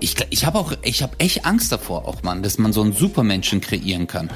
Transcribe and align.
Ich, 0.00 0.14
ich 0.30 0.44
habe 0.46 0.58
auch, 0.58 0.72
ich 0.82 1.02
habe 1.02 1.18
echt 1.18 1.44
Angst 1.44 1.72
davor, 1.72 2.06
auch 2.06 2.22
Mann, 2.22 2.42
dass 2.42 2.58
man 2.58 2.72
so 2.72 2.82
einen 2.82 2.92
Supermenschen 2.92 3.60
kreieren 3.60 4.06
kann. 4.06 4.30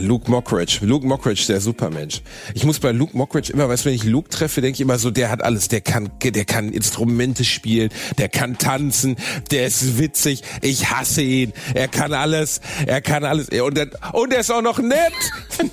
Luke 0.00 0.30
Mockridge, 0.30 0.78
Luke 0.82 1.06
Mockridge, 1.06 1.44
der 1.48 1.60
Supermensch. 1.60 2.22
Ich 2.54 2.64
muss 2.64 2.78
bei 2.78 2.92
Luke 2.92 3.16
Mockridge 3.16 3.52
immer, 3.52 3.68
weißt 3.68 3.84
du, 3.84 3.90
wenn 3.90 3.94
ich 3.94 4.04
Luke 4.04 4.30
treffe, 4.30 4.60
denke 4.60 4.76
ich 4.76 4.80
immer 4.80 4.98
so, 4.98 5.10
der 5.10 5.30
hat 5.30 5.42
alles, 5.42 5.68
der 5.68 5.80
kann, 5.80 6.10
der 6.22 6.44
kann 6.44 6.70
Instrumente 6.70 7.44
spielen, 7.44 7.90
der 8.18 8.28
kann 8.28 8.58
tanzen, 8.58 9.16
der 9.50 9.66
ist 9.66 9.98
witzig. 9.98 10.42
Ich 10.62 10.90
hasse 10.90 11.22
ihn. 11.22 11.52
Er 11.74 11.88
kann 11.88 12.12
alles, 12.12 12.60
er 12.86 13.00
kann 13.00 13.24
alles 13.24 13.48
und 13.48 13.76
der, 13.76 13.90
und 14.12 14.32
er 14.32 14.40
ist 14.40 14.50
auch 14.50 14.62
noch 14.62 14.78
nett. 14.78 15.12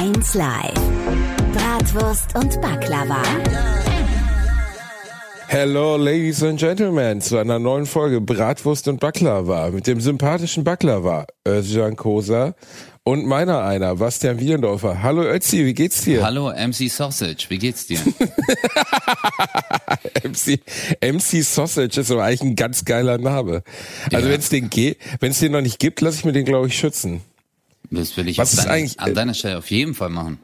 Eins 0.00 0.34
live. 0.34 0.74
Bratwurst 1.52 2.34
und 2.34 2.60
Baklava. 2.60 3.22
Hello, 5.50 5.96
Ladies 5.96 6.42
and 6.42 6.60
Gentlemen, 6.60 7.22
zu 7.22 7.38
einer 7.38 7.58
neuen 7.58 7.86
Folge 7.86 8.20
Bratwurst 8.20 8.86
und 8.86 9.00
Baklava 9.00 9.70
mit 9.70 9.86
dem 9.86 9.98
sympathischen 9.98 10.62
Baklava, 10.62 11.24
Özcan 11.46 11.96
Kosa 11.96 12.54
und 13.02 13.24
meiner 13.24 13.64
einer, 13.64 13.96
Bastian 13.96 14.40
Wiedendorfer. 14.40 15.02
Hallo 15.02 15.22
Ötzi, 15.22 15.64
wie 15.64 15.72
geht's 15.72 16.04
dir? 16.04 16.22
Hallo 16.22 16.52
MC 16.52 16.90
Sausage, 16.90 17.46
wie 17.48 17.56
geht's 17.56 17.86
dir? 17.86 17.98
MC, 20.22 20.60
MC 21.02 21.42
Sausage 21.42 21.98
ist 21.98 22.10
aber 22.10 22.24
eigentlich 22.24 22.42
ein 22.42 22.54
ganz 22.54 22.84
geiler 22.84 23.16
Name. 23.16 23.62
Also 24.12 24.26
ja. 24.26 24.32
wenn 24.34 24.40
es 24.40 24.50
den 24.50 24.68
geht, 24.68 24.98
wenn 25.20 25.30
es 25.30 25.38
den 25.38 25.52
noch 25.52 25.62
nicht 25.62 25.78
gibt, 25.78 26.02
lasse 26.02 26.18
ich 26.18 26.26
mir 26.26 26.32
den 26.32 26.44
glaube 26.44 26.66
ich 26.66 26.78
schützen. 26.78 27.22
Das 27.90 28.14
will 28.18 28.28
ich 28.28 28.36
Was 28.36 28.52
ist 28.52 28.64
deine, 28.64 28.72
eigentlich, 28.72 29.00
an 29.00 29.14
deiner 29.14 29.32
Stelle 29.32 29.56
auf 29.56 29.70
jeden 29.70 29.94
Fall 29.94 30.10
machen. 30.10 30.40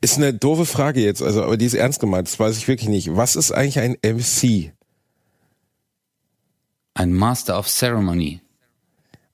Ist 0.00 0.16
eine 0.16 0.32
doofe 0.32 0.66
Frage 0.66 1.00
jetzt, 1.00 1.22
also, 1.22 1.42
aber 1.42 1.56
die 1.56 1.66
ist 1.66 1.74
ernst 1.74 2.00
gemeint, 2.00 2.28
das 2.28 2.38
weiß 2.38 2.56
ich 2.56 2.68
wirklich 2.68 2.88
nicht. 2.88 3.16
Was 3.16 3.36
ist 3.36 3.52
eigentlich 3.52 3.78
ein 3.80 3.96
MC? 4.02 4.72
Ein 6.94 7.12
Master 7.12 7.58
of 7.58 7.68
Ceremony. 7.68 8.40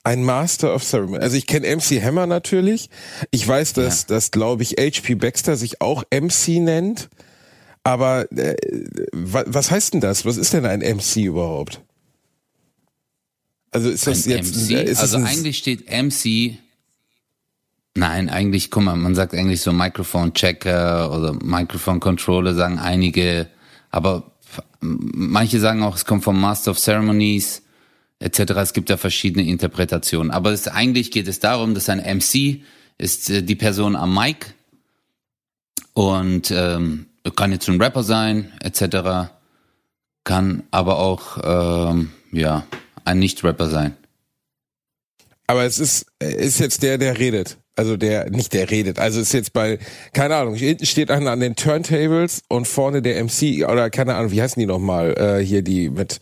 Ein 0.02 0.24
Master 0.24 0.74
of 0.74 0.82
Ceremony. 0.82 1.22
Also 1.22 1.36
ich 1.36 1.46
kenne 1.46 1.76
MC 1.76 2.02
Hammer 2.02 2.26
natürlich. 2.26 2.88
Ich 3.30 3.46
weiß, 3.46 3.74
dass, 3.74 4.02
ja. 4.02 4.14
dass 4.14 4.30
glaube 4.30 4.62
ich, 4.62 4.76
HP 4.78 5.14
Baxter 5.14 5.56
sich 5.56 5.82
auch 5.82 6.04
MC 6.10 6.60
nennt. 6.60 7.10
Aber 7.84 8.30
äh, 8.32 8.56
was 9.12 9.70
heißt 9.70 9.94
denn 9.94 10.00
das? 10.00 10.24
Was 10.24 10.36
ist 10.36 10.54
denn 10.54 10.64
ein 10.64 10.80
MC 10.80 11.16
überhaupt? 11.16 11.82
Also 13.70 13.90
ist 13.90 14.06
das 14.06 14.26
ein 14.26 14.30
jetzt 14.30 14.56
MC? 14.56 14.70
Ist 14.70 15.00
also 15.00 15.18
eigentlich 15.18 15.58
steht 15.58 15.90
MC 15.90 16.58
Nein, 17.96 18.28
eigentlich, 18.28 18.70
guck 18.70 18.84
mal, 18.84 18.96
man 18.96 19.14
sagt 19.14 19.34
eigentlich 19.34 19.62
so 19.62 19.72
Microphone 19.72 20.32
Checker 20.32 21.12
oder 21.12 21.32
Microphone 21.42 21.98
Controller, 21.98 22.54
sagen 22.54 22.78
einige, 22.78 23.48
aber 23.90 24.30
manche 24.80 25.58
sagen 25.60 25.82
auch, 25.82 25.96
es 25.96 26.04
kommt 26.04 26.24
vom 26.24 26.40
Master 26.40 26.70
of 26.70 26.78
Ceremonies 26.78 27.62
etc. 28.20 28.52
Es 28.56 28.72
gibt 28.72 28.90
da 28.90 28.96
verschiedene 28.96 29.46
Interpretationen. 29.46 30.30
Aber 30.30 30.52
es, 30.52 30.68
eigentlich 30.68 31.10
geht 31.10 31.28
es 31.28 31.40
darum, 31.40 31.74
dass 31.74 31.88
ein 31.88 31.98
MC 31.98 32.62
ist 32.98 33.30
äh, 33.30 33.42
die 33.42 33.56
Person 33.56 33.96
am 33.96 34.14
Mic 34.14 34.54
und 35.94 36.50
ähm, 36.50 37.06
kann 37.36 37.52
jetzt 37.52 37.68
ein 37.68 37.80
Rapper 37.80 38.02
sein 38.02 38.52
etc. 38.60 39.30
Kann 40.24 40.62
aber 40.70 40.98
auch 40.98 41.38
ähm, 41.90 42.12
ja 42.30 42.66
ein 43.04 43.18
Nicht-Rapper 43.18 43.68
sein. 43.68 43.96
Aber 45.46 45.64
es 45.64 45.78
ist, 45.78 46.06
ist 46.20 46.60
jetzt 46.60 46.82
der, 46.82 46.98
der 46.98 47.18
redet. 47.18 47.56
Also 47.76 47.96
der, 47.96 48.30
nicht 48.30 48.52
der 48.52 48.70
redet. 48.70 48.98
Also 48.98 49.20
ist 49.20 49.32
jetzt 49.32 49.52
bei, 49.52 49.78
keine 50.12 50.36
Ahnung, 50.36 50.54
hinten 50.54 50.86
steht 50.86 51.10
einer 51.10 51.30
an 51.30 51.40
den 51.40 51.56
Turntables 51.56 52.42
und 52.48 52.66
vorne 52.66 53.00
der 53.00 53.22
MC, 53.24 53.66
oder 53.66 53.90
keine 53.90 54.16
Ahnung, 54.16 54.32
wie 54.32 54.42
heißen 54.42 54.60
die 54.60 54.66
nochmal, 54.66 55.14
äh, 55.16 55.44
hier 55.44 55.62
die 55.62 55.88
mit 55.88 56.20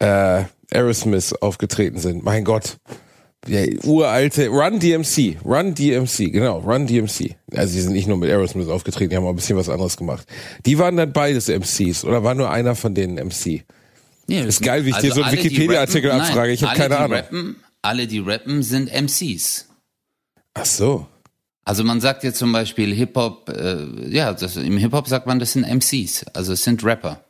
äh, 0.00 0.44
Aerosmith 0.72 1.34
aufgetreten 1.34 1.98
sind. 1.98 2.24
Mein 2.24 2.44
Gott. 2.44 2.78
Der 3.48 3.68
uralte 3.84 4.48
Run 4.48 4.78
DMC, 4.78 5.38
Run 5.44 5.74
DMC, 5.74 6.32
genau, 6.32 6.60
Run 6.60 6.86
DMC. 6.86 7.34
Also 7.54 7.74
die 7.74 7.80
sind 7.80 7.92
nicht 7.92 8.06
nur 8.06 8.16
mit 8.16 8.30
Aerosmith 8.30 8.68
aufgetreten, 8.68 9.10
die 9.10 9.16
haben 9.16 9.24
auch 9.24 9.30
ein 9.30 9.36
bisschen 9.36 9.56
was 9.56 9.68
anderes 9.68 9.96
gemacht. 9.96 10.28
Die 10.64 10.78
waren 10.78 10.96
dann 10.96 11.12
beides 11.12 11.48
MCs 11.48 12.04
oder 12.04 12.22
war 12.22 12.36
nur 12.36 12.50
einer 12.50 12.76
von 12.76 12.94
denen 12.94 13.14
MC? 13.16 13.64
Ja, 14.28 14.44
ist 14.44 14.62
geil, 14.62 14.84
wie 14.84 14.90
ich 14.90 14.94
also 14.94 15.08
dir 15.08 15.14
so 15.14 15.22
einen 15.22 15.36
Wikipedia-Artikel 15.36 16.12
abfrage. 16.12 16.52
Ich 16.52 16.62
habe 16.62 16.76
keine 16.76 16.96
Ahnung. 16.96 17.16
Rappen, 17.18 17.56
alle, 17.82 18.06
die 18.06 18.20
rappen, 18.20 18.62
sind 18.62 18.88
MCs. 18.92 19.66
Ach 20.54 20.64
so. 20.64 21.06
Also 21.64 21.84
man 21.84 22.00
sagt 22.00 22.24
jetzt 22.24 22.38
zum 22.38 22.52
Beispiel 22.52 22.92
Hip-Hop, 22.92 23.48
äh, 23.48 24.08
ja, 24.08 24.32
das, 24.32 24.56
im 24.56 24.76
Hip-Hop 24.78 25.06
sagt 25.06 25.26
man, 25.26 25.38
das 25.38 25.52
sind 25.52 25.64
MCs, 25.64 26.26
also 26.34 26.54
es 26.54 26.62
sind 26.64 26.84
Rapper. 26.84 27.20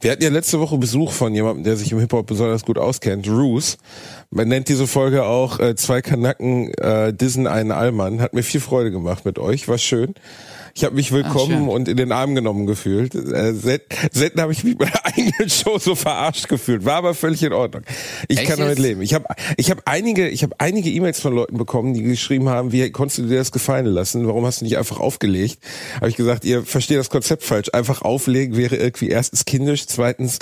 Wir 0.00 0.12
hatten 0.12 0.22
ja 0.22 0.28
letzte 0.28 0.60
Woche 0.60 0.76
Besuch 0.78 1.12
von 1.12 1.34
jemandem, 1.34 1.64
der 1.64 1.76
sich 1.76 1.90
im 1.92 1.98
Hip-Hop 1.98 2.26
besonders 2.26 2.64
gut 2.64 2.78
auskennt, 2.78 3.26
Roos. 3.28 3.78
Man 4.30 4.48
nennt 4.48 4.68
diese 4.68 4.86
Folge 4.86 5.24
auch 5.24 5.58
äh, 5.60 5.74
zwei 5.74 6.02
Kanacken 6.02 6.72
äh, 6.74 7.12
dissen 7.12 7.46
einen 7.46 7.72
Allmann. 7.72 8.20
Hat 8.20 8.34
mir 8.34 8.42
viel 8.42 8.60
Freude 8.60 8.90
gemacht 8.90 9.24
mit 9.24 9.38
euch, 9.38 9.68
war 9.68 9.78
schön. 9.78 10.14
Ich 10.74 10.84
habe 10.84 10.94
mich 10.94 11.12
willkommen 11.12 11.66
Ach, 11.68 11.74
und 11.74 11.88
in 11.88 11.96
den 11.96 12.12
Arm 12.12 12.34
genommen 12.34 12.66
gefühlt. 12.66 13.14
Äh, 13.14 13.52
selten 13.52 14.40
habe 14.40 14.52
ich 14.52 14.64
mich 14.64 14.78
bei 14.78 14.86
der 14.86 15.06
eigenen 15.06 15.50
Show 15.50 15.78
so 15.78 15.94
verarscht 15.94 16.48
gefühlt. 16.48 16.84
War 16.84 16.96
aber 16.96 17.14
völlig 17.14 17.42
in 17.42 17.52
Ordnung. 17.52 17.82
Ich 18.28 18.38
Echt 18.38 18.48
kann 18.48 18.58
damit 18.58 18.78
leben. 18.78 19.02
Ich 19.02 19.12
habe 19.12 19.26
ich 19.56 19.70
hab 19.70 19.82
einige 19.84 20.28
ich 20.28 20.42
habe 20.42 20.54
einige 20.58 20.90
E-Mails 20.90 21.20
von 21.20 21.34
Leuten 21.34 21.58
bekommen, 21.58 21.92
die 21.94 22.02
geschrieben 22.02 22.48
haben, 22.48 22.72
wie 22.72 22.90
konntest 22.90 23.18
du 23.18 23.22
dir 23.24 23.38
das 23.38 23.52
gefallen 23.52 23.86
lassen? 23.86 24.26
Warum 24.26 24.46
hast 24.46 24.60
du 24.60 24.64
nicht 24.64 24.78
einfach 24.78 24.98
aufgelegt? 24.98 25.58
Habe 25.96 26.08
ich 26.08 26.16
gesagt, 26.16 26.44
ihr 26.44 26.62
versteht 26.64 26.98
das 26.98 27.10
Konzept 27.10 27.42
falsch. 27.42 27.68
Einfach 27.72 28.02
auflegen 28.02 28.56
wäre 28.56 28.76
irgendwie 28.76 29.08
erstens 29.08 29.44
kindisch, 29.44 29.86
zweitens 29.86 30.38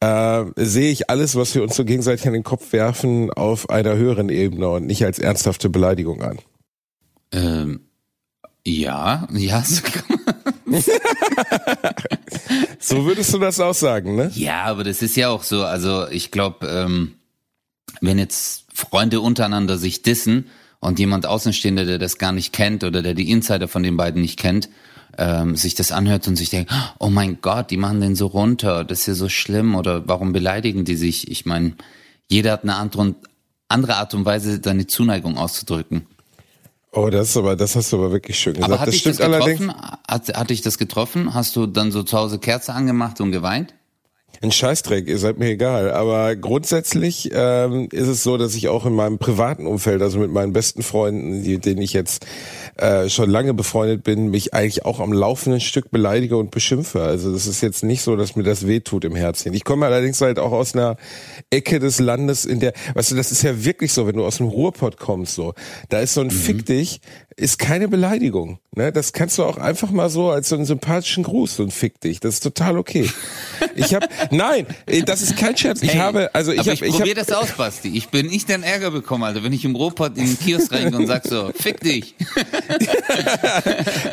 äh, 0.00 0.44
sehe 0.56 0.90
ich 0.90 1.08
alles, 1.08 1.36
was 1.36 1.54
wir 1.54 1.62
uns 1.62 1.76
so 1.76 1.84
gegenseitig 1.84 2.26
an 2.26 2.32
den 2.32 2.42
Kopf 2.44 2.72
werfen, 2.72 3.30
auf 3.30 3.70
einer 3.70 3.96
höheren 3.96 4.28
Ebene 4.28 4.68
und 4.68 4.86
nicht 4.86 5.04
als 5.04 5.18
ernsthafte 5.18 5.68
Beleidigung 5.70 6.22
an. 6.22 6.38
Ähm 7.32 7.87
ja, 8.68 9.26
ja. 9.32 9.64
so 12.78 13.06
würdest 13.06 13.32
du 13.32 13.38
das 13.38 13.60
auch 13.60 13.74
sagen, 13.74 14.16
ne? 14.16 14.30
Ja, 14.34 14.64
aber 14.64 14.84
das 14.84 15.02
ist 15.02 15.16
ja 15.16 15.30
auch 15.30 15.42
so. 15.42 15.64
Also 15.64 16.08
ich 16.08 16.30
glaube, 16.30 16.66
ähm, 16.66 17.14
wenn 18.00 18.18
jetzt 18.18 18.66
Freunde 18.72 19.20
untereinander 19.20 19.78
sich 19.78 20.02
dissen 20.02 20.46
und 20.80 20.98
jemand 20.98 21.26
Außenstehender, 21.26 21.84
der 21.84 21.98
das 21.98 22.18
gar 22.18 22.32
nicht 22.32 22.52
kennt 22.52 22.84
oder 22.84 23.02
der 23.02 23.14
die 23.14 23.30
Insider 23.30 23.68
von 23.68 23.82
den 23.82 23.96
beiden 23.96 24.20
nicht 24.20 24.38
kennt, 24.38 24.68
ähm, 25.16 25.56
sich 25.56 25.74
das 25.74 25.90
anhört 25.90 26.28
und 26.28 26.36
sich 26.36 26.50
denkt, 26.50 26.72
oh 26.98 27.08
mein 27.08 27.40
Gott, 27.40 27.70
die 27.70 27.76
machen 27.76 28.00
den 28.00 28.14
so 28.14 28.26
runter, 28.26 28.84
das 28.84 29.00
ist 29.00 29.06
ja 29.06 29.14
so 29.14 29.28
schlimm 29.28 29.74
oder 29.74 30.06
warum 30.06 30.32
beleidigen 30.32 30.84
die 30.84 30.96
sich? 30.96 31.30
Ich 31.30 31.46
meine, 31.46 31.74
jeder 32.28 32.52
hat 32.52 32.62
eine 32.62 32.76
andere, 32.76 33.14
andere 33.68 33.96
Art 33.96 34.14
und 34.14 34.26
Weise, 34.26 34.60
seine 34.62 34.86
Zuneigung 34.86 35.38
auszudrücken. 35.38 36.06
Oh, 36.98 37.10
das 37.10 37.30
ist 37.30 37.36
aber, 37.36 37.54
das 37.54 37.76
hast 37.76 37.92
du 37.92 37.96
aber 37.98 38.10
wirklich 38.10 38.36
schön 38.36 38.54
gesagt. 38.54 38.72
Aber 38.72 38.80
hat 38.80 38.88
das 38.88 38.94
dich 38.94 39.02
stimmt 39.02 39.20
das 39.20 39.24
allerdings. 39.24 39.72
Hat, 40.08 40.36
hat 40.36 40.50
dich 40.50 40.62
das 40.62 40.78
getroffen? 40.78 41.32
Hast 41.32 41.54
du 41.54 41.66
dann 41.66 41.92
so 41.92 42.02
zu 42.02 42.18
Hause 42.18 42.40
Kerze 42.40 42.74
angemacht 42.74 43.20
und 43.20 43.30
geweint? 43.30 43.74
Ein 44.40 44.52
Scheißdreck, 44.52 45.08
ihr 45.08 45.18
seid 45.18 45.38
mir 45.38 45.48
egal. 45.48 45.90
Aber 45.90 46.36
grundsätzlich 46.36 47.30
ähm, 47.32 47.88
ist 47.90 48.06
es 48.06 48.22
so, 48.22 48.36
dass 48.36 48.54
ich 48.54 48.68
auch 48.68 48.86
in 48.86 48.94
meinem 48.94 49.18
privaten 49.18 49.66
Umfeld, 49.66 50.00
also 50.02 50.18
mit 50.18 50.30
meinen 50.30 50.52
besten 50.52 50.82
Freunden, 50.82 51.42
die, 51.42 51.58
denen 51.58 51.82
ich 51.82 51.92
jetzt 51.92 52.26
äh, 52.76 53.08
schon 53.08 53.30
lange 53.30 53.54
befreundet 53.54 54.04
bin, 54.04 54.30
mich 54.30 54.54
eigentlich 54.54 54.84
auch 54.84 55.00
am 55.00 55.12
laufenden 55.12 55.60
Stück 55.60 55.90
beleidige 55.90 56.36
und 56.36 56.50
beschimpfe. 56.50 57.02
Also 57.02 57.32
das 57.32 57.46
ist 57.46 57.60
jetzt 57.60 57.82
nicht 57.82 58.02
so, 58.02 58.14
dass 58.16 58.36
mir 58.36 58.44
das 58.44 58.66
wehtut 58.66 59.04
im 59.04 59.16
Herzen. 59.16 59.52
Ich 59.54 59.64
komme 59.64 59.86
allerdings 59.86 60.20
halt 60.20 60.38
auch 60.38 60.52
aus 60.52 60.74
einer 60.74 60.96
Ecke 61.50 61.80
des 61.80 61.98
Landes, 61.98 62.44
in 62.44 62.60
der, 62.60 62.72
weißt 62.94 63.10
du, 63.10 63.16
das 63.16 63.32
ist 63.32 63.42
ja 63.42 63.64
wirklich 63.64 63.92
so, 63.92 64.06
wenn 64.06 64.16
du 64.16 64.24
aus 64.24 64.36
dem 64.36 64.46
Ruhrpott 64.46 64.98
kommst, 64.98 65.34
so, 65.34 65.54
da 65.88 66.00
ist 66.00 66.14
so 66.14 66.20
ein 66.20 66.28
mhm. 66.28 66.32
Fick 66.32 66.66
dich, 66.66 67.00
ist 67.38 67.58
keine 67.58 67.88
Beleidigung. 67.88 68.58
Ne? 68.74 68.92
Das 68.92 69.12
kannst 69.12 69.38
du 69.38 69.44
auch 69.44 69.58
einfach 69.58 69.90
mal 69.90 70.10
so 70.10 70.30
als 70.30 70.48
so 70.48 70.56
einen 70.56 70.64
sympathischen 70.64 71.22
Gruß, 71.22 71.60
ein 71.60 71.70
Fick 71.70 72.00
dich. 72.00 72.18
Das 72.20 72.34
ist 72.34 72.40
total 72.40 72.76
okay. 72.78 73.08
Ich 73.76 73.94
habe, 73.94 74.08
nein, 74.30 74.66
das 75.04 75.22
ist 75.22 75.36
kein 75.36 75.56
Scherz. 75.56 75.82
Ich 75.82 75.90
hey, 75.90 75.98
habe, 75.98 76.34
also 76.34 76.50
ich 76.52 76.58
habe, 76.60 76.72
ich, 76.72 76.82
ich 76.82 76.90
probier 76.90 77.14
hab, 77.14 77.26
das 77.26 77.32
aus, 77.36 77.52
Basti. 77.52 77.96
Ich 77.96 78.08
bin 78.08 78.26
nicht 78.26 78.50
dein 78.50 78.64
Ärger 78.64 78.90
bekommen, 78.90 79.22
also 79.22 79.44
wenn 79.44 79.52
ich 79.52 79.64
im 79.64 79.76
Ruhrpott 79.76 80.16
in 80.16 80.26
den 80.26 80.38
Kiosk 80.38 80.72
reingehe 80.72 80.98
und 80.98 81.06
sag 81.06 81.26
so, 81.26 81.52
Fick 81.54 81.80
dich. 81.80 82.16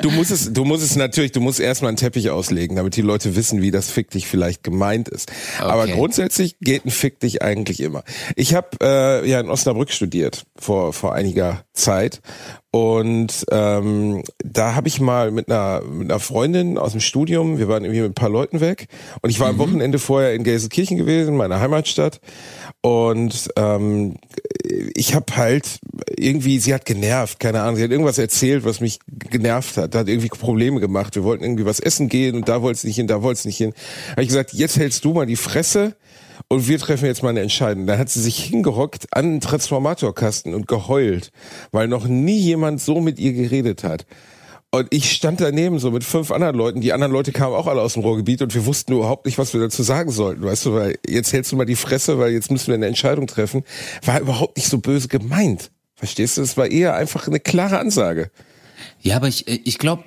du 0.01 0.11
musst 0.11 0.29
es, 0.29 0.53
du 0.53 0.63
musst 0.63 0.83
es 0.83 0.95
natürlich, 0.95 1.31
du 1.31 1.41
musst 1.41 1.59
erstmal 1.59 1.89
einen 1.89 1.97
Teppich 1.97 2.29
auslegen, 2.29 2.75
damit 2.75 2.95
die 2.95 3.01
Leute 3.01 3.35
wissen, 3.35 3.61
wie 3.63 3.71
das 3.71 3.89
Fick 3.89 4.11
dich 4.11 4.27
vielleicht 4.27 4.63
gemeint 4.63 5.09
ist. 5.09 5.31
Okay. 5.57 5.67
Aber 5.67 5.87
grundsätzlich 5.87 6.57
geht 6.59 6.85
ein 6.85 6.91
Fick 6.91 7.19
dich 7.19 7.41
eigentlich 7.41 7.79
immer. 7.79 8.03
Ich 8.35 8.53
habe 8.53 8.69
äh, 8.81 9.27
ja 9.27 9.39
in 9.39 9.49
Osnabrück 9.49 9.91
studiert 9.91 10.45
vor 10.55 10.93
vor 10.93 11.15
einiger 11.15 11.65
Zeit 11.73 12.21
Und 12.75 13.45
ähm, 13.51 14.21
da 14.43 14.75
habe 14.75 14.89
ich 14.89 14.99
mal 14.99 15.31
mit 15.31 15.49
einer, 15.49 15.81
mit 15.89 16.11
einer 16.11 16.19
Freundin 16.19 16.77
aus 16.77 16.91
dem 16.91 16.99
Studium, 16.99 17.57
wir 17.57 17.69
waren 17.69 17.85
irgendwie 17.85 18.01
mit 18.01 18.11
ein 18.11 18.15
paar 18.15 18.27
Leuten 18.27 18.59
weg 18.59 18.89
und 19.21 19.29
ich 19.29 19.39
war 19.39 19.47
am 19.47 19.59
Wochenende 19.59 19.97
vorher 19.97 20.33
in 20.33 20.43
Gelsenkirchen 20.43 20.97
gewesen, 20.97 21.37
meiner 21.37 21.61
Heimatstadt. 21.61 22.19
Und 22.81 23.49
ähm, 23.55 24.17
ich 24.93 25.15
habe 25.15 25.37
halt 25.37 25.79
irgendwie, 26.17 26.59
sie 26.59 26.73
hat 26.73 26.83
genervt, 26.83 27.39
keine 27.39 27.61
Ahnung, 27.61 27.77
sie 27.77 27.83
hat 27.83 27.91
irgendwas 27.91 28.17
erzählt, 28.17 28.65
was 28.65 28.81
mich 28.81 28.99
genervt 29.07 29.77
hat, 29.77 29.95
hat 29.95 30.09
irgendwie 30.09 30.27
Probleme 30.27 30.81
gemacht. 30.81 31.15
Wir 31.15 31.23
wollten 31.23 31.45
irgendwie 31.45 31.65
was 31.65 31.79
essen 31.79 32.09
gehen 32.09 32.35
und 32.35 32.49
da 32.49 32.61
wollte 32.61 32.79
es 32.79 32.83
nicht 32.83 32.97
hin, 32.97 33.07
da 33.07 33.21
wollte 33.21 33.39
es 33.39 33.45
nicht 33.45 33.55
hin. 33.55 33.71
Habe 34.11 34.23
ich 34.23 34.27
gesagt, 34.27 34.51
jetzt 34.51 34.77
hältst 34.77 35.05
du 35.05 35.13
mal 35.13 35.25
die 35.25 35.37
Fresse 35.37 35.95
und 36.47 36.67
wir 36.67 36.79
treffen 36.79 37.05
jetzt 37.05 37.23
mal 37.23 37.29
eine 37.29 37.41
Entscheidung. 37.41 37.87
Da 37.87 37.97
hat 37.97 38.09
sie 38.09 38.21
sich 38.21 38.43
hingehockt 38.43 39.07
an 39.11 39.33
den 39.33 39.41
Transformatorkasten 39.41 40.53
und 40.53 40.67
geheult, 40.67 41.31
weil 41.71 41.87
noch 41.87 42.07
nie 42.07 42.39
jemand 42.39 42.81
so 42.81 43.01
mit 43.01 43.19
ihr 43.19 43.33
geredet 43.33 43.83
hat. 43.83 44.05
Und 44.71 44.87
ich 44.89 45.11
stand 45.11 45.39
daneben 45.39 45.79
so 45.79 45.89
mit 45.89 46.03
fünf 46.03 46.31
anderen 46.31 46.55
Leuten. 46.55 46.81
Die 46.81 46.91
anderen 46.91 47.13
Leute 47.13 47.31
kamen 47.31 47.55
auch 47.55 47.67
alle 47.67 47.81
aus 47.81 47.93
dem 47.93 48.03
Ruhrgebiet 48.03 48.41
und 48.41 48.53
wir 48.53 48.65
wussten 48.65 48.91
überhaupt 48.93 49.25
nicht, 49.25 49.37
was 49.37 49.53
wir 49.53 49.61
dazu 49.61 49.83
sagen 49.83 50.11
sollten. 50.11 50.43
Weißt 50.43 50.65
du, 50.65 50.73
weil 50.73 50.99
jetzt 51.07 51.31
hältst 51.31 51.53
du 51.53 51.55
mal 51.55 51.65
die 51.65 51.77
Fresse, 51.77 52.19
weil 52.19 52.33
jetzt 52.33 52.51
müssen 52.51 52.67
wir 52.67 52.75
eine 52.75 52.87
Entscheidung 52.87 53.27
treffen. 53.27 53.63
War 54.03 54.19
überhaupt 54.19 54.57
nicht 54.57 54.67
so 54.67 54.79
böse 54.79 55.07
gemeint. 55.07 55.71
Verstehst 55.95 56.37
du? 56.37 56.41
Es 56.41 56.57
war 56.57 56.69
eher 56.69 56.93
einfach 56.93 57.27
eine 57.27 57.39
klare 57.39 57.79
Ansage. 57.79 58.31
Ja, 58.99 59.15
aber 59.15 59.29
ich, 59.29 59.47
ich 59.47 59.77
glaube, 59.77 60.03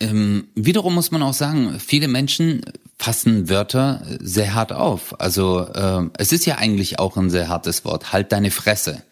ähm, 0.00 0.48
wiederum 0.54 0.94
muss 0.94 1.10
man 1.10 1.22
auch 1.22 1.34
sagen, 1.34 1.78
viele 1.78 2.08
Menschen 2.08 2.62
fassen 2.98 3.48
Wörter 3.48 4.02
sehr 4.20 4.54
hart 4.54 4.72
auf. 4.72 5.20
Also 5.20 5.66
ähm, 5.74 6.10
es 6.18 6.32
ist 6.32 6.46
ja 6.46 6.56
eigentlich 6.56 6.98
auch 6.98 7.16
ein 7.16 7.30
sehr 7.30 7.48
hartes 7.48 7.84
Wort. 7.84 8.12
Halt 8.12 8.32
deine 8.32 8.50
Fresse. 8.50 9.02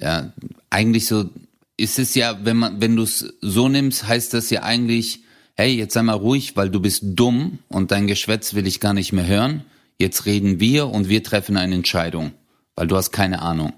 Ja, 0.00 0.32
eigentlich 0.70 1.06
so 1.06 1.30
ist 1.76 1.98
es 1.98 2.14
ja, 2.14 2.38
wenn 2.44 2.56
man, 2.56 2.80
wenn 2.80 2.96
du 2.96 3.02
es 3.02 3.34
so 3.40 3.68
nimmst, 3.68 4.06
heißt 4.06 4.34
das 4.34 4.50
ja 4.50 4.62
eigentlich, 4.62 5.20
hey, 5.54 5.74
jetzt 5.74 5.94
sei 5.94 6.02
mal 6.02 6.14
ruhig, 6.14 6.56
weil 6.56 6.70
du 6.70 6.80
bist 6.80 7.02
dumm 7.04 7.58
und 7.68 7.90
dein 7.90 8.06
Geschwätz 8.06 8.54
will 8.54 8.66
ich 8.66 8.80
gar 8.80 8.94
nicht 8.94 9.12
mehr 9.12 9.26
hören. 9.26 9.64
Jetzt 9.98 10.26
reden 10.26 10.60
wir 10.60 10.88
und 10.88 11.08
wir 11.08 11.22
treffen 11.22 11.56
eine 11.56 11.74
Entscheidung, 11.74 12.32
weil 12.76 12.86
du 12.86 12.96
hast 12.96 13.10
keine 13.10 13.42
Ahnung. 13.42 13.72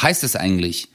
Heißt 0.00 0.24
es 0.24 0.36
eigentlich, 0.36 0.88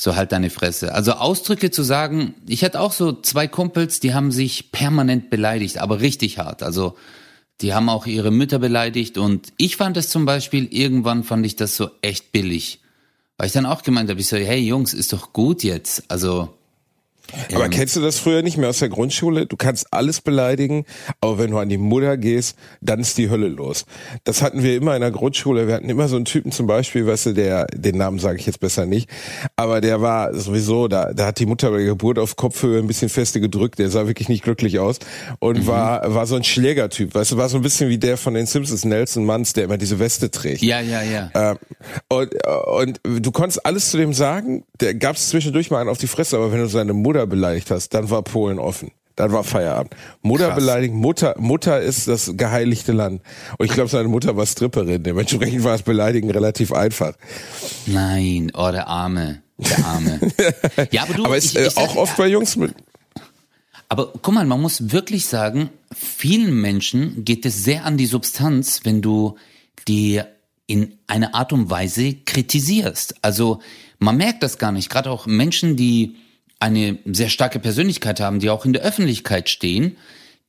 so 0.00 0.16
halt 0.16 0.32
deine 0.32 0.50
Fresse. 0.50 0.94
Also 0.94 1.12
Ausdrücke 1.12 1.70
zu 1.70 1.82
sagen, 1.82 2.34
ich 2.46 2.64
hatte 2.64 2.80
auch 2.80 2.92
so 2.92 3.12
zwei 3.12 3.46
Kumpels, 3.46 4.00
die 4.00 4.14
haben 4.14 4.32
sich 4.32 4.72
permanent 4.72 5.30
beleidigt, 5.30 5.78
aber 5.78 6.00
richtig 6.00 6.38
hart. 6.38 6.62
Also 6.62 6.96
die 7.60 7.74
haben 7.74 7.88
auch 7.88 8.06
ihre 8.06 8.30
Mütter 8.30 8.58
beleidigt 8.58 9.18
und 9.18 9.52
ich 9.56 9.76
fand 9.76 9.96
es 9.96 10.08
zum 10.08 10.24
Beispiel, 10.24 10.66
irgendwann 10.70 11.22
fand 11.22 11.46
ich 11.46 11.56
das 11.56 11.76
so 11.76 11.90
echt 12.00 12.32
billig. 12.32 12.80
Weil 13.36 13.46
ich 13.46 13.52
dann 13.52 13.66
auch 13.66 13.82
gemeint 13.82 14.10
habe, 14.10 14.20
ich 14.20 14.26
so, 14.26 14.36
hey 14.36 14.60
Jungs, 14.60 14.94
ist 14.94 15.12
doch 15.12 15.32
gut 15.32 15.62
jetzt. 15.62 16.04
Also 16.08 16.56
aber 17.54 17.68
kennst 17.68 17.96
du 17.96 18.00
das 18.00 18.18
früher 18.18 18.42
nicht 18.42 18.56
mehr 18.56 18.68
aus 18.68 18.78
der 18.78 18.88
Grundschule? 18.88 19.46
Du 19.46 19.56
kannst 19.56 19.92
alles 19.92 20.20
beleidigen, 20.20 20.84
aber 21.20 21.38
wenn 21.38 21.50
du 21.50 21.58
an 21.58 21.68
die 21.68 21.78
Mutter 21.78 22.16
gehst, 22.16 22.56
dann 22.80 23.00
ist 23.00 23.16
die 23.18 23.30
Hölle 23.30 23.48
los. 23.48 23.86
Das 24.24 24.42
hatten 24.42 24.62
wir 24.62 24.76
immer 24.76 24.94
in 24.94 25.00
der 25.00 25.10
Grundschule. 25.10 25.66
Wir 25.66 25.74
hatten 25.74 25.88
immer 25.88 26.08
so 26.08 26.16
einen 26.16 26.24
Typen 26.24 26.52
zum 26.52 26.66
Beispiel, 26.66 27.06
weißt 27.06 27.26
du, 27.26 27.32
der, 27.32 27.66
den 27.66 27.96
Namen 27.96 28.18
sage 28.18 28.38
ich 28.38 28.46
jetzt 28.46 28.60
besser 28.60 28.86
nicht, 28.86 29.08
aber 29.56 29.80
der 29.80 30.00
war 30.00 30.34
sowieso, 30.34 30.88
da, 30.88 31.12
da 31.12 31.26
hat 31.26 31.38
die 31.38 31.46
Mutter 31.46 31.70
bei 31.70 31.78
der 31.78 31.86
Geburt 31.86 32.18
auf 32.18 32.36
Kopfhöhe 32.36 32.78
ein 32.78 32.86
bisschen 32.86 33.08
feste 33.08 33.40
gedrückt. 33.40 33.78
Der 33.78 33.90
sah 33.90 34.06
wirklich 34.06 34.28
nicht 34.28 34.44
glücklich 34.44 34.78
aus 34.78 34.98
und 35.38 35.58
mhm. 35.58 35.66
war, 35.66 36.14
war 36.14 36.26
so 36.26 36.36
ein 36.36 36.44
Schlägertyp. 36.44 37.14
Weißt 37.14 37.32
du, 37.32 37.36
war 37.36 37.48
so 37.48 37.56
ein 37.56 37.62
bisschen 37.62 37.88
wie 37.88 37.98
der 37.98 38.16
von 38.16 38.34
den 38.34 38.46
Simpsons, 38.46 38.84
Nelson 38.84 39.24
Manns, 39.24 39.52
der 39.52 39.64
immer 39.64 39.78
diese 39.78 39.98
Weste 39.98 40.30
trägt. 40.30 40.62
Ja, 40.62 40.80
ja, 40.80 41.02
ja. 41.02 41.30
Ähm, 41.34 41.58
und, 42.08 42.34
und 42.76 43.00
du 43.04 43.32
konntest 43.32 43.64
alles 43.64 43.90
zu 43.90 43.96
dem 43.96 44.12
sagen. 44.12 44.64
Der 44.80 44.94
gab 44.94 45.16
es 45.16 45.28
zwischendurch 45.28 45.70
mal 45.70 45.80
einen 45.80 45.90
auf 45.90 45.98
die 45.98 46.06
Fresse, 46.06 46.36
aber 46.36 46.52
wenn 46.52 46.58
du 46.58 46.68
seine 46.68 46.92
Mutter 46.92 47.11
Mutter 47.12 47.26
beleidigt 47.26 47.70
hast, 47.70 47.90
dann 47.90 48.08
war 48.08 48.22
Polen 48.22 48.58
offen. 48.58 48.90
Dann 49.16 49.30
war 49.32 49.44
Feierabend. 49.44 49.94
Mutter 50.22 50.46
Krass. 50.46 50.56
beleidigt, 50.56 50.94
Mutter, 50.94 51.34
Mutter 51.38 51.82
ist 51.82 52.08
das 52.08 52.32
geheiligte 52.34 52.92
Land. 52.92 53.20
Und 53.58 53.66
ich 53.66 53.72
glaube, 53.72 53.90
seine 53.90 54.08
Mutter 54.08 54.34
war 54.38 54.46
Stripperin. 54.46 55.02
Dementsprechend 55.02 55.62
war 55.64 55.74
es 55.74 55.82
Beleidigen 55.82 56.30
relativ 56.30 56.72
einfach. 56.72 57.12
Nein, 57.84 58.50
oh, 58.54 58.70
der 58.70 58.88
Arme. 58.88 59.42
Der 59.58 59.84
Arme. 59.84 60.20
ja, 60.90 61.02
aber 61.02 61.12
du, 61.12 61.24
aber 61.26 61.36
ist 61.36 61.54
ich, 61.54 61.66
ich, 61.66 61.76
auch 61.76 61.96
oft 61.96 62.16
bei 62.16 62.28
Jungs 62.28 62.56
mit. 62.56 62.74
Aber 63.90 64.10
guck 64.22 64.32
mal, 64.32 64.46
man 64.46 64.62
muss 64.62 64.92
wirklich 64.92 65.26
sagen, 65.26 65.68
vielen 65.94 66.58
Menschen 66.58 67.26
geht 67.26 67.44
es 67.44 67.62
sehr 67.62 67.84
an 67.84 67.98
die 67.98 68.06
Substanz, 68.06 68.80
wenn 68.84 69.02
du 69.02 69.36
die 69.86 70.22
in 70.66 70.94
einer 71.06 71.34
Art 71.34 71.52
und 71.52 71.68
Weise 71.68 72.14
kritisierst. 72.14 73.16
Also 73.20 73.60
man 73.98 74.16
merkt 74.16 74.42
das 74.42 74.56
gar 74.56 74.72
nicht. 74.72 74.88
Gerade 74.88 75.10
auch 75.10 75.26
Menschen, 75.26 75.76
die 75.76 76.16
eine 76.62 76.98
sehr 77.06 77.28
starke 77.28 77.58
Persönlichkeit 77.58 78.20
haben, 78.20 78.38
die 78.38 78.48
auch 78.48 78.64
in 78.64 78.72
der 78.72 78.82
Öffentlichkeit 78.82 79.48
stehen, 79.48 79.96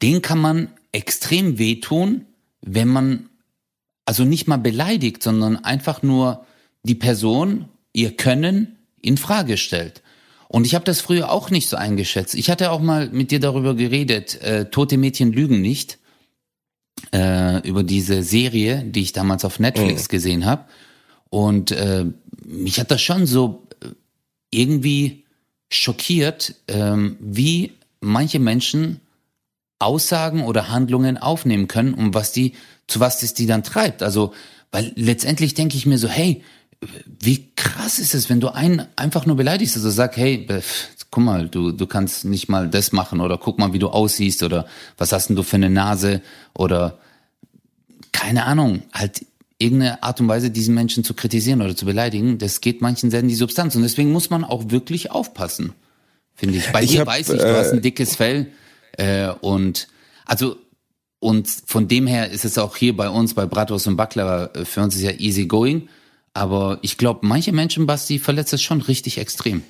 den 0.04 0.21
kann 0.21 0.38
man 0.38 0.69
extrem 0.92 1.57
wehtun, 1.57 2.25
wenn 2.62 2.88
man 2.88 3.30
also 4.06 4.24
nicht 4.24 4.48
mal 4.48 4.57
beleidigt, 4.57 5.24
sondern 5.24 5.57
einfach 5.63 6.04
nur 6.04 6.45
die 6.83 6.94
Person, 6.94 7.65
ihr 7.94 8.15
Können 8.15 8.77
in 9.01 9.18
Frage 9.18 9.57
stellt. 9.57 10.04
Und 10.50 10.68
ich 10.68 10.75
habe 10.75 10.86
das 10.86 11.01
früher 11.01 11.31
auch 11.31 11.50
nicht 11.50 11.68
so 11.68 11.77
eingeschätzt. 11.77 12.36
Ich 12.36 12.51
hatte 12.51 12.69
auch 12.69 12.80
mal 12.80 13.09
mit 13.09 13.31
dir 13.31 13.39
darüber 13.39 13.74
geredet, 13.74 14.39
äh, 14.44 14.66
Tote 14.69 14.98
Mädchen 14.98 15.33
lügen 15.33 15.62
nicht, 15.62 15.98
äh, 17.12 17.68
über 17.68 17.81
diese 17.81 18.21
Serie, 18.21 18.83
die 18.86 19.01
ich 19.01 19.13
damals 19.13 19.45
auf 19.45 19.59
Netflix 19.59 20.04
mhm. 20.04 20.12
gesehen 20.12 20.45
habe. 20.45 20.66
Und 21.31 21.71
äh, 21.71 22.06
mich 22.45 22.80
hat 22.80 22.92
das 22.92 23.01
schon 23.01 23.25
so 23.25 23.68
äh, 23.81 23.88
irgendwie 24.51 25.22
schockiert, 25.75 26.55
ähm, 26.67 27.17
wie 27.19 27.73
manche 28.01 28.39
Menschen 28.39 28.99
Aussagen 29.79 30.43
oder 30.43 30.69
Handlungen 30.69 31.17
aufnehmen 31.17 31.67
können 31.67 31.93
und 31.93 32.13
was 32.13 32.31
die, 32.31 32.53
zu 32.87 32.99
was 32.99 33.19
das 33.19 33.33
die 33.33 33.45
dann 33.45 33.63
treibt. 33.63 34.01
Also, 34.03 34.33
weil 34.71 34.91
letztendlich 34.95 35.53
denke 35.53 35.77
ich 35.77 35.85
mir 35.85 35.97
so, 35.97 36.07
hey, 36.07 36.43
wie 37.19 37.49
krass 37.55 37.99
ist 37.99 38.13
es, 38.13 38.29
wenn 38.29 38.39
du 38.39 38.49
einen 38.49 38.85
einfach 38.95 39.25
nur 39.25 39.35
beleidigst, 39.35 39.75
also 39.75 39.89
sag, 39.89 40.17
hey, 40.17 40.47
guck 41.11 41.23
mal, 41.23 41.47
du, 41.47 41.71
du 41.71 41.87
kannst 41.87 42.25
nicht 42.25 42.49
mal 42.49 42.69
das 42.69 42.91
machen 42.91 43.21
oder 43.21 43.37
guck 43.37 43.59
mal, 43.59 43.73
wie 43.73 43.79
du 43.79 43.89
aussiehst 43.89 44.43
oder 44.43 44.65
was 44.97 45.11
hast 45.11 45.27
denn 45.27 45.35
du 45.35 45.43
für 45.43 45.57
eine 45.57 45.69
Nase 45.69 46.21
oder 46.53 46.97
keine 48.11 48.45
Ahnung, 48.45 48.83
halt 48.93 49.25
irgendeine 49.63 50.04
Art 50.04 50.19
und 50.21 50.27
Weise 50.27 50.51
diesen 50.51 50.75
Menschen 50.75 51.04
zu 51.04 51.13
kritisieren 51.13 51.62
oder 51.62 51.75
zu 51.75 51.86
beleidigen, 51.86 52.38
das 52.38 52.62
geht 52.62 52.81
manchen 52.81 53.10
sehr 53.10 53.21
in 53.21 53.27
die 53.27 53.36
Substanz. 53.36 53.75
Und 53.75 53.81
deswegen 53.81 54.12
muss 54.12 54.30
man 54.30 54.44
auch 54.44 54.69
wirklich 54.69 55.12
aufpassen, 55.12 55.74
finde 56.36 56.57
ich. 56.57 56.71
Bei 56.71 56.83
ich 56.83 56.92
dir 56.92 57.01
hab, 57.01 57.07
weiß 57.07 57.30
ich, 57.30 57.39
du 57.39 57.48
äh, 57.48 57.56
hast 57.56 57.71
ein 57.71 57.81
dickes 57.81 58.15
Fell 58.15 58.48
äh, 58.98 59.30
und 59.42 59.88
also 60.25 60.57
und 61.19 61.48
von 61.48 61.88
dem 61.88 62.06
her 62.06 62.31
ist 62.31 62.44
es 62.44 62.57
auch 62.57 62.75
hier 62.75 62.95
bei 62.95 63.10
uns 63.10 63.33
bei 63.33 63.45
Bratwurst 63.45 63.88
und 63.88 63.95
Baklava 63.95 64.50
äh, 64.54 64.65
für 64.65 64.81
uns 64.81 64.95
ist 64.95 65.04
ja 65.04 65.12
easy 65.12 65.45
going. 65.45 65.88
Aber 66.33 66.80
ich 66.81 66.98
glaube, 66.98 67.25
manche 67.25 67.51
Menschen, 67.51 67.86
Basti, 67.86 68.19
verletzt 68.19 68.54
es 68.54 68.62
schon 68.62 68.81
richtig 68.81 69.19
extrem. 69.19 69.63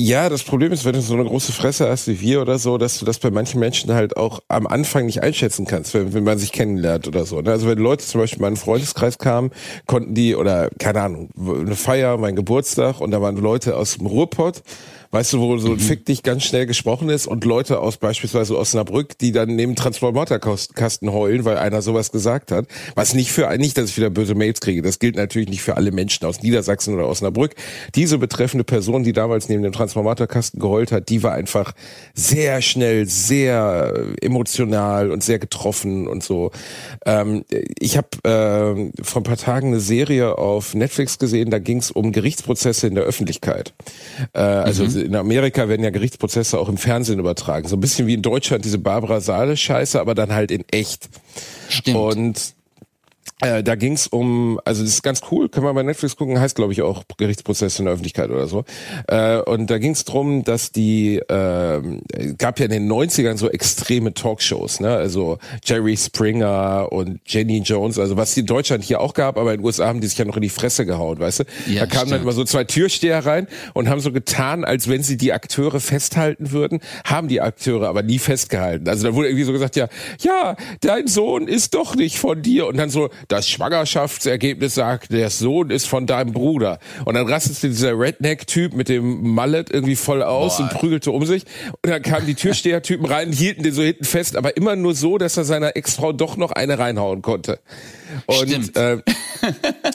Ja, 0.00 0.28
das 0.28 0.44
Problem 0.44 0.70
ist, 0.70 0.84
wenn 0.84 0.92
du 0.92 1.00
so 1.00 1.14
eine 1.14 1.24
große 1.24 1.50
Fresse 1.50 1.88
hast 1.88 2.06
wie 2.06 2.20
wir 2.20 2.40
oder 2.40 2.60
so, 2.60 2.78
dass 2.78 3.00
du 3.00 3.04
das 3.04 3.18
bei 3.18 3.32
manchen 3.32 3.58
Menschen 3.58 3.92
halt 3.92 4.16
auch 4.16 4.38
am 4.46 4.68
Anfang 4.68 5.06
nicht 5.06 5.24
einschätzen 5.24 5.66
kannst, 5.66 5.92
wenn, 5.92 6.14
wenn 6.14 6.22
man 6.22 6.38
sich 6.38 6.52
kennenlernt 6.52 7.08
oder 7.08 7.24
so. 7.24 7.40
Ne? 7.40 7.50
Also 7.50 7.66
wenn 7.66 7.78
Leute 7.78 8.06
zum 8.06 8.20
Beispiel 8.20 8.38
in 8.38 8.42
meinen 8.42 8.56
Freundeskreis 8.56 9.18
kamen, 9.18 9.50
konnten 9.86 10.14
die, 10.14 10.36
oder 10.36 10.70
keine 10.78 11.00
Ahnung, 11.00 11.30
eine 11.36 11.74
Feier, 11.74 12.16
mein 12.16 12.36
Geburtstag 12.36 13.00
und 13.00 13.10
da 13.10 13.20
waren 13.20 13.38
Leute 13.38 13.76
aus 13.76 13.96
dem 13.96 14.06
Ruhrpott, 14.06 14.62
weißt 15.10 15.32
du, 15.32 15.40
wo 15.40 15.56
so 15.58 15.70
mhm. 15.70 15.78
Fick 15.78 16.04
dich 16.04 16.22
ganz 16.22 16.44
schnell 16.44 16.66
gesprochen 16.66 17.08
ist 17.08 17.26
und 17.26 17.44
Leute 17.44 17.80
aus 17.80 17.96
beispielsweise 17.96 18.58
Osnabrück, 18.58 19.16
die 19.18 19.32
dann 19.32 19.56
neben 19.56 19.74
Transformatorkasten 19.74 21.12
heulen, 21.12 21.44
weil 21.44 21.56
einer 21.56 21.82
sowas 21.82 22.12
gesagt 22.12 22.52
hat. 22.52 22.66
Was 22.94 23.14
nicht 23.14 23.32
für, 23.32 23.56
nicht, 23.56 23.78
dass 23.78 23.90
ich 23.90 23.96
wieder 23.96 24.10
böse 24.10 24.34
Mails 24.34 24.60
kriege. 24.60 24.82
Das 24.82 24.98
gilt 24.98 25.16
natürlich 25.16 25.48
nicht 25.48 25.62
für 25.62 25.76
alle 25.76 25.92
Menschen 25.92 26.26
aus 26.26 26.42
Niedersachsen 26.42 26.94
oder 26.94 27.08
Osnabrück. 27.08 27.54
Diese 27.94 28.18
betreffende 28.18 28.64
Person, 28.64 29.02
die 29.02 29.12
damals 29.12 29.48
neben 29.48 29.62
dem 29.62 29.72
Transformatorkasten 29.72 30.60
geheult 30.60 30.92
hat, 30.92 31.08
die 31.08 31.22
war 31.22 31.32
einfach 31.32 31.72
sehr 32.14 32.60
schnell, 32.60 33.06
sehr 33.06 33.94
emotional 34.20 35.10
und 35.10 35.22
sehr 35.22 35.38
getroffen 35.38 36.06
und 36.06 36.22
so. 36.22 36.50
Ähm, 37.06 37.44
ich 37.78 37.96
habe 37.96 38.08
äh, 38.24 39.02
vor 39.02 39.22
ein 39.22 39.24
paar 39.24 39.36
Tagen 39.36 39.68
eine 39.68 39.80
Serie 39.80 40.36
auf 40.36 40.74
Netflix 40.74 41.18
gesehen, 41.18 41.50
da 41.50 41.58
ging 41.58 41.78
es 41.78 41.90
um 41.90 42.12
Gerichtsprozesse 42.12 42.86
in 42.86 42.94
der 42.94 43.04
Öffentlichkeit. 43.04 43.72
Äh, 44.34 44.40
also 44.40 44.84
mhm 44.84 44.97
in 45.02 45.16
Amerika 45.16 45.68
werden 45.68 45.82
ja 45.82 45.90
Gerichtsprozesse 45.90 46.58
auch 46.58 46.68
im 46.68 46.76
Fernsehen 46.76 47.18
übertragen. 47.18 47.68
So 47.68 47.76
ein 47.76 47.80
bisschen 47.80 48.06
wie 48.06 48.14
in 48.14 48.22
Deutschland 48.22 48.64
diese 48.64 48.78
Barbara 48.78 49.20
Saale 49.20 49.56
Scheiße, 49.56 50.00
aber 50.00 50.14
dann 50.14 50.32
halt 50.32 50.50
in 50.50 50.64
echt. 50.70 51.08
Stimmt. 51.68 51.96
Und 51.96 52.54
Äh, 53.40 53.62
da 53.62 53.76
ging's 53.76 54.06
um, 54.06 54.60
also 54.64 54.82
das 54.82 54.92
ist 54.92 55.02
ganz 55.02 55.20
cool, 55.30 55.48
können 55.48 55.64
wir 55.64 55.72
bei 55.72 55.82
Netflix 55.82 56.16
gucken, 56.16 56.40
heißt 56.40 56.56
glaube 56.56 56.72
ich 56.72 56.82
auch 56.82 57.04
Gerichtsprozess 57.16 57.78
in 57.78 57.84
der 57.84 57.94
Öffentlichkeit 57.94 58.30
oder 58.30 58.46
so. 58.46 58.64
Äh, 59.06 59.38
und 59.38 59.68
da 59.70 59.78
ging's 59.78 60.04
drum, 60.04 60.44
dass 60.44 60.72
die, 60.72 61.16
äh, 61.16 61.82
gab 62.36 62.58
ja 62.58 62.64
in 62.64 62.70
den 62.70 62.90
90ern 62.90 63.36
so 63.36 63.48
extreme 63.48 64.12
Talkshows, 64.12 64.80
ne? 64.80 64.90
also 64.90 65.38
Jerry 65.64 65.96
Springer 65.96 66.88
und 66.90 67.20
Jenny 67.26 67.58
Jones, 67.58 67.98
also 67.98 68.16
was 68.16 68.34
die 68.34 68.40
in 68.40 68.46
Deutschland 68.46 68.82
hier 68.82 69.00
auch 69.00 69.14
gab, 69.14 69.38
aber 69.38 69.52
in 69.52 69.60
den 69.60 69.64
USA 69.64 69.86
haben 69.86 70.00
die 70.00 70.08
sich 70.08 70.18
ja 70.18 70.24
noch 70.24 70.36
in 70.36 70.42
die 70.42 70.48
Fresse 70.48 70.84
gehauen, 70.84 71.18
weißt 71.20 71.40
du? 71.40 71.44
Ja, 71.66 71.80
da 71.80 71.86
kamen 71.86 71.90
dann 71.90 72.08
stimmt. 72.08 72.22
immer 72.22 72.32
so 72.32 72.44
zwei 72.44 72.64
Türsteher 72.64 73.24
rein 73.24 73.46
und 73.74 73.88
haben 73.88 74.00
so 74.00 74.10
getan, 74.12 74.64
als 74.64 74.88
wenn 74.88 75.02
sie 75.02 75.16
die 75.16 75.32
Akteure 75.32 75.80
festhalten 75.80 76.50
würden, 76.50 76.80
haben 77.04 77.28
die 77.28 77.40
Akteure 77.40 77.88
aber 77.88 78.02
nie 78.02 78.18
festgehalten. 78.18 78.88
Also 78.88 79.06
da 79.06 79.14
wurde 79.14 79.28
irgendwie 79.28 79.44
so 79.44 79.52
gesagt, 79.52 79.76
ja, 79.76 79.88
ja, 80.20 80.56
dein 80.80 81.06
Sohn 81.06 81.46
ist 81.46 81.74
doch 81.74 81.94
nicht 81.94 82.18
von 82.18 82.42
dir 82.42 82.66
und 82.66 82.76
dann 82.76 82.90
so, 82.90 83.10
das 83.26 83.48
Schwangerschaftsergebnis 83.48 84.74
sagt, 84.74 85.12
der 85.12 85.30
Sohn 85.30 85.70
ist 85.70 85.86
von 85.86 86.06
deinem 86.06 86.32
Bruder. 86.32 86.78
Und 87.04 87.14
dann 87.14 87.26
rastete 87.26 87.68
dieser 87.68 87.98
Redneck-Typ 87.98 88.74
mit 88.74 88.88
dem 88.88 89.34
Mallet 89.34 89.70
irgendwie 89.70 89.96
voll 89.96 90.22
aus 90.22 90.58
Boah. 90.58 90.64
und 90.64 90.70
prügelte 90.70 91.10
um 91.10 91.26
sich. 91.26 91.44
Und 91.82 91.90
dann 91.90 92.02
kamen 92.02 92.26
die 92.26 92.34
Türsteher-Typen 92.34 93.06
rein, 93.06 93.32
hielten 93.32 93.62
den 93.62 93.72
so 93.72 93.82
hinten 93.82 94.04
fest, 94.04 94.36
aber 94.36 94.56
immer 94.56 94.76
nur 94.76 94.94
so, 94.94 95.18
dass 95.18 95.36
er 95.36 95.44
seiner 95.44 95.76
Ex-Frau 95.76 96.12
doch 96.12 96.36
noch 96.36 96.52
eine 96.52 96.78
reinhauen 96.78 97.22
konnte. 97.22 97.58
Und 98.26 98.48
Stimmt. 98.48 98.76
äh, 98.76 98.98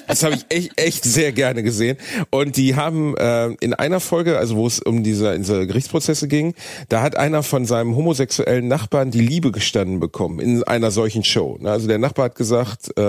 das 0.08 0.24
habe 0.24 0.36
ich 0.36 0.46
echt, 0.50 0.72
echt 0.80 1.04
sehr 1.04 1.32
gerne 1.32 1.64
gesehen. 1.64 1.98
Und 2.30 2.58
die 2.58 2.76
haben 2.76 3.16
äh, 3.18 3.50
in 3.60 3.74
einer 3.74 4.00
Folge, 4.00 4.38
also 4.38 4.56
wo 4.56 4.68
es 4.68 4.80
um 4.80 5.04
diese, 5.04 5.38
diese 5.38 5.66
Gerichtsprozesse 5.68 6.28
ging, 6.28 6.54
da 6.90 7.02
hat 7.02 7.18
einer 7.18 7.44
von 7.44 7.66
seinem 7.66 7.96
homosexuellen 7.96 8.68
Nachbarn 8.68 9.12
die 9.12 9.22
Liebe 9.22 9.52
gestanden 9.52 10.00
bekommen 10.00 10.40
in 10.40 10.64
einer 10.64 10.92
solchen 10.92 11.24
Show. 11.24 11.60
Also 11.64 11.88
der 11.88 11.98
Nachbar 11.98 12.26
hat 12.26 12.36
gesagt, 12.36 12.98
äh, 12.98 13.02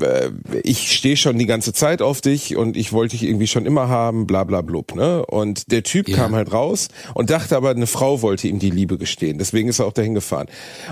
äh, 0.00 0.30
ich 0.62 0.92
stehe 0.92 1.16
schon 1.16 1.38
die 1.38 1.46
ganze 1.46 1.72
Zeit 1.72 2.02
auf 2.02 2.20
dich 2.20 2.56
und 2.56 2.76
ich 2.76 2.92
wollte 2.92 3.16
dich 3.16 3.26
irgendwie 3.26 3.46
schon 3.46 3.66
immer 3.66 3.88
haben, 3.88 4.26
bla 4.26 4.44
bla 4.44 4.60
blub. 4.60 4.94
Ne? 4.94 5.24
Und 5.26 5.72
der 5.72 5.82
Typ 5.82 6.08
Ja. 6.08 6.16
kam 6.16 6.34
halt 6.34 6.52
raus 6.52 6.88
und 7.14 7.30
dachte 7.30 7.56
aber, 7.56 7.70
eine 7.70 7.86
Frau 7.86 8.22
wollte 8.22 8.48
ihm 8.48 8.58
die 8.58 8.70
Liebe 8.70 8.98
gestehen. 8.98 9.38
Deswegen 9.38 9.68
ist 9.68 9.78
er 9.78 9.86
auch 9.86 9.92
dahin 9.92 10.14
gefahren. 10.14 10.46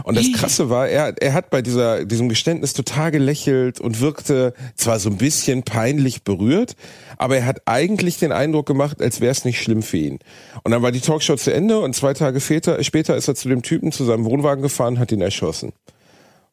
Und 0.04 0.16
das 0.16 0.32
Krasse 0.32 0.70
war, 0.70 0.88
er, 0.88 1.14
er 1.20 1.32
hat 1.32 1.50
bei 1.50 1.62
dieser, 1.62 2.04
diesem 2.04 2.28
Geständnis 2.28 2.72
total 2.72 3.10
gelächelt 3.10 3.80
und 3.80 4.00
wirkte 4.00 4.54
zwar 4.74 4.98
so 4.98 5.10
ein 5.10 5.16
bisschen 5.16 5.62
peinlich 5.62 6.22
berührt, 6.22 6.74
aber 7.18 7.36
er 7.36 7.46
hat 7.46 7.62
eigentlich 7.66 8.18
den 8.18 8.32
Eindruck 8.32 8.66
gemacht, 8.66 9.00
als 9.02 9.20
wäre 9.20 9.32
es 9.32 9.44
nicht 9.44 9.62
schlimm 9.62 9.82
für 9.82 9.98
ihn. 9.98 10.18
Und 10.62 10.72
dann 10.72 10.82
war 10.82 10.92
die 10.92 11.00
Talkshow 11.00 11.36
zu 11.36 11.52
Ende 11.52 11.78
und 11.80 11.94
zwei 11.94 12.14
Tage 12.14 12.40
später, 12.40 12.82
später 12.84 13.16
ist 13.16 13.28
er 13.28 13.34
zu 13.34 13.48
dem 13.48 13.62
Typen 13.62 13.92
zu 13.92 14.04
seinem 14.04 14.24
Wohnwagen 14.24 14.62
gefahren 14.62 14.94
und 14.94 15.00
hat 15.00 15.12
ihn 15.12 15.20
erschossen 15.20 15.72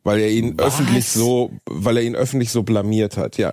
weil 0.05 0.19
er 0.19 0.29
ihn 0.29 0.53
Was? 0.55 0.67
öffentlich 0.67 1.09
so, 1.09 1.51
weil 1.65 1.97
er 1.97 2.03
ihn 2.03 2.15
öffentlich 2.15 2.51
so 2.51 2.63
blamiert 2.63 3.17
hat, 3.17 3.37
ja. 3.37 3.51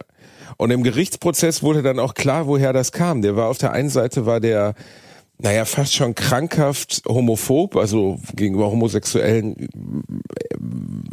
Und 0.58 0.70
im 0.70 0.84
Gerichtsprozess 0.84 1.62
wurde 1.62 1.82
dann 1.82 1.98
auch 1.98 2.14
klar, 2.14 2.46
woher 2.46 2.72
das 2.72 2.92
kam. 2.92 3.22
Der 3.22 3.34
war 3.36 3.48
auf 3.48 3.58
der 3.58 3.72
einen 3.72 3.88
Seite 3.88 4.26
war 4.26 4.38
der, 4.38 4.74
naja, 5.38 5.64
fast 5.64 5.94
schon 5.94 6.14
krankhaft 6.14 7.02
homophob, 7.08 7.76
also 7.76 8.20
gegenüber 8.36 8.70
Homosexuellen 8.70 9.56
äh, 9.56 9.66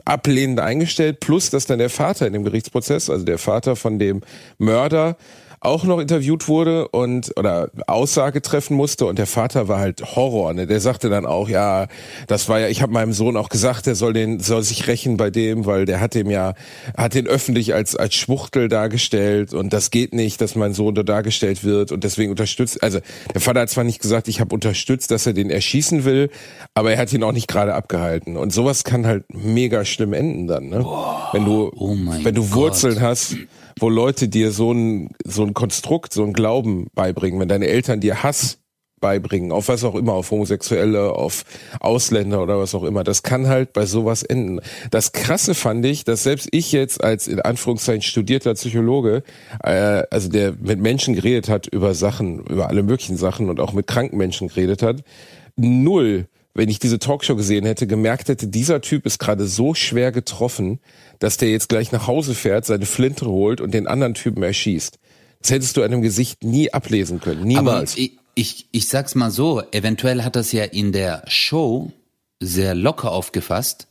ablehnend 0.04 0.60
eingestellt, 0.60 1.22
plus 1.22 1.50
dass 1.50 1.66
dann 1.66 1.80
der 1.80 1.90
Vater 1.90 2.28
in 2.28 2.34
dem 2.34 2.44
Gerichtsprozess, 2.44 3.10
also 3.10 3.24
der 3.24 3.38
Vater 3.38 3.78
von 3.78 3.98
dem 3.98 4.22
Mörder, 4.58 5.16
auch 5.62 5.84
noch 5.84 6.00
interviewt 6.00 6.48
wurde 6.48 6.88
und 6.88 7.34
oder 7.38 7.70
Aussage 7.88 8.42
treffen 8.42 8.76
musste 8.78 9.06
und 9.06 9.20
der 9.20 9.28
Vater 9.28 9.68
war 9.68 9.80
halt 9.80 10.16
Horror, 10.16 10.54
ne? 10.54 10.68
Der 10.68 10.80
sagte 10.80 11.10
dann 11.10 11.26
auch, 11.26 11.50
ja, 11.50 11.88
das 12.28 12.48
war 12.48 12.60
ja, 12.60 12.68
ich 12.68 12.82
habe 12.82 12.94
meinem 12.94 13.12
Sohn 13.12 13.36
auch 13.36 13.50
gesagt, 13.50 13.86
der 13.86 13.96
soll 13.96 14.14
den 14.14 14.40
soll 14.40 14.64
sich 14.64 14.88
rächen 14.88 15.18
bei 15.18 15.30
dem, 15.30 15.66
weil 15.66 15.86
der 15.86 16.00
hat 16.00 16.16
dem 16.16 16.30
ja 16.30 16.54
hat 16.98 17.14
den 17.14 17.28
öffentlich 17.28 17.74
als 17.74 17.96
als 17.96 18.16
Schwuchtel 18.16 18.70
dargestellt 18.70 19.54
und 19.54 19.74
das 19.74 19.92
geht 19.92 20.14
nicht, 20.14 20.40
dass 20.40 20.56
mein 20.56 20.74
Sohn 20.74 20.96
da 20.96 21.04
dargestellt 21.04 21.64
wird 21.64 21.92
und 21.92 22.04
deswegen 22.06 22.32
unterstützt, 22.32 22.82
also 22.82 23.00
der 23.34 23.42
Vater 23.42 23.62
hat 23.62 23.70
zwar 23.70 23.84
nicht 23.84 24.02
gesagt, 24.02 24.30
ich 24.30 24.40
habe 24.40 24.56
unterstützt, 24.56 25.12
dass 25.12 25.26
er 25.26 25.34
den 25.34 25.50
erschießen 25.50 26.06
will, 26.06 26.30
aber 26.74 26.92
er 26.94 27.00
hat 27.00 27.12
ihn 27.12 27.24
auch 27.24 27.34
nicht 27.34 27.50
gerade 27.50 27.74
abgehalten 27.74 28.38
und 28.38 28.54
sowas 28.54 28.86
kann 28.86 29.06
halt 29.06 29.26
mega 29.34 29.84
schlimm 29.84 30.14
enden 30.14 30.48
dann, 30.48 30.70
ne? 30.70 30.86
wenn 31.34 31.44
du 31.44 31.72
oh 31.76 31.98
wenn 32.24 32.36
du 32.36 32.44
Gott. 32.44 32.54
Wurzeln 32.54 33.02
hast, 33.02 33.36
wo 33.80 33.90
Leute 33.90 34.28
dir 34.28 34.52
so 34.52 34.72
ein, 34.72 35.10
so 35.26 35.44
ein 35.44 35.54
Konstrukt, 35.54 36.14
so 36.14 36.24
ein 36.24 36.34
Glauben 36.34 36.88
beibringen, 36.94 37.40
wenn 37.40 37.48
deine 37.48 37.68
Eltern 37.68 38.00
dir 38.00 38.24
Hass 38.24 38.60
beibringen, 39.00 39.52
auf 39.52 39.68
was 39.68 39.84
auch 39.84 39.96
immer, 39.96 40.14
auf 40.14 40.32
Homosexuelle, 40.32 41.14
auf 41.14 41.46
Ausländer 41.80 42.42
oder 42.42 42.60
was 42.60 42.76
auch 42.76 42.84
immer, 42.84 43.04
das 43.04 43.24
kann 43.24 43.48
halt 43.48 43.74
bei 43.74 43.86
sowas 43.86 44.24
enden. 44.24 44.60
Das 44.92 45.12
Krasse 45.12 45.56
fand 45.56 45.86
ich, 45.86 46.04
dass 46.04 46.24
selbst 46.24 46.50
ich 46.52 46.72
jetzt 46.72 47.04
als 47.04 47.28
in 47.28 47.40
Anführungszeichen 47.40 48.02
studierter 48.02 48.54
Psychologe, 48.54 49.24
äh, 49.64 50.04
also 50.10 50.30
der 50.30 50.54
mit 50.60 50.80
Menschen 50.80 51.16
geredet 51.16 51.50
hat 51.50 51.68
über 51.68 51.94
Sachen, 51.94 52.40
über 52.46 52.70
alle 52.70 52.84
möglichen 52.84 53.18
Sachen 53.18 53.50
und 53.50 53.60
auch 53.60 53.74
mit 53.74 53.88
kranken 53.88 54.18
Menschen 54.18 54.50
geredet 54.50 54.84
hat, 54.84 55.04
null 55.56 56.28
wenn 56.60 56.68
ich 56.68 56.80
diese 56.80 57.00
Talkshow 57.00 57.38
gesehen 57.38 57.66
hätte, 57.66 57.88
gemerkt 57.88 58.28
hätte, 58.28 58.48
dieser 58.48 58.82
Typ 58.82 59.06
ist 59.06 59.18
gerade 59.18 59.48
so 59.48 59.74
schwer 59.74 60.12
getroffen, 60.12 60.80
dass 61.20 61.38
der 61.38 61.50
jetzt 61.50 61.70
gleich 61.70 61.94
nach 61.94 62.06
Hause 62.06 62.36
fährt, 62.36 62.66
seine 62.66 62.86
Flinte 62.86 63.28
holt 63.28 63.62
und 63.62 63.74
den 63.74 63.88
anderen 63.88 64.14
Typen 64.14 64.44
erschießt. 64.44 65.00
Das 65.42 65.52
hättest 65.52 65.78
du 65.78 65.84
an 65.84 65.92
dem 65.92 66.02
Gesicht 66.02 66.44
nie 66.44 66.74
ablesen 66.74 67.22
können. 67.22 67.40
Aber 67.40 67.48
Niemals. 67.48 67.98
ich, 67.98 68.18
ich, 68.36 68.68
ich 68.72 68.90
sag's 68.90 69.16
mal 69.16 69.32
so, 69.32 69.64
eventuell 69.72 70.24
hat 70.24 70.36
das 70.36 70.52
ja 70.52 70.66
in 70.66 70.92
der 70.92 71.24
Show 71.28 71.94
sehr 72.42 72.76
locker 72.76 73.14
aufgefasst, 73.14 73.88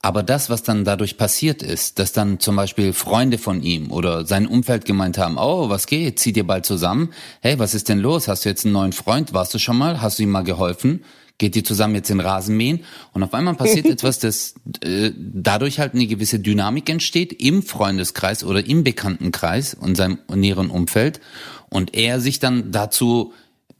aber 0.00 0.22
das, 0.22 0.48
was 0.48 0.62
dann 0.62 0.84
dadurch 0.84 1.18
passiert 1.18 1.60
ist, 1.60 1.98
dass 1.98 2.12
dann 2.12 2.38
zum 2.38 2.54
Beispiel 2.54 2.92
Freunde 2.92 3.36
von 3.36 3.64
ihm 3.64 3.90
oder 3.90 4.24
sein 4.24 4.46
Umfeld 4.46 4.84
gemeint 4.84 5.18
haben, 5.18 5.38
oh, 5.38 5.68
was 5.70 5.88
geht, 5.88 6.20
zieh 6.20 6.32
dir 6.32 6.46
bald 6.46 6.64
zusammen, 6.64 7.12
hey, 7.40 7.58
was 7.58 7.74
ist 7.74 7.88
denn 7.88 7.98
los, 7.98 8.28
hast 8.28 8.44
du 8.44 8.48
jetzt 8.48 8.64
einen 8.64 8.74
neuen 8.74 8.92
Freund, 8.92 9.34
warst 9.34 9.52
du 9.54 9.58
schon 9.58 9.76
mal, 9.76 10.00
hast 10.00 10.20
du 10.20 10.22
ihm 10.22 10.30
mal 10.30 10.44
geholfen, 10.44 11.04
geht 11.40 11.56
ihr 11.56 11.64
zusammen 11.64 11.96
jetzt 11.96 12.10
den 12.10 12.20
Rasen 12.20 12.56
mähen 12.56 12.84
und 13.12 13.24
auf 13.24 13.34
einmal 13.34 13.54
passiert 13.54 13.86
etwas, 13.90 14.20
dass 14.20 14.54
äh, 14.84 15.10
dadurch 15.16 15.80
halt 15.80 15.94
eine 15.94 16.06
gewisse 16.06 16.38
Dynamik 16.38 16.88
entsteht 16.88 17.32
im 17.42 17.64
Freundeskreis 17.64 18.44
oder 18.44 18.64
im 18.64 18.84
Bekanntenkreis 18.84 19.74
und 19.74 19.96
seinem 19.96 20.18
näheren 20.32 20.70
Umfeld 20.70 21.20
und 21.68 21.96
er 21.96 22.20
sich 22.20 22.38
dann 22.38 22.70
dazu 22.70 23.32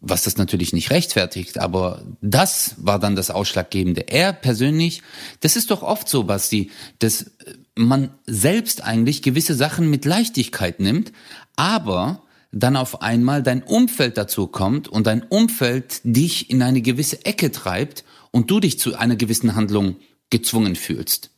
was 0.02 0.22
das 0.22 0.38
natürlich 0.38 0.72
nicht 0.72 0.90
rechtfertigt, 0.90 1.58
aber 1.58 2.02
das 2.22 2.76
war 2.78 2.98
dann 2.98 3.16
das 3.16 3.30
Ausschlaggebende. 3.30 4.08
Er 4.08 4.32
persönlich, 4.32 5.02
das 5.40 5.56
ist 5.56 5.70
doch 5.70 5.82
oft 5.82 6.08
so, 6.08 6.24
Basti, 6.24 6.70
dass 7.00 7.32
man 7.76 8.08
selbst 8.26 8.82
eigentlich 8.82 9.20
gewisse 9.20 9.54
Sachen 9.54 9.90
mit 9.90 10.06
Leichtigkeit 10.06 10.80
nimmt, 10.80 11.12
aber 11.54 12.22
dann 12.52 12.76
auf 12.76 13.02
einmal 13.02 13.42
dein 13.42 13.62
Umfeld 13.62 14.16
dazu 14.16 14.46
kommt 14.46 14.88
und 14.88 15.06
dein 15.06 15.22
Umfeld 15.22 16.00
dich 16.04 16.50
in 16.50 16.62
eine 16.62 16.82
gewisse 16.82 17.24
Ecke 17.24 17.50
treibt 17.52 18.04
und 18.30 18.50
du 18.50 18.60
dich 18.60 18.78
zu 18.78 18.96
einer 18.96 19.16
gewissen 19.16 19.54
Handlung 19.54 19.96
gezwungen 20.30 20.76
fühlst. 20.76 21.30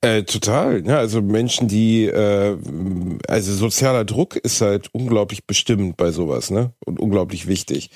Äh, 0.00 0.24
total. 0.24 0.86
Ja, 0.86 0.98
also 0.98 1.22
Menschen, 1.22 1.68
die, 1.68 2.04
äh, 2.04 2.56
also 3.28 3.54
sozialer 3.54 4.04
Druck 4.04 4.36
ist 4.36 4.60
halt 4.60 4.88
unglaublich 4.92 5.46
bestimmend 5.46 5.96
bei 5.96 6.10
sowas, 6.10 6.50
ne? 6.50 6.72
Und 6.84 7.00
unglaublich 7.00 7.46
wichtig. 7.46 7.90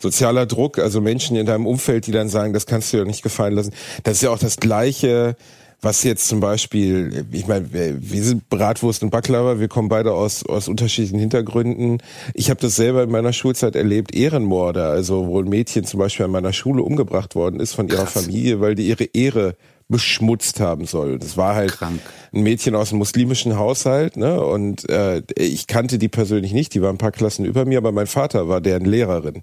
Sozialer 0.00 0.46
Druck, 0.46 0.78
also 0.78 1.00
Menschen 1.00 1.36
in 1.36 1.46
deinem 1.46 1.66
Umfeld, 1.66 2.06
die 2.06 2.12
dann 2.12 2.28
sagen, 2.28 2.52
das 2.52 2.66
kannst 2.66 2.92
du 2.92 2.96
dir 2.96 3.04
nicht 3.04 3.22
gefallen 3.22 3.54
lassen. 3.54 3.72
Das 4.02 4.14
ist 4.14 4.22
ja 4.22 4.30
auch 4.30 4.38
das 4.38 4.56
Gleiche, 4.56 5.36
was 5.82 6.04
jetzt 6.04 6.28
zum 6.28 6.38
Beispiel, 6.38 7.26
ich 7.32 7.48
meine, 7.48 7.66
wir 7.72 8.22
sind 8.22 8.48
Bratwurst 8.48 9.02
und 9.02 9.10
Baklava, 9.10 9.58
wir 9.58 9.66
kommen 9.66 9.88
beide 9.88 10.12
aus, 10.12 10.46
aus 10.46 10.68
unterschiedlichen 10.68 11.18
Hintergründen. 11.18 11.98
Ich 12.34 12.50
habe 12.50 12.60
das 12.60 12.76
selber 12.76 13.02
in 13.02 13.10
meiner 13.10 13.32
Schulzeit 13.32 13.74
erlebt, 13.74 14.14
Ehrenmorde, 14.14 14.84
also 14.84 15.26
wo 15.26 15.40
ein 15.40 15.48
Mädchen 15.48 15.84
zum 15.84 15.98
Beispiel 15.98 16.24
an 16.24 16.30
meiner 16.30 16.52
Schule 16.52 16.84
umgebracht 16.84 17.34
worden 17.34 17.58
ist 17.58 17.74
von 17.74 17.88
ihrer 17.88 18.04
Krass. 18.04 18.24
Familie, 18.24 18.60
weil 18.60 18.76
die 18.76 18.86
ihre 18.86 19.04
Ehre 19.12 19.56
beschmutzt 19.88 20.60
haben 20.60 20.86
soll. 20.86 21.18
Das 21.18 21.36
war 21.36 21.56
halt 21.56 21.72
Krank. 21.72 22.00
ein 22.32 22.42
Mädchen 22.42 22.76
aus 22.76 22.90
einem 22.90 22.98
muslimischen 22.98 23.58
Haushalt, 23.58 24.16
ne? 24.16 24.40
Und 24.40 24.88
äh, 24.88 25.22
ich 25.36 25.66
kannte 25.66 25.98
die 25.98 26.08
persönlich 26.08 26.52
nicht, 26.52 26.74
die 26.74 26.80
war 26.80 26.90
ein 26.90 26.98
paar 26.98 27.12
Klassen 27.12 27.44
über 27.44 27.64
mir, 27.64 27.78
aber 27.78 27.90
mein 27.90 28.06
Vater 28.06 28.48
war 28.48 28.60
deren 28.60 28.84
Lehrerin. 28.84 29.42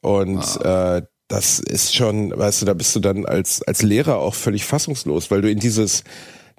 Und 0.00 0.42
äh, 0.62 1.02
das 1.28 1.58
ist 1.58 1.94
schon, 1.94 2.36
weißt 2.36 2.62
du, 2.62 2.66
da 2.66 2.74
bist 2.74 2.94
du 2.94 3.00
dann 3.00 3.26
als, 3.26 3.62
als 3.62 3.82
Lehrer 3.82 4.18
auch 4.18 4.34
völlig 4.34 4.64
fassungslos, 4.64 5.30
weil 5.30 5.42
du 5.42 5.50
in 5.50 5.58
dieses 5.58 6.04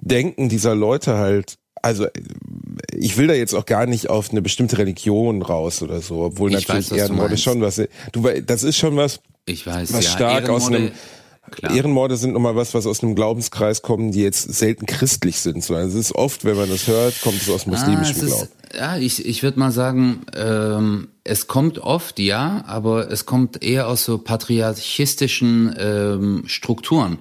Denken 0.00 0.48
dieser 0.48 0.74
Leute 0.74 1.16
halt, 1.16 1.56
also 1.82 2.06
ich 2.92 3.16
will 3.16 3.26
da 3.28 3.34
jetzt 3.34 3.54
auch 3.54 3.66
gar 3.66 3.86
nicht 3.86 4.10
auf 4.10 4.30
eine 4.30 4.42
bestimmte 4.42 4.78
Religion 4.78 5.42
raus 5.42 5.82
oder 5.82 6.00
so, 6.00 6.20
obwohl 6.22 6.52
Ich 6.54 6.68
natürlich 6.68 6.90
weiß, 6.90 6.98
Ehrenmorde 6.98 7.36
schon 7.38 7.60
was, 7.60 7.76
du, 8.12 8.22
das 8.44 8.62
ist 8.62 8.76
schon 8.76 8.96
was, 8.96 9.20
Ich 9.46 9.66
weiß, 9.66 9.92
was 9.92 10.04
ja, 10.04 10.10
stark 10.10 10.48
aus 10.48 10.64
Ehrenmorde- 10.64 10.76
einem 10.76 10.90
Klar. 11.50 11.74
Ehrenmorde 11.74 12.16
sind 12.16 12.32
nochmal 12.32 12.56
was, 12.56 12.74
was 12.74 12.86
aus 12.86 13.02
einem 13.02 13.14
Glaubenskreis 13.14 13.82
kommen, 13.82 14.12
die 14.12 14.22
jetzt 14.22 14.54
selten 14.54 14.86
christlich 14.86 15.40
sind. 15.40 15.64
sondern 15.64 15.88
Es 15.88 15.94
ist 15.94 16.14
oft, 16.14 16.44
wenn 16.44 16.56
man 16.56 16.68
das 16.68 16.86
hört, 16.86 17.20
kommt 17.22 17.40
es 17.40 17.48
aus 17.50 17.66
Ah, 17.68 17.72
es 17.74 17.84
Glauben. 17.84 18.02
ist, 18.02 18.48
ja, 18.76 18.96
ich, 18.96 19.24
ich 19.24 19.42
würde 19.42 19.58
mal 19.58 19.72
sagen, 19.72 20.22
ähm, 20.36 21.08
es 21.24 21.46
kommt 21.46 21.78
oft, 21.78 22.18
ja, 22.18 22.64
aber 22.66 23.10
es 23.10 23.26
kommt 23.26 23.62
eher 23.62 23.88
aus 23.88 24.04
so 24.04 24.18
patriarchistischen 24.18 25.74
ähm, 25.78 26.42
Strukturen. 26.46 27.18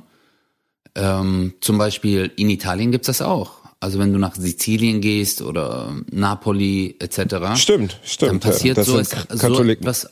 Ähm, 0.95 1.53
zum 1.61 1.77
Beispiel 1.77 2.31
in 2.37 2.49
Italien 2.49 2.91
gibt's 2.91 3.07
das 3.07 3.21
auch. 3.21 3.57
Also 3.79 3.99
wenn 3.99 4.11
du 4.11 4.17
nach 4.17 4.35
Sizilien 4.35 5.01
gehst 5.01 5.41
oder 5.41 5.93
Napoli 6.11 6.95
etc. 6.99 7.55
Stimmt, 7.55 7.99
stimmt. 8.03 8.31
Dann 8.31 8.39
passiert 8.39 8.77
ja, 8.77 8.83
so, 8.83 8.97
es, 8.97 9.11
so 9.29 9.63
etwas. 9.63 10.09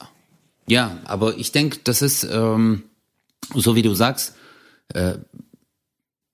Ja, 0.67 0.98
aber 1.05 1.38
ich 1.38 1.51
denke, 1.51 1.79
das 1.84 2.01
ist 2.03 2.27
ähm, 2.31 2.84
so 3.54 3.75
wie 3.75 3.82
du 3.82 3.94
sagst. 3.94 4.36
Äh, 4.94 5.15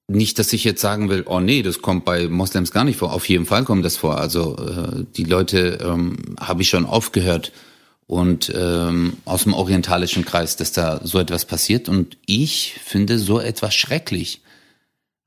nicht, 0.08 0.39
dass 0.39 0.51
ich 0.53 0.63
jetzt 0.63 0.81
sagen 0.81 1.10
will, 1.10 1.24
oh 1.25 1.39
nee, 1.39 1.62
das 1.62 1.81
kommt 1.81 2.05
bei 2.05 2.27
Moslems 2.27 2.72
gar 2.72 2.84
nicht 2.84 2.98
vor. 2.98 3.13
Auf 3.13 3.29
jeden 3.29 3.46
Fall 3.46 3.63
kommt 3.63 3.86
das 3.86 3.98
vor. 3.98 4.17
Also 4.17 4.58
äh, 4.58 5.05
die 5.15 5.24
Leute 5.24 5.79
ähm, 5.81 6.36
habe 6.39 6.62
ich 6.62 6.70
schon 6.70 6.86
aufgehört 6.86 7.51
und 8.08 8.51
ähm, 8.53 9.17
aus 9.24 9.43
dem 9.43 9.53
orientalischen 9.53 10.25
Kreis, 10.25 10.58
dass 10.58 10.74
da 10.74 11.00
so 11.03 11.17
etwas 11.17 11.46
passiert. 11.46 11.88
Und 11.88 12.17
ich 12.25 12.75
finde 12.84 13.17
so 13.20 13.39
etwas 13.39 13.74
schrecklich. 13.74 14.41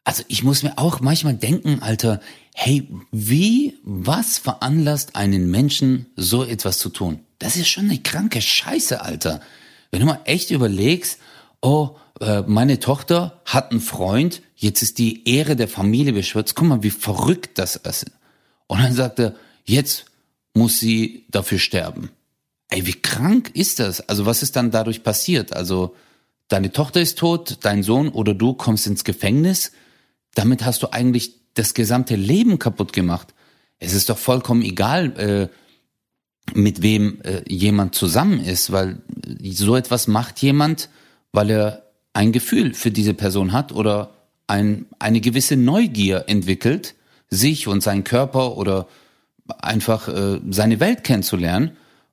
Also 0.04 0.22
ich 0.28 0.44
muss 0.44 0.62
mir 0.62 0.76
auch 0.76 1.00
manchmal 1.00 1.34
denken, 1.34 1.78
Alter, 1.80 2.20
hey, 2.54 2.86
wie, 3.10 3.78
was 3.84 4.36
veranlasst 4.36 5.16
einen 5.16 5.50
Menschen, 5.50 6.06
so 6.14 6.44
etwas 6.44 6.76
zu 6.76 6.90
tun? 6.90 7.20
Das 7.38 7.56
ist 7.56 7.68
schon 7.68 7.86
eine 7.86 8.02
kranke 8.02 8.42
Scheiße, 8.42 9.00
Alter. 9.00 9.40
Wenn 9.90 10.00
du 10.00 10.06
mal 10.06 10.20
echt 10.26 10.50
überlegst, 10.50 11.18
oh, 11.64 11.96
äh, 12.20 12.42
meine 12.46 12.78
Tochter 12.78 13.40
hat 13.46 13.70
einen 13.70 13.80
Freund, 13.80 14.42
jetzt 14.54 14.82
ist 14.82 14.98
die 14.98 15.26
Ehre 15.28 15.56
der 15.56 15.66
Familie 15.66 16.12
beschwört. 16.12 16.54
Guck 16.54 16.68
mal, 16.68 16.82
wie 16.82 16.90
verrückt 16.90 17.58
das 17.58 17.76
ist. 17.76 18.06
Und 18.66 18.80
dann 18.82 18.92
sagt 18.92 19.18
er, 19.18 19.34
jetzt 19.64 20.04
muss 20.52 20.78
sie 20.78 21.24
dafür 21.30 21.58
sterben. 21.58 22.10
Ey, 22.68 22.86
wie 22.86 23.00
krank 23.00 23.50
ist 23.54 23.78
das? 23.78 24.06
Also 24.08 24.26
was 24.26 24.42
ist 24.42 24.56
dann 24.56 24.70
dadurch 24.70 25.02
passiert? 25.02 25.54
Also 25.54 25.96
deine 26.48 26.70
Tochter 26.70 27.00
ist 27.00 27.18
tot, 27.18 27.58
dein 27.62 27.82
Sohn 27.82 28.08
oder 28.10 28.34
du 28.34 28.52
kommst 28.52 28.86
ins 28.86 29.04
Gefängnis. 29.04 29.72
Damit 30.34 30.64
hast 30.64 30.82
du 30.82 30.92
eigentlich 30.92 31.34
das 31.54 31.72
gesamte 31.72 32.16
Leben 32.16 32.58
kaputt 32.58 32.92
gemacht. 32.92 33.34
Es 33.78 33.94
ist 33.94 34.10
doch 34.10 34.18
vollkommen 34.18 34.62
egal, 34.62 35.18
äh, 35.18 35.48
mit 36.52 36.82
wem 36.82 37.22
äh, 37.22 37.42
jemand 37.48 37.94
zusammen 37.94 38.38
ist, 38.38 38.70
weil 38.70 39.00
so 39.42 39.76
etwas 39.76 40.08
macht 40.08 40.42
jemand, 40.42 40.90
weil 41.34 41.50
er 41.50 41.82
ein 42.12 42.30
Gefühl 42.30 42.74
für 42.74 42.92
diese 42.92 43.12
Person 43.12 43.52
hat 43.52 43.72
oder 43.72 44.10
ein, 44.46 44.86
eine 45.00 45.20
gewisse 45.20 45.56
Neugier 45.56 46.24
entwickelt, 46.28 46.94
sich 47.28 47.66
und 47.66 47.82
seinen 47.82 48.04
Körper 48.04 48.56
oder 48.56 48.86
einfach 49.58 50.08
äh, 50.08 50.40
seine 50.48 50.78
Welt 50.78 51.02
kennenzulernen. 51.02 51.72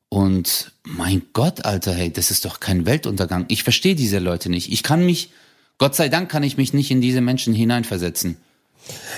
Und 0.10 0.72
mein 0.84 1.22
Gott, 1.34 1.66
Alter, 1.66 1.94
hey, 1.94 2.12
das 2.12 2.32
ist 2.32 2.46
doch 2.46 2.60
kein 2.60 2.88
Weltuntergang. 2.88 3.46
Ich 3.48 3.62
verstehe 3.64 3.94
diese 3.94 4.18
Leute 4.18 4.50
nicht. 4.50 4.72
Ich 4.72 4.82
kann 4.82 5.06
mich, 5.06 5.32
Gott 5.78 5.96
sei 5.96 6.10
Dank 6.10 6.30
kann 6.30 6.42
ich 6.42 6.58
mich 6.58 6.74
nicht 6.74 6.90
in 6.90 7.00
diese 7.00 7.22
Menschen 7.22 7.54
hineinversetzen. 7.54 8.38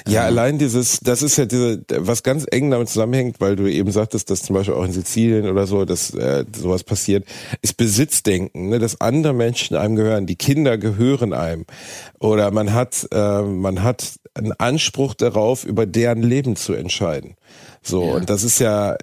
Ja, 0.07 0.21
ähm. 0.21 0.27
allein 0.27 0.57
dieses, 0.57 0.99
das 0.99 1.21
ist 1.21 1.37
ja 1.37 1.45
diese, 1.45 1.83
was 1.89 2.23
ganz 2.23 2.45
eng 2.49 2.69
damit 2.71 2.89
zusammenhängt, 2.89 3.39
weil 3.39 3.55
du 3.55 3.71
eben 3.71 3.91
sagtest, 3.91 4.29
dass 4.29 4.43
zum 4.43 4.55
Beispiel 4.55 4.75
auch 4.75 4.85
in 4.85 4.91
Sizilien 4.91 5.49
oder 5.49 5.67
so, 5.67 5.85
dass 5.85 6.13
äh, 6.13 6.45
sowas 6.55 6.83
passiert, 6.83 7.25
ist 7.61 7.77
Besitzdenken, 7.77 8.69
ne, 8.69 8.79
dass 8.79 9.01
andere 9.01 9.33
Menschen 9.33 9.77
einem 9.77 9.95
gehören, 9.95 10.25
die 10.25 10.35
Kinder 10.35 10.77
gehören 10.77 11.33
einem. 11.33 11.65
Oder 12.19 12.51
man 12.51 12.73
hat, 12.73 13.07
äh, 13.11 13.41
man 13.41 13.83
hat 13.83 14.19
einen 14.33 14.53
Anspruch 14.53 15.13
darauf, 15.13 15.63
über 15.63 15.85
deren 15.85 16.23
Leben 16.23 16.55
zu 16.55 16.73
entscheiden. 16.73 17.35
So, 17.81 18.05
ja. 18.05 18.15
und 18.15 18.29
das 18.29 18.43
ist 18.43 18.59
ja, 18.59 18.95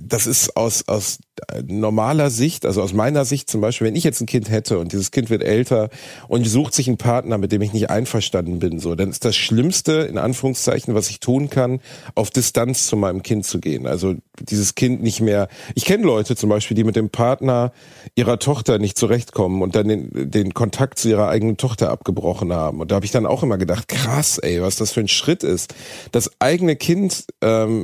das 0.00 0.26
ist 0.26 0.56
aus, 0.56 0.88
aus 0.88 1.18
normaler 1.66 2.30
Sicht, 2.30 2.64
also 2.64 2.82
aus 2.82 2.92
meiner 2.94 3.24
Sicht 3.24 3.50
zum 3.50 3.60
Beispiel, 3.60 3.88
wenn 3.88 3.96
ich 3.96 4.04
jetzt 4.04 4.20
ein 4.20 4.26
Kind 4.26 4.50
hätte 4.50 4.78
und 4.78 4.92
dieses 4.92 5.10
Kind 5.10 5.28
wird 5.28 5.42
älter 5.42 5.90
und 6.28 6.46
sucht 6.46 6.74
sich 6.74 6.88
einen 6.88 6.96
Partner, 6.96 7.38
mit 7.38 7.52
dem 7.52 7.60
ich 7.62 7.72
nicht 7.72 7.90
einverstanden 7.90 8.58
bin, 8.58 8.78
so, 8.78 8.94
dann 8.94 9.10
ist 9.10 9.24
das 9.24 9.36
Schlimmste, 9.36 9.92
in 9.92 10.16
Anführungszeichen, 10.16 10.94
was 10.94 11.10
ich 11.10 11.20
tun 11.20 11.50
kann, 11.50 11.80
auf 12.14 12.30
Distanz 12.30 12.86
zu 12.86 12.96
meinem 12.96 13.22
Kind 13.22 13.44
zu 13.44 13.60
gehen. 13.60 13.86
Also 13.86 14.14
dieses 14.40 14.74
Kind 14.74 15.02
nicht 15.02 15.20
mehr. 15.20 15.48
Ich 15.74 15.84
kenne 15.84 16.04
Leute 16.04 16.36
zum 16.36 16.48
Beispiel, 16.48 16.74
die 16.74 16.84
mit 16.84 16.96
dem 16.96 17.10
Partner 17.10 17.72
ihrer 18.14 18.38
Tochter 18.38 18.78
nicht 18.78 18.96
zurechtkommen 18.96 19.62
und 19.62 19.74
dann 19.76 19.88
den, 19.88 20.30
den 20.30 20.54
Kontakt 20.54 20.98
zu 20.98 21.08
ihrer 21.08 21.28
eigenen 21.28 21.56
Tochter 21.56 21.90
abgebrochen 21.90 22.52
haben. 22.52 22.80
Und 22.80 22.90
da 22.90 22.96
habe 22.96 23.04
ich 23.04 23.12
dann 23.12 23.26
auch 23.26 23.42
immer 23.42 23.58
gedacht, 23.58 23.88
krass, 23.88 24.38
ey, 24.38 24.62
was 24.62 24.76
das 24.76 24.92
für 24.92 25.00
ein 25.00 25.08
Schritt 25.08 25.42
ist. 25.42 25.74
Das 26.12 26.30
eigene 26.38 26.76
Kind 26.76 27.24
ähm, 27.42 27.75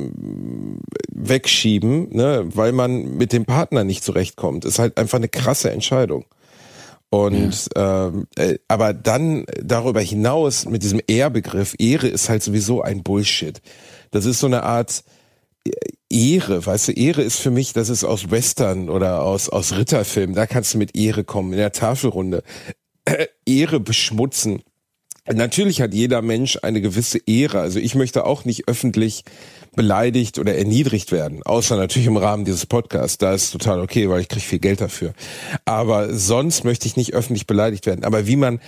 wegschieben, 1.11 2.09
ne, 2.15 2.43
weil 2.53 2.71
man 2.71 3.17
mit 3.17 3.33
dem 3.33 3.45
Partner 3.45 3.83
nicht 3.83 4.03
zurechtkommt, 4.03 4.65
ist 4.65 4.79
halt 4.79 4.97
einfach 4.97 5.17
eine 5.17 5.29
krasse 5.29 5.71
Entscheidung. 5.71 6.25
Und 7.09 7.69
ja. 7.75 8.07
ähm, 8.07 8.25
äh, 8.37 8.57
aber 8.67 8.93
dann 8.93 9.45
darüber 9.61 10.01
hinaus 10.01 10.65
mit 10.65 10.81
diesem 10.81 10.99
Ehrbegriff, 11.05 11.75
Ehre 11.77 12.07
ist 12.07 12.27
halt 12.27 12.41
sowieso 12.41 12.81
ein 12.81 13.03
Bullshit. 13.03 13.61
Das 14.09 14.25
ist 14.25 14.39
so 14.39 14.47
eine 14.47 14.63
Art 14.63 15.03
äh, 15.63 15.71
Ehre, 16.09 16.65
weißt 16.65 16.87
du, 16.87 16.91
Ehre 16.93 17.21
ist 17.21 17.39
für 17.39 17.51
mich, 17.51 17.73
das 17.73 17.89
ist 17.89 18.03
aus 18.03 18.31
Western 18.31 18.89
oder 18.89 19.21
aus, 19.21 19.49
aus 19.49 19.77
Ritterfilmen, 19.77 20.35
da 20.35 20.47
kannst 20.47 20.73
du 20.73 20.79
mit 20.79 20.95
Ehre 20.95 21.23
kommen, 21.23 21.53
in 21.53 21.59
der 21.59 21.71
Tafelrunde. 21.71 22.41
Äh, 23.05 23.27
Ehre 23.45 23.79
beschmutzen. 23.79 24.63
Natürlich 25.31 25.81
hat 25.81 25.93
jeder 25.93 26.23
Mensch 26.23 26.57
eine 26.63 26.81
gewisse 26.81 27.19
Ehre. 27.27 27.59
Also 27.59 27.77
ich 27.77 27.95
möchte 27.95 28.25
auch 28.25 28.43
nicht 28.43 28.67
öffentlich 28.67 29.23
beleidigt 29.75 30.39
oder 30.39 30.55
erniedrigt 30.55 31.11
werden, 31.11 31.41
außer 31.43 31.75
natürlich 31.75 32.07
im 32.07 32.17
Rahmen 32.17 32.45
dieses 32.45 32.65
Podcasts. 32.65 33.17
Da 33.17 33.33
ist 33.33 33.51
total 33.51 33.81
okay, 33.81 34.09
weil 34.09 34.21
ich 34.21 34.29
kriege 34.29 34.45
viel 34.45 34.59
Geld 34.59 34.81
dafür. 34.81 35.13
Aber 35.65 36.13
sonst 36.13 36.63
möchte 36.63 36.87
ich 36.87 36.97
nicht 36.97 37.13
öffentlich 37.13 37.47
beleidigt 37.47 37.85
werden. 37.85 38.05
Aber 38.05 38.27
wie 38.27 38.35
man 38.35 38.59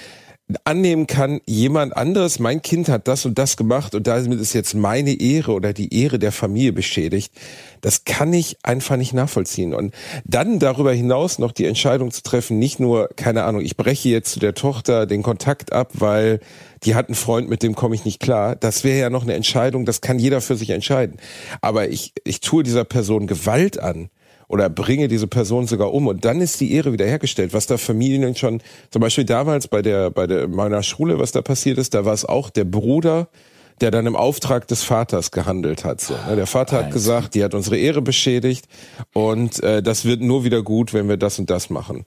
annehmen 0.63 1.08
kann, 1.08 1.41
jemand 1.47 1.97
anderes, 1.97 2.38
mein 2.38 2.62
Kind 2.62 2.88
hat 2.88 3.08
das 3.08 3.25
und 3.25 3.39
das 3.39 3.58
gemacht 3.58 3.95
und 3.95 4.05
damit 4.05 4.39
ist 4.39 4.53
jetzt 4.53 4.75
meine 4.75 5.19
Ehre 5.19 5.53
oder 5.53 5.73
die 5.73 5.91
Ehre 5.99 6.19
der 6.19 6.31
Familie 6.31 6.71
beschädigt, 6.71 7.34
das 7.81 8.05
kann 8.05 8.31
ich 8.31 8.58
einfach 8.62 8.95
nicht 8.95 9.13
nachvollziehen. 9.13 9.73
Und 9.73 9.93
dann 10.23 10.60
darüber 10.60 10.93
hinaus 10.93 11.39
noch 11.39 11.51
die 11.51 11.65
Entscheidung 11.65 12.12
zu 12.12 12.21
treffen, 12.21 12.60
nicht 12.60 12.79
nur, 12.79 13.10
keine 13.15 13.43
Ahnung, 13.43 13.62
ich 13.62 13.75
breche 13.75 14.10
jetzt 14.10 14.34
zu 14.34 14.39
der 14.39 14.53
Tochter 14.53 15.08
den 15.08 15.23
Kontakt 15.23 15.73
ab, 15.73 15.91
weil 15.93 16.39
die 16.84 16.93
hat 16.93 17.08
einen 17.08 17.15
Freund, 17.15 17.49
mit 17.49 17.63
dem 17.63 17.73
komme 17.73 17.95
ich 17.95 18.05
nicht 18.05 18.19
klar. 18.19 18.55
Das 18.55 18.84
wäre 18.84 18.99
ja 18.99 19.10
noch 19.10 19.23
eine 19.23 19.34
Entscheidung, 19.34 19.86
das 19.86 20.01
kann 20.01 20.19
jeder 20.19 20.41
für 20.41 20.55
sich 20.55 20.69
entscheiden. 20.69 21.17
Aber 21.62 21.89
ich, 21.89 22.13
ich 22.23 22.39
tue 22.39 22.62
dieser 22.62 22.84
Person 22.84 23.25
Gewalt 23.25 23.79
an 23.79 24.10
oder 24.47 24.69
bringe 24.69 25.08
diese 25.08 25.27
Person 25.27 25.67
sogar 25.67 25.93
um 25.93 26.08
und 26.08 26.25
dann 26.25 26.41
ist 26.41 26.60
die 26.62 26.73
Ehre 26.73 26.93
wiederhergestellt. 26.93 27.53
Was 27.53 27.67
da 27.67 27.77
Familien 27.77 28.36
schon, 28.36 28.62
zum 28.91 29.01
Beispiel 29.01 29.25
damals 29.25 29.67
bei 29.67 29.81
der, 29.81 30.10
bei 30.12 30.27
der, 30.27 30.47
meiner 30.47 30.84
Schule, 30.84 31.19
was 31.19 31.31
da 31.31 31.41
passiert 31.41 31.77
ist, 31.77 31.93
da 31.93 32.05
war 32.05 32.13
es 32.13 32.25
auch 32.25 32.49
der 32.49 32.65
Bruder, 32.65 33.27
der 33.81 33.91
dann 33.91 34.05
im 34.05 34.15
Auftrag 34.15 34.67
des 34.67 34.84
Vaters 34.84 35.31
gehandelt 35.31 35.84
hat. 35.84 35.99
So, 35.99 36.13
ne? 36.29 36.36
Der 36.36 36.47
Vater 36.47 36.77
hat 36.77 36.91
gesagt, 36.91 37.36
die 37.36 37.43
hat 37.43 37.53
unsere 37.53 37.77
Ehre 37.77 38.01
beschädigt 38.01 38.65
und 39.13 39.62
äh, 39.63 39.84
das 39.84 40.05
wird 40.05 40.21
nur 40.21 40.43
wieder 40.43 40.63
gut, 40.63 40.93
wenn 40.93 41.10
wir 41.10 41.17
das 41.17 41.39
und 41.39 41.49
das 41.49 41.69
machen. 41.69 42.05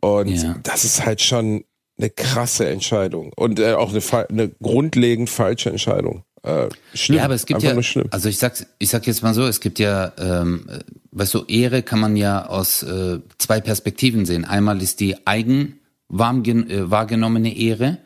Und 0.00 0.28
ja. 0.28 0.56
das 0.62 0.84
ist 0.84 1.04
halt 1.04 1.20
schon 1.20 1.64
eine 1.98 2.10
krasse 2.10 2.66
Entscheidung 2.68 3.32
und 3.36 3.60
äh, 3.60 3.74
auch 3.74 3.90
eine, 3.90 4.28
eine 4.30 4.48
grundlegend 4.62 5.28
falsche 5.28 5.68
Entscheidung. 5.68 6.24
Äh, 6.42 6.68
schlimm. 6.94 7.18
Ja, 7.18 7.24
aber 7.24 7.34
es 7.34 7.44
gibt 7.44 7.62
ja, 7.62 7.74
also 8.10 8.28
ich 8.28 8.38
sag, 8.38 8.66
ich 8.78 8.88
sag 8.88 9.06
jetzt 9.06 9.22
mal 9.22 9.34
so, 9.34 9.46
es 9.46 9.60
gibt 9.60 9.78
ja, 9.78 10.12
ähm, 10.18 10.66
weißt 11.10 11.34
du, 11.34 11.44
Ehre 11.44 11.82
kann 11.82 12.00
man 12.00 12.16
ja 12.16 12.46
aus 12.46 12.82
äh, 12.82 13.20
zwei 13.38 13.60
Perspektiven 13.60 14.24
sehen. 14.24 14.44
Einmal 14.44 14.80
ist 14.80 15.00
die 15.00 15.26
eigen 15.26 15.80
äh, 16.10 16.90
wahrgenommene 16.90 17.56
Ehre, 17.56 17.98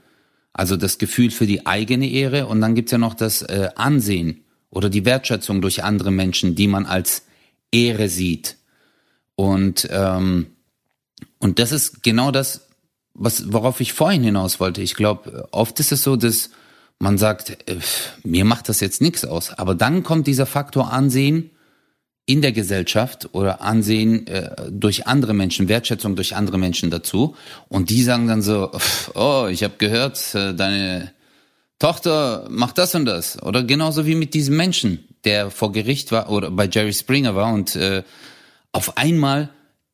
also 0.53 0.77
das 0.77 0.99
Gefühl 0.99 1.31
für 1.31 1.47
die 1.47 1.67
eigene 1.67 2.11
Ehre, 2.11 2.47
und 2.47 2.61
dann 2.61 2.75
gibt's 2.75 2.93
ja 2.93 2.99
noch 2.99 3.15
das 3.15 3.43
äh, 3.43 3.69
Ansehen 3.77 4.45
oder 4.71 4.91
die 4.91 5.05
Wertschätzung 5.05 5.61
durch 5.63 5.85
andere 5.85 6.11
Menschen, 6.11 6.57
die 6.57 6.67
man 6.67 6.87
als 6.87 7.23
Ehre 7.71 8.09
sieht. 8.09 8.57
Und 9.37 9.89
ähm, 9.91 10.49
und 11.39 11.59
das 11.59 11.73
ist 11.73 12.03
genau 12.03 12.31
das, 12.31 12.69
was 13.15 13.53
worauf 13.53 13.81
ich 13.81 13.93
vorhin 13.93 14.25
hinaus 14.25 14.61
wollte. 14.61 14.83
Ich 14.83 14.95
glaube, 14.95 15.49
oft 15.53 15.79
ist 15.79 15.93
es 15.93 16.03
so, 16.03 16.17
dass 16.17 16.51
man 16.99 17.19
sagt, 17.19 17.51
äh, 17.69 17.79
mir 18.23 18.45
macht 18.45 18.69
das 18.69 18.81
jetzt 18.81 19.01
nichts 19.01 19.25
aus. 19.25 19.53
Aber 19.53 19.75
dann 19.75 20.03
kommt 20.03 20.27
dieser 20.27 20.47
Faktor 20.47 20.93
Ansehen 20.93 21.51
in 22.27 22.41
der 22.41 22.53
Gesellschaft 22.53 23.29
oder 23.33 23.61
Ansehen 23.61 24.27
äh, 24.27 24.71
durch 24.71 25.07
andere 25.07 25.35
Menschen, 25.35 25.69
Wertschätzung 25.69 26.17
durch 26.17 26.35
andere 26.35 26.59
Menschen 26.59 26.91
dazu. 26.91 27.37
Und 27.69 27.91
die 27.91 28.03
sagen 28.03 28.29
dann 28.29 28.43
so, 28.43 28.71
oh, 29.15 29.47
ich 29.51 29.63
habe 29.63 29.75
gehört, 29.79 30.35
äh, 30.35 30.55
deine 30.55 31.13
Tochter 31.79 32.47
macht 32.49 32.79
das 32.79 32.95
und 32.95 33.05
das. 33.05 33.43
Oder 33.43 33.63
genauso 33.63 34.07
wie 34.07 34.15
mit 34.15 34.33
diesem 34.33 34.57
Menschen, 34.57 35.05
der 35.25 35.51
vor 35.51 35.73
Gericht 35.73 36.13
war 36.13 36.31
oder 36.31 36.51
bei 36.51 36.67
Jerry 36.67 36.93
Springer 36.93 37.35
war 37.35 37.53
und 37.53 37.77
äh, 37.77 38.03
auf 38.73 38.97
einmal 38.97 39.51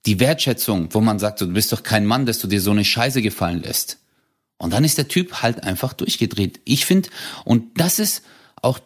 die 0.06 0.20
Wertschätzung, 0.20 0.88
wo 0.92 1.00
man 1.00 1.18
sagt, 1.18 1.40
du 1.40 1.48
bist 1.48 1.72
doch 1.72 1.82
kein 1.82 2.06
Mann, 2.06 2.26
dass 2.26 2.38
du 2.38 2.46
dir 2.46 2.60
so 2.60 2.70
eine 2.70 2.84
Scheiße 2.84 3.22
gefallen 3.22 3.62
lässt. 3.62 3.98
Und 4.60 4.74
dann 4.74 4.84
ist 4.84 4.98
der 4.98 5.08
Typ 5.08 5.42
halt 5.42 5.64
einfach 5.64 5.94
durchgedreht. 5.94 6.60
Ich 6.64 6.84
finde, 6.84 7.08
und 7.46 7.80
das 7.80 7.98
ist 7.98 8.22
auch 8.60 8.78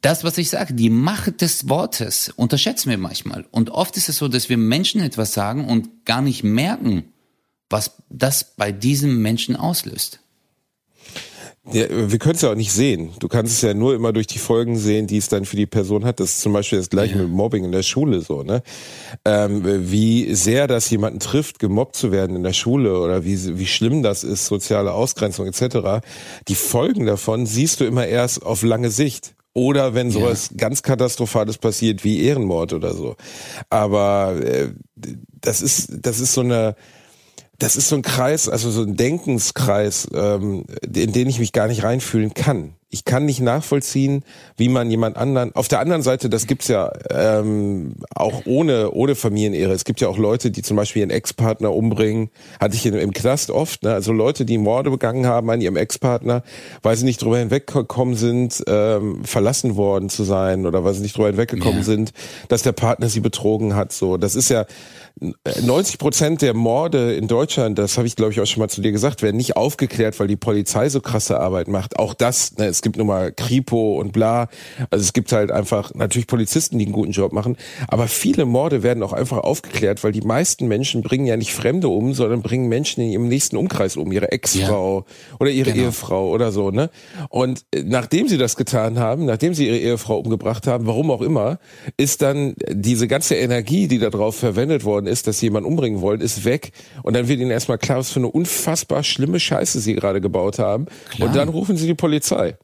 das, 0.00 0.24
was 0.24 0.38
ich 0.38 0.48
sage, 0.48 0.72
die 0.72 0.88
Macht 0.88 1.42
des 1.42 1.68
Wortes 1.68 2.32
unterschätzen 2.34 2.88
wir 2.88 2.96
manchmal. 2.96 3.46
Und 3.50 3.68
oft 3.68 3.98
ist 3.98 4.08
es 4.08 4.16
so, 4.16 4.28
dass 4.28 4.48
wir 4.48 4.56
Menschen 4.56 5.02
etwas 5.02 5.34
sagen 5.34 5.68
und 5.68 6.06
gar 6.06 6.22
nicht 6.22 6.42
merken, 6.42 7.12
was 7.68 7.92
das 8.08 8.56
bei 8.56 8.72
diesem 8.72 9.20
Menschen 9.20 9.56
auslöst. 9.56 10.20
Ja, 11.72 11.86
wir 11.88 12.18
können 12.18 12.34
es 12.34 12.42
ja 12.42 12.50
auch 12.50 12.56
nicht 12.56 12.72
sehen. 12.72 13.12
Du 13.20 13.28
kannst 13.28 13.54
es 13.54 13.62
ja 13.62 13.72
nur 13.72 13.94
immer 13.94 14.12
durch 14.12 14.26
die 14.26 14.38
Folgen 14.38 14.76
sehen, 14.76 15.06
die 15.06 15.16
es 15.16 15.28
dann 15.28 15.46
für 15.46 15.56
die 15.56 15.64
Person 15.64 16.04
hat. 16.04 16.20
Das 16.20 16.32
ist 16.32 16.40
zum 16.42 16.52
Beispiel 16.52 16.78
das 16.78 16.90
gleiche 16.90 17.16
ja. 17.16 17.22
mit 17.22 17.30
Mobbing 17.30 17.64
in 17.64 17.72
der 17.72 17.82
Schule 17.82 18.20
so, 18.20 18.42
ne? 18.42 18.62
Ähm, 19.24 19.62
wie 19.90 20.34
sehr 20.34 20.66
das 20.66 20.90
jemanden 20.90 21.20
trifft, 21.20 21.58
gemobbt 21.58 21.96
zu 21.96 22.12
werden 22.12 22.36
in 22.36 22.42
der 22.42 22.52
Schule 22.52 23.00
oder 23.00 23.24
wie, 23.24 23.58
wie 23.58 23.66
schlimm 23.66 24.02
das 24.02 24.24
ist, 24.24 24.44
soziale 24.44 24.92
Ausgrenzung 24.92 25.46
etc. 25.46 26.04
Die 26.48 26.54
Folgen 26.54 27.06
davon 27.06 27.46
siehst 27.46 27.80
du 27.80 27.84
immer 27.86 28.06
erst 28.06 28.44
auf 28.44 28.62
lange 28.62 28.90
Sicht. 28.90 29.34
Oder 29.54 29.94
wenn 29.94 30.10
sowas 30.10 30.50
ja. 30.50 30.56
ganz 30.58 30.82
Katastrophales 30.82 31.58
passiert 31.58 32.04
wie 32.04 32.24
Ehrenmord 32.24 32.72
oder 32.72 32.92
so. 32.92 33.14
Aber 33.70 34.34
äh, 34.42 34.70
das 35.40 35.62
ist, 35.62 35.92
das 36.02 36.18
ist 36.18 36.32
so 36.32 36.40
eine, 36.40 36.74
das 37.64 37.76
ist 37.76 37.88
so 37.88 37.96
ein 37.96 38.02
Kreis, 38.02 38.50
also 38.50 38.70
so 38.70 38.82
ein 38.82 38.94
Denkenskreis, 38.94 40.06
ähm, 40.12 40.66
in 40.82 41.12
den 41.12 41.30
ich 41.30 41.38
mich 41.38 41.52
gar 41.52 41.66
nicht 41.66 41.82
reinfühlen 41.82 42.34
kann 42.34 42.74
ich 42.94 43.04
kann 43.04 43.24
nicht 43.24 43.40
nachvollziehen, 43.40 44.22
wie 44.56 44.68
man 44.68 44.88
jemand 44.88 45.16
anderen. 45.16 45.52
Auf 45.56 45.66
der 45.66 45.80
anderen 45.80 46.02
Seite, 46.02 46.30
das 46.30 46.46
gibt's 46.46 46.68
ja 46.68 46.92
ähm, 47.10 47.96
auch 48.14 48.42
ohne 48.46 48.92
ohne 48.92 49.16
Familienehre. 49.16 49.72
Es 49.72 49.84
gibt 49.84 50.00
ja 50.00 50.06
auch 50.06 50.16
Leute, 50.16 50.52
die 50.52 50.62
zum 50.62 50.76
Beispiel 50.76 51.00
ihren 51.00 51.10
Ex-Partner 51.10 51.74
umbringen. 51.74 52.30
Hatte 52.60 52.76
ich 52.76 52.86
in, 52.86 52.94
im 52.94 53.12
Knast 53.12 53.50
oft. 53.50 53.82
Ne? 53.82 53.92
Also 53.92 54.12
Leute, 54.12 54.44
die 54.44 54.58
Morde 54.58 54.90
begangen 54.92 55.26
haben 55.26 55.50
an 55.50 55.60
ihrem 55.60 55.76
Ex-Partner, 55.76 56.44
weil 56.82 56.96
sie 56.96 57.04
nicht 57.04 57.20
drüber 57.20 57.38
hinweggekommen 57.38 58.14
sind, 58.14 58.62
ähm, 58.68 59.24
verlassen 59.24 59.74
worden 59.74 60.08
zu 60.08 60.22
sein 60.22 60.64
oder 60.64 60.84
weil 60.84 60.94
sie 60.94 61.02
nicht 61.02 61.16
drüber 61.16 61.28
hinweggekommen 61.28 61.78
ja. 61.78 61.84
sind, 61.84 62.12
dass 62.46 62.62
der 62.62 62.72
Partner 62.72 63.08
sie 63.08 63.20
betrogen 63.20 63.74
hat. 63.74 63.92
So, 63.92 64.18
das 64.18 64.36
ist 64.36 64.50
ja 64.50 64.66
90 65.20 65.98
Prozent 65.98 66.42
der 66.42 66.54
Morde 66.54 67.14
in 67.14 67.28
Deutschland, 67.28 67.78
das 67.78 67.96
habe 67.96 68.06
ich 68.06 68.16
glaube 68.16 68.32
ich 68.32 68.40
auch 68.40 68.46
schon 68.46 68.60
mal 68.60 68.68
zu 68.68 68.80
dir 68.80 68.90
gesagt, 68.90 69.22
werden 69.22 69.36
nicht 69.36 69.56
aufgeklärt, 69.56 70.18
weil 70.18 70.26
die 70.26 70.36
Polizei 70.36 70.88
so 70.88 71.00
krasse 71.00 71.38
Arbeit 71.38 71.68
macht. 71.68 71.98
Auch 71.98 72.14
das, 72.14 72.56
ne, 72.58 72.66
es 72.66 72.82
gibt 72.82 72.96
nun 72.96 73.06
mal 73.06 73.30
Kripo 73.30 73.98
und 74.00 74.12
bla. 74.12 74.48
Also 74.90 75.04
es 75.04 75.12
gibt 75.12 75.30
halt 75.30 75.52
einfach 75.52 75.94
natürlich 75.94 76.26
Polizisten, 76.26 76.78
die 76.78 76.86
einen 76.86 76.92
guten 76.92 77.12
Job 77.12 77.32
machen. 77.32 77.56
Aber 77.86 78.08
viele 78.08 78.44
Morde 78.44 78.82
werden 78.82 79.04
auch 79.04 79.12
einfach 79.12 79.38
aufgeklärt, 79.38 80.02
weil 80.02 80.10
die 80.10 80.20
meisten 80.20 80.66
Menschen 80.66 81.02
bringen 81.02 81.26
ja 81.26 81.36
nicht 81.36 81.54
Fremde 81.54 81.88
um, 81.88 82.12
sondern 82.12 82.42
bringen 82.42 82.68
Menschen 82.68 83.02
in 83.02 83.10
ihrem 83.10 83.28
nächsten 83.28 83.56
Umkreis 83.56 83.96
um, 83.96 84.10
ihre 84.10 84.32
Ex-Frau 84.32 85.04
ja. 85.06 85.36
oder 85.38 85.50
ihre 85.50 85.72
genau. 85.72 85.84
Ehefrau 85.86 86.28
oder 86.30 86.50
so, 86.50 86.70
ne? 86.70 86.90
Und 87.28 87.64
äh, 87.72 87.82
nachdem 87.84 88.26
sie 88.26 88.38
das 88.38 88.56
getan 88.56 88.98
haben, 88.98 89.26
nachdem 89.26 89.54
sie 89.54 89.68
ihre 89.68 89.78
Ehefrau 89.78 90.18
umgebracht 90.18 90.66
haben, 90.66 90.86
warum 90.86 91.12
auch 91.12 91.22
immer, 91.22 91.58
ist 91.96 92.20
dann 92.20 92.54
diese 92.68 93.06
ganze 93.06 93.36
Energie, 93.36 93.86
die 93.86 94.00
darauf 94.00 94.36
verwendet 94.36 94.84
worden 94.84 95.03
worden 95.04 95.12
ist, 95.12 95.26
dass 95.26 95.38
sie 95.38 95.46
jemanden 95.46 95.68
umbringen 95.68 96.00
wollen, 96.00 96.20
ist 96.20 96.44
weg. 96.44 96.72
Und 97.02 97.14
dann 97.14 97.28
wird 97.28 97.40
ihnen 97.40 97.50
erstmal 97.50 97.78
klar, 97.78 97.98
was 97.98 98.10
für 98.10 98.20
eine 98.20 98.28
unfassbar 98.28 99.02
schlimme 99.02 99.40
Scheiße 99.40 99.80
sie 99.80 99.94
gerade 99.94 100.20
gebaut 100.20 100.58
haben. 100.58 100.86
Klar. 101.10 101.28
Und 101.28 101.36
dann 101.36 101.48
rufen 101.48 101.76
sie 101.76 101.86
die 101.86 101.94
Polizei. 101.94 102.56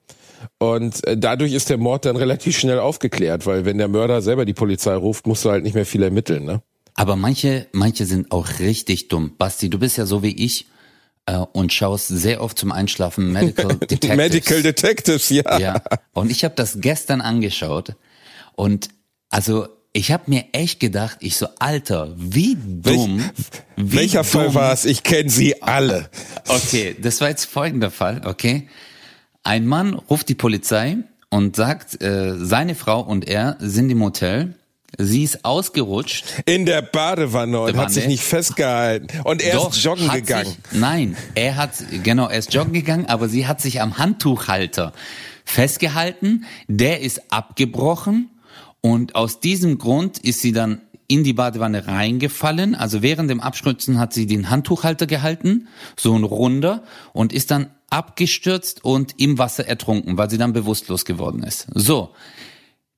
Und 0.59 1.07
äh, 1.07 1.19
dadurch 1.19 1.53
ist 1.53 1.69
der 1.69 1.77
Mord 1.77 2.07
dann 2.07 2.17
relativ 2.17 2.59
schnell 2.59 2.79
aufgeklärt, 2.79 3.47
weil 3.47 3.65
wenn 3.67 3.79
der 3.79 3.89
Mörder 3.89 4.23
selber 4.23 4.45
die 4.45 4.55
Polizei 4.55 4.95
ruft, 4.95 5.27
musst 5.27 5.45
du 5.45 5.51
halt 5.51 5.65
nicht 5.65 5.75
mehr 5.75 5.87
viel 5.87 6.03
ermitteln, 6.03 6.45
ne? 6.45 6.63
Aber 6.95 7.17
manche, 7.17 7.67
manche 7.73 8.05
sind 8.05 8.33
auch 8.33 8.59
richtig 8.59 9.09
dumm. 9.09 9.37
Basti, 9.39 9.71
du 9.71 9.79
bist 9.79 9.97
ja 9.97 10.07
so 10.07 10.23
wie 10.23 10.35
ich 10.35 10.67
äh, 11.27 11.37
und 11.37 11.73
schaust 11.73 12.09
sehr 12.09 12.43
oft 12.43 12.59
zum 12.59 12.73
Einschlafen 12.73 13.33
Medical 13.33 13.69
Detectives. 13.77 14.17
Medical 14.17 14.63
Detectives, 14.63 15.31
ja. 15.31 15.59
Ja. 15.59 15.83
Und 16.13 16.31
ich 16.31 16.45
habe 16.45 16.55
das 16.57 16.79
gestern 16.81 17.21
angeschaut 17.21 17.95
und 18.57 18.89
also 19.29 19.69
ich 19.93 20.13
habe 20.13 20.25
mir 20.27 20.45
echt 20.53 20.79
gedacht, 20.79 21.19
ich 21.21 21.37
so, 21.37 21.49
Alter, 21.59 22.15
wie 22.17 22.57
dumm. 22.57 23.19
Welch, 23.19 23.35
wie 23.77 23.97
welcher 23.97 24.23
dumm. 24.23 24.31
Fall 24.31 24.55
war 24.55 24.73
es? 24.73 24.85
Ich 24.85 25.03
kenne 25.03 25.31
sie 25.31 25.63
alle. 25.63 26.09
Okay, 26.47 26.97
das 27.01 27.21
war 27.21 27.29
jetzt 27.29 27.47
folgender 27.47 27.91
Fall, 27.91 28.23
okay? 28.25 28.69
Ein 29.43 29.67
Mann 29.67 29.95
ruft 29.95 30.29
die 30.29 30.35
Polizei 30.35 30.99
und 31.29 31.57
sagt, 31.57 32.03
äh, 32.03 32.35
seine 32.37 32.75
Frau 32.75 33.01
und 33.01 33.27
er 33.27 33.57
sind 33.59 33.91
im 33.91 34.03
Hotel. 34.03 34.55
Sie 34.99 35.23
ist 35.23 35.45
ausgerutscht. 35.45 36.25
In 36.47 36.67
der 36.67 36.83
Badewanne 36.83 37.61
und 37.61 37.77
hat 37.77 37.93
sich 37.93 38.07
nicht 38.07 38.23
festgehalten. 38.23 39.09
Und 39.25 39.41
er 39.41 39.55
Doch, 39.55 39.71
ist 39.71 39.83
joggen 39.83 40.09
gegangen. 40.09 40.47
Sich, 40.47 40.81
nein, 40.81 41.17
er 41.35 41.57
hat, 41.57 41.71
genau, 42.03 42.29
er 42.29 42.39
ist 42.39 42.53
joggen 42.53 42.73
gegangen, 42.73 43.07
aber 43.07 43.29
sie 43.29 43.47
hat 43.47 43.61
sich 43.61 43.81
am 43.81 43.99
Handtuchhalter 43.99 44.93
festgehalten. 45.45 46.45
Der 46.69 47.01
ist 47.01 47.33
abgebrochen 47.33 48.31
und 48.81 49.15
aus 49.15 49.41
diesem 49.41 49.79
Grund 49.79 50.19
ist 50.19 50.41
sie 50.41 50.53
dann 50.53 50.81
in 51.11 51.25
die 51.25 51.33
Badewanne 51.33 51.87
reingefallen. 51.87 52.75
Also 52.75 53.03
während 53.03 53.29
dem 53.31 53.41
Abstürzen 53.41 53.99
hat 53.99 54.13
sie 54.13 54.27
den 54.27 54.49
Handtuchhalter 54.49 55.07
gehalten, 55.07 55.67
so 55.97 56.15
ein 56.15 56.25
runder, 56.25 56.85
und 57.13 57.33
ist 57.33 57.51
dann 57.51 57.67
abgestürzt 57.91 58.85
und 58.85 59.21
im 59.21 59.37
Wasser 59.37 59.67
ertrunken, 59.67 60.17
weil 60.17 60.31
sie 60.31 60.39
dann 60.39 60.53
bewusstlos 60.53 61.05
geworden 61.05 61.43
ist. 61.43 61.67
So. 61.75 62.15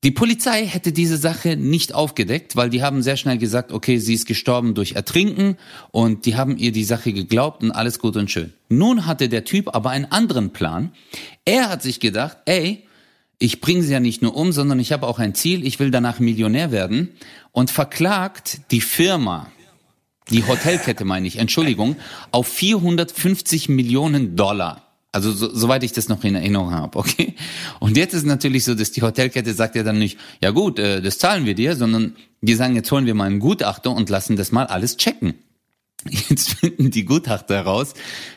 Die 0.04 0.10
Polizei 0.10 0.66
hätte 0.66 0.90
diese 0.92 1.16
Sache 1.16 1.56
nicht 1.56 1.94
aufgedeckt, 1.94 2.56
weil 2.56 2.70
die 2.70 2.82
haben 2.82 3.02
sehr 3.02 3.16
schnell 3.16 3.38
gesagt, 3.38 3.70
okay, 3.70 3.98
sie 3.98 4.14
ist 4.14 4.26
gestorben 4.26 4.74
durch 4.74 4.92
Ertrinken 4.92 5.56
und 5.92 6.26
die 6.26 6.34
haben 6.34 6.58
ihr 6.58 6.72
die 6.72 6.82
Sache 6.82 7.12
geglaubt 7.12 7.62
und 7.62 7.70
alles 7.70 8.00
gut 8.00 8.16
und 8.16 8.28
schön. 8.28 8.52
Nun 8.68 9.06
hatte 9.06 9.28
der 9.28 9.44
Typ 9.44 9.74
aber 9.74 9.90
einen 9.90 10.06
anderen 10.06 10.52
Plan. 10.52 10.90
Er 11.44 11.70
hat 11.70 11.82
sich 11.82 12.00
gedacht, 12.00 12.38
ey, 12.46 12.84
ich 13.42 13.60
bringe 13.60 13.82
sie 13.82 13.92
ja 13.92 13.98
nicht 13.98 14.22
nur 14.22 14.36
um, 14.36 14.52
sondern 14.52 14.78
ich 14.78 14.92
habe 14.92 15.06
auch 15.06 15.18
ein 15.18 15.34
Ziel, 15.34 15.66
ich 15.66 15.80
will 15.80 15.90
danach 15.90 16.20
Millionär 16.20 16.70
werden 16.70 17.10
und 17.50 17.72
verklagt 17.72 18.60
die 18.70 18.80
Firma, 18.80 19.50
die 20.30 20.46
Hotelkette 20.46 21.04
meine 21.04 21.26
ich, 21.26 21.36
Entschuldigung, 21.36 21.96
auf 22.30 22.46
450 22.46 23.68
Millionen 23.68 24.36
Dollar. 24.36 24.86
Also 25.10 25.32
so, 25.32 25.52
soweit 25.52 25.82
ich 25.82 25.92
das 25.92 26.08
noch 26.08 26.22
in 26.22 26.36
Erinnerung 26.36 26.70
habe, 26.70 26.96
okay? 26.98 27.34
Und 27.80 27.96
jetzt 27.96 28.14
ist 28.14 28.24
natürlich 28.24 28.64
so, 28.64 28.74
dass 28.74 28.92
die 28.92 29.02
Hotelkette 29.02 29.52
sagt 29.52 29.74
ja 29.74 29.82
dann 29.82 29.98
nicht, 29.98 30.18
ja 30.40 30.50
gut, 30.50 30.78
äh, 30.78 31.02
das 31.02 31.18
zahlen 31.18 31.44
wir 31.44 31.54
dir, 31.54 31.74
sondern 31.74 32.14
die 32.42 32.54
sagen, 32.54 32.76
jetzt 32.76 32.92
holen 32.92 33.06
wir 33.06 33.14
mal 33.14 33.24
einen 33.24 33.40
Gutachter 33.40 33.90
und 33.90 34.08
lassen 34.08 34.36
das 34.36 34.52
mal 34.52 34.66
alles 34.66 34.96
checken. 34.96 35.34
Jetzt 36.08 36.54
finden 36.54 36.90
die 36.90 37.04
Gutachter 37.04 37.56
heraus, 37.56 37.94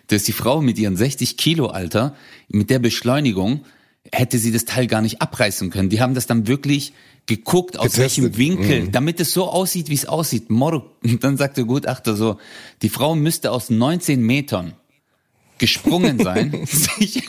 dass 0.08 0.24
die 0.24 0.34
Frau 0.34 0.62
mit 0.62 0.78
ihren 0.78 0.98
60 0.98 1.38
Kilo 1.38 1.68
Alter 1.68 2.15
mit 2.48 2.70
der 2.70 2.80
Beschleunigung 2.80 3.65
hätte 4.12 4.38
sie 4.38 4.52
das 4.52 4.65
Teil 4.65 4.88
gar 4.88 5.02
nicht 5.02 5.22
abreißen 5.22 5.70
können. 5.70 5.89
Die 5.89 6.02
haben 6.02 6.13
das 6.13 6.28
dann 6.28 6.48
wirklich 6.48 6.94
geguckt, 7.26 7.78
aus 7.78 7.94
Getestet. 7.94 8.24
welchem 8.24 8.38
Winkel, 8.38 8.82
mhm. 8.84 8.91
damit 8.91 9.20
es 9.20 9.34
so 9.34 9.50
aussieht, 9.50 9.89
wie 9.89 9.96
es 9.96 10.06
aussieht. 10.06 10.50
Moro, 10.50 10.91
dann 11.22 11.38
sagt 11.38 11.58
der 11.58 11.63
Gutachter 11.65 12.15
so, 12.15 12.38
die 12.82 12.89
Frau 12.89 13.15
müsste 13.15 13.52
aus 13.52 13.70
19 13.70 14.22
Metern 14.22 14.74
gesprungen 15.58 16.20
sein, 16.20 16.62
sich 16.65 17.24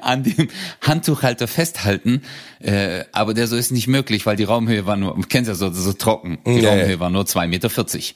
an 0.00 0.22
dem 0.22 0.48
Handtuchhalter 0.80 1.48
festhalten, 1.48 2.22
äh, 2.60 3.04
aber 3.12 3.34
der 3.34 3.48
so 3.48 3.56
ist 3.56 3.72
nicht 3.72 3.88
möglich, 3.88 4.24
weil 4.24 4.36
die 4.36 4.44
Raumhöhe 4.44 4.86
war 4.86 4.96
nur, 4.96 5.18
kennst 5.28 5.48
ja 5.48 5.54
so, 5.54 5.70
so 5.72 5.92
trocken, 5.92 6.38
die 6.46 6.60
ja, 6.60 6.70
Raumhöhe 6.70 7.00
war 7.00 7.10
nur 7.10 7.26
zwei 7.26 7.48
Meter. 7.48 7.68
vierzig. 7.68 8.14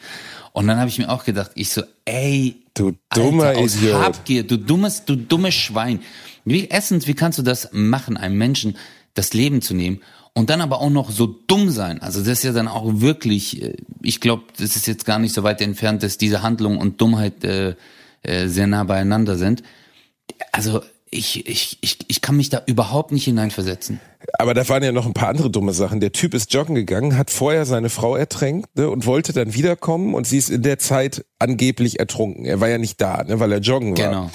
Und 0.52 0.66
dann 0.66 0.78
habe 0.78 0.88
ich 0.88 0.98
mir 0.98 1.10
auch 1.10 1.24
gedacht, 1.24 1.52
ich 1.54 1.70
so, 1.70 1.82
ey, 2.04 2.62
du 2.74 2.92
dummer 3.14 3.46
Alter, 3.46 3.60
aus 3.60 3.76
Idiot. 3.76 4.02
Habgier, 4.02 4.42
du 4.44 4.56
dummes, 4.56 5.04
du 5.04 5.16
dummes 5.16 5.54
Schwein. 5.54 6.00
Wie, 6.44 6.66
erstens, 6.68 7.06
wie 7.06 7.14
kannst 7.14 7.38
du 7.38 7.42
das 7.42 7.70
machen, 7.72 8.16
einem 8.16 8.36
Menschen 8.36 8.76
das 9.14 9.34
Leben 9.34 9.62
zu 9.62 9.74
nehmen 9.74 10.00
und 10.34 10.50
dann 10.50 10.60
aber 10.60 10.80
auch 10.80 10.90
noch 10.90 11.10
so 11.10 11.26
dumm 11.26 11.70
sein? 11.70 12.00
Also 12.02 12.20
das 12.20 12.38
ist 12.38 12.44
ja 12.44 12.52
dann 12.52 12.68
auch 12.68 13.00
wirklich, 13.00 13.62
äh, 13.62 13.76
ich 14.02 14.20
glaube, 14.20 14.44
das 14.56 14.76
ist 14.76 14.86
jetzt 14.86 15.04
gar 15.04 15.18
nicht 15.18 15.34
so 15.34 15.42
weit 15.42 15.60
entfernt, 15.60 16.02
dass 16.02 16.18
diese 16.18 16.42
Handlung 16.42 16.78
und 16.78 17.00
Dummheit 17.00 17.44
äh, 17.44 17.74
äh, 18.22 18.48
sehr 18.48 18.66
nah 18.66 18.84
beieinander 18.84 19.36
sind. 19.36 19.62
Also 20.52 20.82
ich, 21.10 21.46
ich, 21.48 21.78
ich, 21.80 21.98
ich 22.06 22.20
kann 22.20 22.36
mich 22.36 22.50
da 22.50 22.62
überhaupt 22.66 23.12
nicht 23.12 23.24
hineinversetzen. 23.24 24.00
Aber 24.38 24.54
da 24.54 24.68
waren 24.68 24.82
ja 24.82 24.92
noch 24.92 25.06
ein 25.06 25.14
paar 25.14 25.28
andere 25.28 25.50
dumme 25.50 25.72
Sachen. 25.72 26.00
Der 26.00 26.12
Typ 26.12 26.34
ist 26.34 26.52
joggen 26.52 26.74
gegangen, 26.74 27.16
hat 27.16 27.30
vorher 27.30 27.64
seine 27.64 27.88
Frau 27.88 28.16
ertränkt 28.16 28.76
ne, 28.76 28.90
und 28.90 29.06
wollte 29.06 29.32
dann 29.32 29.54
wiederkommen 29.54 30.14
und 30.14 30.26
sie 30.26 30.38
ist 30.38 30.50
in 30.50 30.62
der 30.62 30.78
Zeit 30.78 31.24
angeblich 31.38 31.98
ertrunken. 31.98 32.44
Er 32.44 32.60
war 32.60 32.68
ja 32.68 32.76
nicht 32.76 33.00
da, 33.00 33.24
ne, 33.24 33.40
weil 33.40 33.50
er 33.50 33.60
joggen 33.60 33.96
war. 33.96 34.08
Genau. 34.08 34.30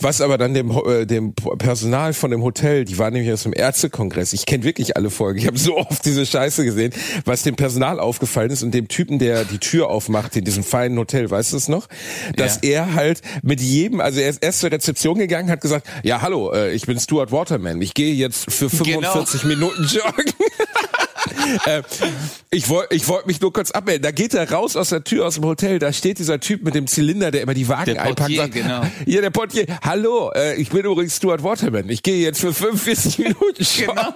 Was 0.00 0.20
aber 0.20 0.38
dann 0.38 0.54
dem, 0.54 0.70
äh, 0.70 1.04
dem 1.04 1.34
Personal 1.34 2.12
von 2.12 2.30
dem 2.30 2.42
Hotel, 2.42 2.84
die 2.84 2.98
waren 2.98 3.12
nämlich 3.12 3.32
aus 3.32 3.42
dem 3.42 3.52
Ärztekongress, 3.52 4.32
ich 4.32 4.46
kenne 4.46 4.62
wirklich 4.62 4.96
alle 4.96 5.10
Folgen, 5.10 5.40
ich 5.40 5.46
habe 5.46 5.58
so 5.58 5.76
oft 5.76 6.04
diese 6.04 6.24
Scheiße 6.24 6.64
gesehen, 6.64 6.92
was 7.24 7.42
dem 7.42 7.56
Personal 7.56 7.98
aufgefallen 7.98 8.50
ist 8.50 8.62
und 8.62 8.72
dem 8.72 8.86
Typen, 8.86 9.18
der 9.18 9.44
die 9.44 9.58
Tür 9.58 9.88
aufmacht 9.88 10.36
in 10.36 10.44
diesem 10.44 10.62
feinen 10.62 10.96
Hotel, 10.96 11.28
weißt 11.28 11.52
du 11.52 11.56
es 11.56 11.68
noch? 11.68 11.88
Dass 12.36 12.60
ja. 12.62 12.70
er 12.70 12.94
halt 12.94 13.20
mit 13.42 13.60
jedem, 13.60 14.00
also 14.00 14.20
er 14.20 14.30
ist 14.30 14.42
erst 14.42 14.60
zur 14.60 14.70
Rezeption 14.70 15.18
gegangen, 15.18 15.50
hat 15.50 15.60
gesagt, 15.60 15.88
ja 16.04 16.22
hallo, 16.22 16.52
äh, 16.52 16.72
ich 16.72 16.86
bin 16.86 17.00
Stuart 17.00 17.32
Waterman, 17.32 17.82
ich 17.82 17.94
gehe 17.94 18.14
jetzt 18.14 18.44
für 18.44 18.70
45 18.70 19.00
genau. 19.00 19.23
45 19.26 19.44
Minuten 19.44 19.84
joggen. 19.84 20.32
äh, 21.66 21.82
ich 22.50 22.68
wollte 22.68 22.94
ich 22.94 23.08
wollt 23.08 23.26
mich 23.26 23.40
nur 23.40 23.52
kurz 23.52 23.70
abmelden. 23.70 24.02
Da 24.02 24.10
geht 24.10 24.34
er 24.34 24.50
raus 24.50 24.76
aus 24.76 24.90
der 24.90 25.04
Tür 25.04 25.26
aus 25.26 25.34
dem 25.34 25.44
Hotel. 25.44 25.78
Da 25.78 25.92
steht 25.92 26.18
dieser 26.18 26.40
Typ 26.40 26.62
mit 26.62 26.74
demZylinder, 26.74 27.30
der 27.30 27.42
immer 27.42 27.54
die 27.54 27.68
Wagen 27.68 27.94
Der 27.94 28.02
einpackt. 28.02 28.18
Portier, 28.18 28.36
sagt, 28.36 28.54
genau. 28.54 28.82
Hier, 29.04 29.20
der 29.22 29.30
Portier. 29.30 29.66
Hallo, 29.82 30.30
äh, 30.34 30.54
ich 30.56 30.70
bin 30.70 30.84
übrigens 30.84 31.16
Stuart 31.16 31.42
Waterman. 31.42 31.88
Ich 31.88 32.02
gehe 32.02 32.22
jetzt 32.22 32.40
für 32.40 32.52
45 32.52 33.18
Minuten. 33.18 33.66
Genau. 33.76 34.14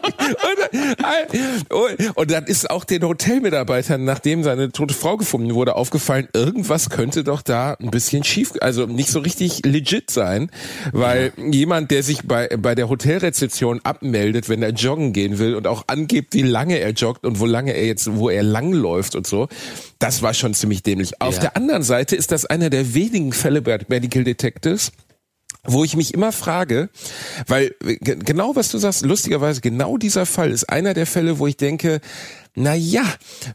und, 1.71 1.99
und, 2.01 2.17
und 2.17 2.31
dann 2.31 2.45
ist 2.45 2.71
auch 2.71 2.85
den 2.85 3.03
Hotelmitarbeitern, 3.03 4.05
nachdem 4.05 4.45
seine 4.45 4.71
tote 4.71 4.95
Frau 4.95 5.17
gefunden 5.17 5.55
wurde, 5.55 5.75
aufgefallen, 5.75 6.29
irgendwas 6.33 6.91
könnte 6.91 7.25
doch 7.25 7.43
da 7.43 7.75
ein 7.81 7.91
bisschen 7.91 8.25
schief, 8.25 8.53
also 8.61 8.87
nicht 8.87 9.11
so 9.11 9.21
richtig 9.21 9.65
legit 9.65 10.11
sein, 10.11 10.51
weil 10.93 11.33
jemand, 11.37 11.91
der 11.91 12.03
sich 12.03 12.23
bei, 12.23 12.49
bei 12.59 12.75
der 12.75 12.89
Hotelrezeption 12.89 13.81
abmeldet, 13.83 14.49
wenn 14.49 14.63
er 14.63 14.71
joggen 14.71 15.13
gehen 15.13 15.39
will 15.39 15.55
und 15.55 15.67
auch 15.67 15.85
angibt, 15.89 16.35
wie 16.35 16.43
lange 16.43 16.79
er 16.79 16.91
joggt 16.91 17.18
und 17.23 17.41
wo 17.41 17.47
lange 17.47 17.73
er 17.73 17.87
jetzt, 17.87 18.15
wo 18.17 18.29
er 18.31 18.43
langläuft 18.43 19.15
und 19.15 19.27
so, 19.27 19.49
das 19.99 20.23
war 20.23 20.35
schon 20.35 20.55
ziemlich 20.55 20.83
dämlich. 20.83 21.21
Auf 21.21 21.35
Ja. 21.37 21.41
der 21.41 21.57
anderen 21.57 21.83
Seite 21.83 22.17
ist 22.17 22.31
das 22.33 22.47
einer 22.47 22.71
der 22.71 22.95
wenigen 22.95 23.33
Fälle 23.33 23.63
bei 23.63 23.79
Medical 23.89 24.25
Detectives, 24.25 24.93
wo 25.65 25.85
ich 25.85 25.97
mich 25.97 26.15
immer 26.15 26.33
frage, 26.33 26.89
weil 27.47 27.75
ge- 27.81 28.19
genau 28.25 28.55
was 28.57 28.71
du 28.71 28.79
sagst, 28.79 29.05
lustigerweise 29.05 29.61
genau 29.61 29.97
dieser 29.99 30.25
Fall 30.25 30.51
ist 30.51 30.69
einer 30.71 30.95
der 30.95 31.07
Fälle, 31.07 31.39
wo 31.39 31.47
ich 31.47 31.57
denke, 31.57 32.01
na 32.55 32.75
ja, 32.75 33.05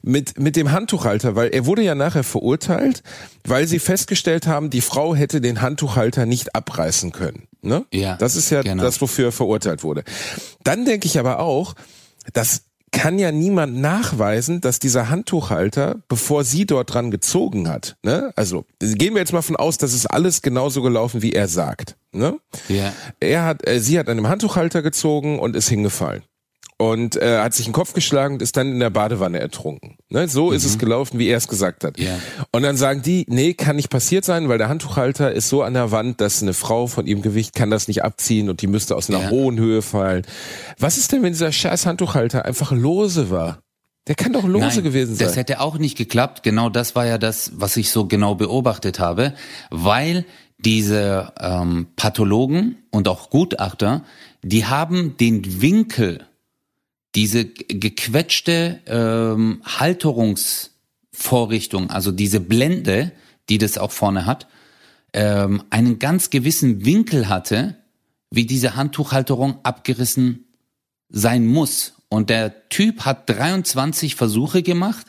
mit 0.01 0.39
mit 0.39 0.55
dem 0.55 0.71
Handtuchhalter, 0.71 1.35
weil 1.35 1.49
er 1.49 1.65
wurde 1.65 1.81
ja 1.81 1.93
nachher 1.95 2.23
verurteilt, 2.23 3.03
weil 3.45 3.67
sie 3.67 3.79
festgestellt 3.79 4.47
haben, 4.47 4.69
die 4.69 4.81
Frau 4.81 5.15
hätte 5.15 5.41
den 5.41 5.61
Handtuchhalter 5.61 6.25
nicht 6.25 6.55
abreißen 6.55 7.11
können. 7.11 7.47
Ne? 7.61 7.85
Ja, 7.93 8.15
das 8.17 8.35
ist 8.35 8.49
ja 8.49 8.61
genau. 8.61 8.83
das, 8.83 9.01
wofür 9.01 9.25
er 9.27 9.31
verurteilt 9.31 9.83
wurde. 9.83 10.03
Dann 10.63 10.85
denke 10.85 11.07
ich 11.07 11.17
aber 11.19 11.39
auch, 11.39 11.73
dass 12.33 12.61
kann 12.93 13.19
ja 13.19 13.33
niemand 13.33 13.75
nachweisen, 13.75 14.61
dass 14.61 14.79
dieser 14.79 15.09
Handtuchhalter, 15.09 15.97
bevor 16.07 16.45
sie 16.45 16.65
dort 16.65 16.93
dran 16.93 17.11
gezogen 17.11 17.67
hat, 17.67 17.97
ne? 18.03 18.31
Also 18.37 18.65
gehen 18.79 19.13
wir 19.13 19.19
jetzt 19.19 19.33
mal 19.33 19.41
von 19.41 19.57
aus, 19.57 19.77
dass 19.77 19.93
es 19.93 20.05
alles 20.05 20.41
genauso 20.41 20.81
gelaufen, 20.81 21.21
wie 21.21 21.33
er 21.33 21.49
sagt, 21.49 21.97
ne? 22.13 22.37
Ja. 22.69 22.93
Er 23.19 23.43
hat, 23.43 23.67
äh, 23.67 23.79
sie 23.79 23.99
hat 23.99 24.07
an 24.07 24.17
einem 24.17 24.29
Handtuchhalter 24.29 24.81
gezogen 24.81 25.39
und 25.39 25.55
ist 25.57 25.67
hingefallen 25.67 26.23
und 26.77 27.15
äh, 27.15 27.39
hat 27.39 27.53
sich 27.53 27.65
den 27.65 27.73
Kopf 27.73 27.93
geschlagen 27.93 28.35
und 28.35 28.41
ist 28.41 28.57
dann 28.57 28.71
in 28.71 28.79
der 28.79 28.89
Badewanne 28.89 29.39
ertrunken. 29.39 29.97
Ne? 30.09 30.27
So 30.27 30.51
ist 30.51 30.65
es 30.65 30.77
gelaufen, 30.77 31.19
wie 31.19 31.27
er 31.27 31.37
es 31.37 31.47
gesagt 31.47 31.83
hat. 31.83 31.97
Mhm. 31.97 32.05
Ja. 32.05 32.19
Und 32.51 32.63
dann 32.63 32.77
sagen 32.77 33.01
die, 33.01 33.25
nee, 33.29 33.53
kann 33.53 33.75
nicht 33.75 33.89
passiert 33.89 34.25
sein, 34.25 34.49
weil 34.49 34.57
der 34.57 34.69
Handtuchhalter 34.69 35.31
ist 35.31 35.49
so 35.49 35.63
an 35.63 35.73
der 35.73 35.91
Wand, 35.91 36.21
dass 36.21 36.41
eine 36.41 36.53
Frau 36.53 36.87
von 36.87 37.07
ihrem 37.07 37.21
Gewicht 37.21 37.53
kann 37.53 37.69
das 37.69 37.87
nicht 37.87 38.03
abziehen 38.03 38.49
und 38.49 38.61
die 38.61 38.67
müsste 38.67 38.95
aus 38.95 39.09
einer 39.09 39.21
Ja. 39.23 39.29
hohen 39.29 39.57
Höhe 39.57 39.81
fallen. 39.81 40.25
Was 40.79 40.97
ist 40.97 41.11
denn, 41.11 41.23
wenn 41.23 41.33
dieser 41.33 41.51
scheiß 41.51 41.85
Handtuchhalter 41.85 42.45
einfach 42.45 42.71
lose 42.71 43.29
war? 43.29 43.59
Der 44.07 44.15
kann 44.15 44.33
doch 44.33 44.43
lose 44.43 44.65
Nein, 44.65 44.83
gewesen 44.83 45.15
sein. 45.15 45.27
Das 45.27 45.37
hätte 45.37 45.61
auch 45.61 45.77
nicht 45.77 45.97
geklappt. 45.97 46.43
Genau 46.43 46.69
das 46.69 46.93
war 46.95 47.05
ja 47.05 47.17
das, 47.17 47.51
was 47.55 47.77
ich 47.77 47.89
so 47.89 48.05
genau 48.05 48.35
beobachtet 48.35 48.99
habe, 48.99 49.33
weil 49.69 50.25
diese 50.57 51.31
ähm, 51.39 51.87
Pathologen 51.95 52.77
und 52.91 53.07
auch 53.07 53.29
Gutachter, 53.29 54.03
die 54.41 54.65
haben 54.65 55.15
den 55.17 55.61
Winkel, 55.61 56.25
diese 57.15 57.45
gequetschte 57.45 58.81
ähm, 58.87 59.61
Halterungsvorrichtung, 59.63 61.89
also 61.89 62.11
diese 62.11 62.39
Blende, 62.39 63.11
die 63.49 63.57
das 63.57 63.77
auch 63.77 63.91
vorne 63.91 64.25
hat, 64.25 64.47
ähm, 65.13 65.63
einen 65.69 65.99
ganz 65.99 66.29
gewissen 66.31 66.85
Winkel 66.85 67.27
hatte, 67.29 67.77
wie 68.31 68.45
diese 68.45 68.75
Handtuchhalterung 68.75 69.59
abgerissen 69.63 70.45
sein 71.09 71.45
muss. 71.45 71.93
Und 72.09 72.29
der 72.29 72.67
Typ 72.69 73.05
hat 73.05 73.29
23 73.29 74.15
Versuche 74.15 74.63
gemacht, 74.63 75.07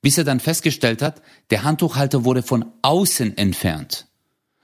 bis 0.00 0.18
er 0.18 0.24
dann 0.24 0.40
festgestellt 0.40 1.02
hat, 1.02 1.22
der 1.50 1.64
Handtuchhalter 1.64 2.24
wurde 2.24 2.42
von 2.42 2.64
außen 2.82 3.36
entfernt. 3.36 4.06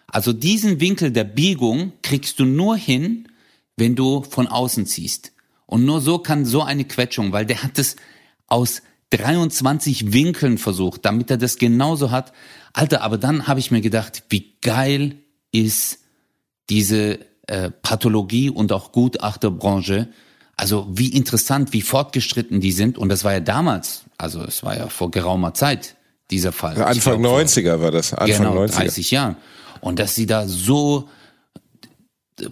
Also 0.07 0.33
diesen 0.33 0.81
Winkel 0.81 1.13
der 1.13 1.25
Biegung 1.25 1.93
kriegst 2.03 2.41
du 2.41 2.47
nur 2.47 2.77
hin, 2.77 3.29
wenn 3.77 3.95
du 3.95 4.23
von 4.23 4.47
außen 4.47 4.87
ziehst. 4.87 5.33
Und 5.69 5.85
nur 5.85 6.01
so 6.01 6.19
kann 6.19 6.47
so 6.47 6.63
eine 6.63 6.87
Quetschung, 6.87 7.31
weil 7.33 7.45
der 7.45 7.63
hat 7.63 7.79
es 7.79 7.97
aus 8.47 8.81
23 9.11 10.15
Winkeln 10.15 10.57
versucht, 10.57 11.05
damit 11.05 11.31
er 11.31 11.37
das 11.37 11.59
genauso 11.59 12.11
hat. 12.11 12.33
Alter, 12.73 13.03
aber 13.03 13.19
dann 13.19 13.47
habe 13.47 13.61
ich 13.61 13.71
mir 13.71 13.83
gedacht, 13.83 14.23
wie 14.31 14.55
geil 14.63 15.17
ist 15.53 15.99
diese 16.71 17.19
äh, 17.47 17.71
Pathologie 17.83 18.49
und 18.49 18.73
auch 18.73 18.93
Gutachterbranche. 18.93 20.09
Also 20.57 20.87
wie 20.91 21.09
interessant, 21.09 21.75
wie 21.75 21.83
fortgeschritten 21.83 22.63
die 22.63 22.73
sind. 22.73 22.97
Und 22.97 23.11
das 23.11 23.23
war 23.25 23.35
ja 23.35 23.41
damals, 23.41 24.05
also 24.17 24.43
es 24.43 24.63
war 24.63 24.75
ja 24.75 24.89
vor 24.89 25.11
geraumer 25.11 25.53
Zeit, 25.53 25.97
dieser 26.31 26.53
Fall. 26.53 26.83
Anfang 26.83 27.21
glaub, 27.21 27.35
vor- 27.35 27.43
90er 27.45 27.81
war 27.83 27.91
das. 27.91 28.15
Anfang 28.15 28.49
genau, 28.55 28.63
90er. 28.65 28.77
30 28.85 29.11
Jahren. 29.11 29.37
Und 29.83 29.99
dass 29.99 30.15
sie 30.15 30.25
da 30.25 30.49
so 30.49 31.11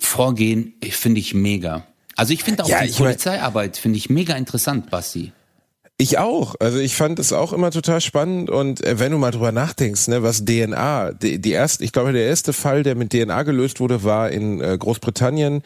vorgehen, 0.01 0.75
finde 0.91 1.21
ich 1.21 1.33
mega. 1.33 1.87
Also 2.17 2.33
ich 2.33 2.43
finde 2.43 2.65
auch 2.65 2.69
Ja, 2.69 2.85
die 2.85 2.93
Polizeiarbeit 2.93 3.77
finde 3.77 3.99
ich 3.99 4.11
mega 4.11 4.35
interessant, 4.35 4.91
Basti. 4.91 5.33
Ich 5.99 6.19
auch. 6.19 6.57
Also 6.61 6.79
ich 6.79 6.95
fand 6.95 7.19
es 7.19 7.33
auch 7.33 7.55
immer 7.55 7.71
total 7.71 8.03
spannend 8.03 8.51
und 8.51 8.85
äh, 8.85 8.99
wenn 8.99 9.13
du 9.13 9.19
mal 9.19 9.31
drüber 9.31 9.51
nachdenkst, 9.51 10.09
ne, 10.09 10.23
was 10.23 10.45
DNA, 10.45 11.13
die, 11.13 11.41
die 11.41 11.53
erste, 11.53 11.85
ich 11.85 11.93
glaube, 11.93 12.13
der 12.13 12.27
erste 12.27 12.53
Fall, 12.53 12.83
der 12.83 12.95
mit 12.95 13.13
DNA 13.13 13.45
gelöst 13.45 13.81
wurde, 13.81 14.05
war 14.05 14.31
in 14.31 14.61
äh, 14.61 14.77
Großbritannien 14.79 15.63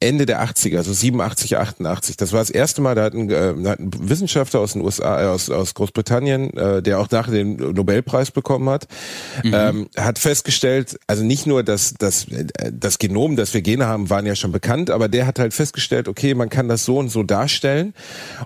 Ende 0.00 0.24
der 0.24 0.42
80er, 0.42 0.78
also 0.78 0.94
87, 0.94 1.58
88. 1.58 2.16
Das 2.16 2.32
war 2.32 2.38
das 2.38 2.48
erste 2.48 2.80
Mal, 2.80 2.94
da 2.94 3.02
hat 3.02 3.12
ein, 3.12 3.28
äh, 3.28 3.54
da 3.62 3.70
hat 3.72 3.78
ein 3.78 3.90
Wissenschaftler 4.08 4.60
aus 4.60 4.72
den 4.72 4.80
USA, 4.80 5.22
äh, 5.22 5.26
aus, 5.26 5.50
aus 5.50 5.74
Großbritannien, 5.74 6.56
äh, 6.56 6.80
der 6.80 6.98
auch 6.98 7.10
nachher 7.10 7.32
den 7.32 7.56
Nobelpreis 7.56 8.30
bekommen 8.30 8.70
hat, 8.70 8.88
ähm, 9.44 9.90
hat 9.98 10.18
festgestellt, 10.18 10.98
also 11.08 11.24
nicht 11.24 11.46
nur 11.46 11.62
das, 11.62 11.92
das, 11.98 12.26
das 12.72 12.98
Genom, 12.98 13.36
das 13.36 13.52
wir 13.52 13.60
Gene 13.60 13.84
haben, 13.84 14.08
waren 14.08 14.24
ja 14.24 14.34
schon 14.34 14.50
bekannt, 14.50 14.88
aber 14.88 15.08
der 15.08 15.26
hat 15.26 15.38
halt 15.38 15.52
festgestellt, 15.52 16.08
okay, 16.08 16.32
man 16.32 16.48
kann 16.48 16.68
das 16.68 16.86
so 16.86 16.96
und 16.96 17.10
so 17.10 17.22
darstellen 17.22 17.92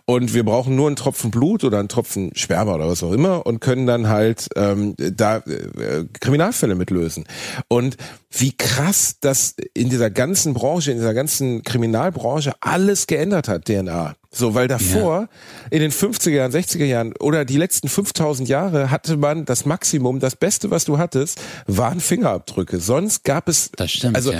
und 0.05 0.35
wir 0.35 0.44
brauchen 0.44 0.74
nur 0.74 0.88
einen 0.88 0.96
Tropfen 0.96 1.27
Blut 1.30 1.64
oder 1.64 1.78
einen 1.78 1.88
Tropfen 1.88 2.32
Sperma 2.34 2.74
oder 2.74 2.88
was 2.88 3.02
auch 3.02 3.12
immer 3.12 3.46
und 3.46 3.60
können 3.60 3.86
dann 3.86 4.08
halt 4.08 4.48
ähm, 4.56 4.94
da 4.96 5.38
äh, 5.38 6.04
Kriminalfälle 6.20 6.74
mitlösen. 6.74 7.24
Und 7.68 7.96
wie 8.30 8.56
krass 8.56 9.16
das 9.20 9.54
in 9.74 9.88
dieser 9.88 10.10
ganzen 10.10 10.54
Branche, 10.54 10.90
in 10.90 10.98
dieser 10.98 11.14
ganzen 11.14 11.62
Kriminalbranche 11.62 12.52
alles 12.60 13.06
geändert 13.06 13.48
hat, 13.48 13.64
DNA. 13.66 14.16
So, 14.30 14.54
weil 14.54 14.68
davor 14.68 15.28
in 15.70 15.80
den 15.80 15.90
50er 15.90 16.30
Jahren, 16.30 16.52
60er 16.52 16.84
Jahren 16.84 17.14
oder 17.18 17.46
die 17.46 17.56
letzten 17.56 17.88
5000 17.88 18.46
Jahre 18.46 18.90
hatte 18.90 19.16
man 19.16 19.46
das 19.46 19.64
Maximum, 19.64 20.20
das 20.20 20.36
Beste, 20.36 20.70
was 20.70 20.84
du 20.84 20.98
hattest, 20.98 21.40
waren 21.66 21.98
Fingerabdrücke. 21.98 22.78
Sonst 22.78 23.24
gab 23.24 23.48
es, 23.48 23.70
Das 23.76 23.90
stimmt, 23.90 24.16
also 24.16 24.32
ja. 24.32 24.38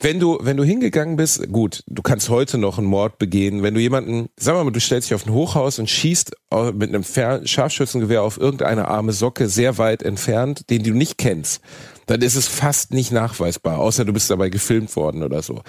wenn 0.00 0.18
du, 0.18 0.38
wenn 0.42 0.56
du 0.56 0.64
hingegangen 0.64 1.16
bist, 1.16 1.52
gut, 1.52 1.84
du 1.86 2.02
kannst 2.02 2.30
heute 2.30 2.58
noch 2.58 2.78
einen 2.78 2.88
Mord 2.88 3.18
begehen. 3.18 3.62
Wenn 3.62 3.74
du 3.74 3.80
jemanden, 3.80 4.28
sagen 4.36 4.58
wir 4.58 4.64
mal, 4.64 4.72
du 4.72 4.80
stellst 4.80 5.08
dich 5.08 5.14
auf 5.14 5.24
ein 5.24 5.32
Hochhaus 5.32 5.78
und 5.78 5.88
schießt 5.88 6.32
mit 6.74 6.88
einem 6.88 7.04
Fer 7.04 7.46
Scharfschützengewehr 7.46 8.22
auf 8.22 8.38
irgendeine 8.38 8.88
arme 8.88 9.12
Socke 9.12 9.48
sehr 9.48 9.78
weit 9.78 10.02
entfernt, 10.02 10.68
den 10.68 10.82
du 10.82 10.94
nicht 10.94 11.16
kennst, 11.16 11.60
dann 12.08 12.22
ist 12.22 12.34
es 12.34 12.48
fast 12.48 12.92
nicht 12.92 13.12
nachweisbar, 13.12 13.78
außer 13.78 14.04
du 14.04 14.12
bist 14.12 14.30
dabei 14.30 14.48
gefilmt 14.48 14.94
worden 14.96 15.22
oder 15.22 15.42
so. 15.42 15.62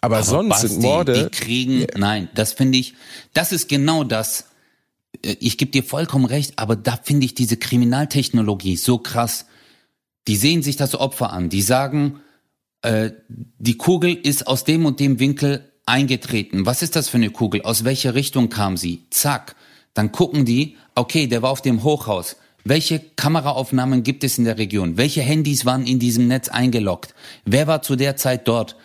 Aber, 0.00 0.16
Aber 0.16 0.22
sonst 0.22 0.48
Basti, 0.48 0.68
sind 0.68 0.82
Morde. 0.82 1.12
Die 1.24 1.30
kriegen, 1.30 1.86
nein, 1.96 2.28
das 2.34 2.54
finde 2.54 2.78
ich, 2.78 2.94
das 3.34 3.52
ist 3.52 3.68
genau 3.68 4.02
das. 4.02 4.46
Äh, 5.24 5.36
Ich 5.38 5.58
gebe 5.58 5.70
dir 5.70 5.84
vollkommen 5.84 6.24
recht, 6.24 6.54
aber 6.58 6.76
da 6.76 6.98
finde 7.00 7.26
ich 7.26 7.34
diese 7.34 7.56
Kriminaltechnologie 7.58 8.76
so 8.76 8.98
krass. 8.98 9.46
Die 10.26 10.36
sehen 10.36 10.62
sich 10.62 10.76
das 10.76 10.94
Opfer 10.94 11.32
an, 11.32 11.48
die 11.50 11.62
sagen, 11.62 12.20
äh, 12.80 13.10
die 13.28 13.76
Kugel 13.76 14.14
ist 14.14 14.46
aus 14.46 14.64
dem 14.64 14.86
und 14.86 14.98
dem 14.98 15.18
Winkel 15.20 15.70
eingetreten. 15.84 16.64
Was 16.64 16.82
ist 16.82 16.96
das 16.96 17.08
für 17.08 17.18
eine 17.18 17.30
Kugel? 17.30 17.62
Aus 17.62 17.84
welcher 17.84 18.14
Richtung 18.14 18.48
kam 18.48 18.76
sie? 18.76 19.04
Zack. 19.10 19.56
Dann 19.94 20.10
gucken 20.10 20.46
die, 20.46 20.76
okay, 20.94 21.26
der 21.26 21.42
war 21.42 21.50
auf 21.50 21.60
dem 21.60 21.82
Hochhaus. 21.82 22.36
Welche 22.64 23.00
Kameraaufnahmen 23.16 24.02
gibt 24.02 24.22
es 24.24 24.38
in 24.38 24.44
der 24.44 24.58
Region? 24.58 24.96
Welche 24.96 25.22
Handys 25.22 25.64
waren 25.64 25.86
in 25.86 25.98
diesem 25.98 26.28
Netz 26.28 26.48
eingeloggt? 26.48 27.14
Wer 27.44 27.66
war 27.66 27.82
zu 27.82 27.96
der 27.96 28.16
Zeit 28.16 28.46
dort? 28.46 28.76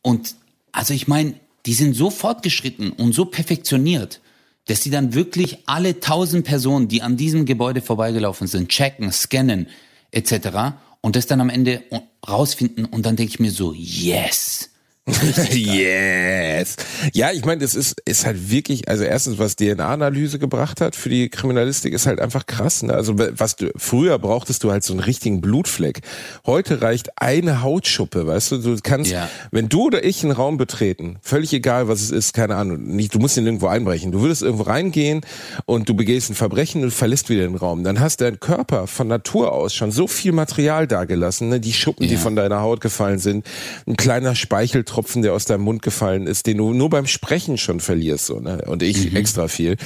Und 0.00 0.34
also 0.72 0.94
ich 0.94 1.08
meine, 1.08 1.34
die 1.66 1.74
sind 1.74 1.94
so 1.94 2.10
fortgeschritten 2.10 2.90
und 2.90 3.12
so 3.12 3.26
perfektioniert, 3.26 4.20
dass 4.66 4.82
sie 4.82 4.90
dann 4.90 5.14
wirklich 5.14 5.58
alle 5.66 6.00
tausend 6.00 6.46
Personen, 6.46 6.88
die 6.88 7.02
an 7.02 7.16
diesem 7.16 7.44
Gebäude 7.44 7.82
vorbeigelaufen 7.82 8.46
sind, 8.46 8.68
checken, 8.68 9.12
scannen 9.12 9.68
etc. 10.10 10.74
und 11.00 11.16
das 11.16 11.26
dann 11.26 11.40
am 11.40 11.50
Ende 11.50 11.82
rausfinden 12.26 12.86
und 12.86 13.04
dann 13.04 13.16
denke 13.16 13.32
ich 13.32 13.40
mir 13.40 13.50
so, 13.50 13.74
yes, 13.74 14.70
yes. 15.50 16.76
Ja, 17.12 17.32
ich 17.32 17.44
meine, 17.44 17.60
das 17.62 17.74
ist, 17.74 18.00
ist 18.04 18.24
halt 18.24 18.52
wirklich, 18.52 18.86
also 18.88 19.02
erstens, 19.02 19.36
was 19.36 19.56
DNA-Analyse 19.56 20.38
gebracht 20.38 20.80
hat 20.80 20.94
für 20.94 21.08
die 21.08 21.28
Kriminalistik, 21.28 21.92
ist 21.92 22.06
halt 22.06 22.20
einfach 22.20 22.46
krass. 22.46 22.84
Ne? 22.84 22.94
Also 22.94 23.14
was 23.18 23.56
du, 23.56 23.72
früher 23.76 24.20
brauchtest 24.20 24.62
du 24.62 24.70
halt 24.70 24.84
so 24.84 24.92
einen 24.92 25.00
richtigen 25.00 25.40
Blutfleck. 25.40 26.02
Heute 26.46 26.82
reicht 26.82 27.10
eine 27.20 27.62
Hautschuppe, 27.62 28.28
weißt 28.28 28.52
du, 28.52 28.58
du 28.58 28.76
kannst, 28.80 29.10
ja. 29.10 29.28
wenn 29.50 29.68
du 29.68 29.86
oder 29.86 30.04
ich 30.04 30.22
einen 30.22 30.30
Raum 30.30 30.56
betreten, 30.56 31.18
völlig 31.20 31.52
egal, 31.52 31.88
was 31.88 32.00
es 32.00 32.12
ist, 32.12 32.32
keine 32.32 32.54
Ahnung, 32.54 32.80
nicht, 32.82 33.12
du 33.12 33.18
musst 33.18 33.36
ihn 33.36 33.44
irgendwo 33.44 33.66
einbrechen. 33.66 34.12
Du 34.12 34.20
würdest 34.20 34.42
irgendwo 34.42 34.62
reingehen 34.62 35.22
und 35.66 35.88
du 35.88 35.94
begehst 35.94 36.30
ein 36.30 36.36
Verbrechen 36.36 36.84
und 36.84 36.92
verlässt 36.92 37.28
wieder 37.28 37.42
den 37.42 37.56
Raum. 37.56 37.82
Dann 37.82 37.98
hast 37.98 38.20
dein 38.20 38.38
Körper 38.38 38.86
von 38.86 39.08
Natur 39.08 39.50
aus 39.50 39.74
schon 39.74 39.90
so 39.90 40.06
viel 40.06 40.30
Material 40.30 40.86
dagelassen, 40.86 41.48
ne? 41.48 41.58
die 41.58 41.72
Schuppen, 41.72 42.04
ja. 42.04 42.10
die 42.10 42.16
von 42.18 42.36
deiner 42.36 42.60
Haut 42.60 42.80
gefallen 42.80 43.18
sind, 43.18 43.44
ein 43.88 43.96
kleiner 43.96 44.36
Speichel 44.36 44.84
Tropfen, 44.92 45.22
der 45.22 45.32
aus 45.32 45.46
deinem 45.46 45.62
Mund 45.62 45.80
gefallen 45.80 46.26
ist, 46.26 46.46
den 46.46 46.58
du 46.58 46.74
nur 46.74 46.90
beim 46.90 47.06
Sprechen 47.06 47.56
schon 47.56 47.80
verlierst, 47.80 48.26
so, 48.26 48.40
ne? 48.40 48.62
Und 48.66 48.82
ich 48.82 49.10
mhm. 49.10 49.16
extra 49.16 49.48
viel. 49.48 49.78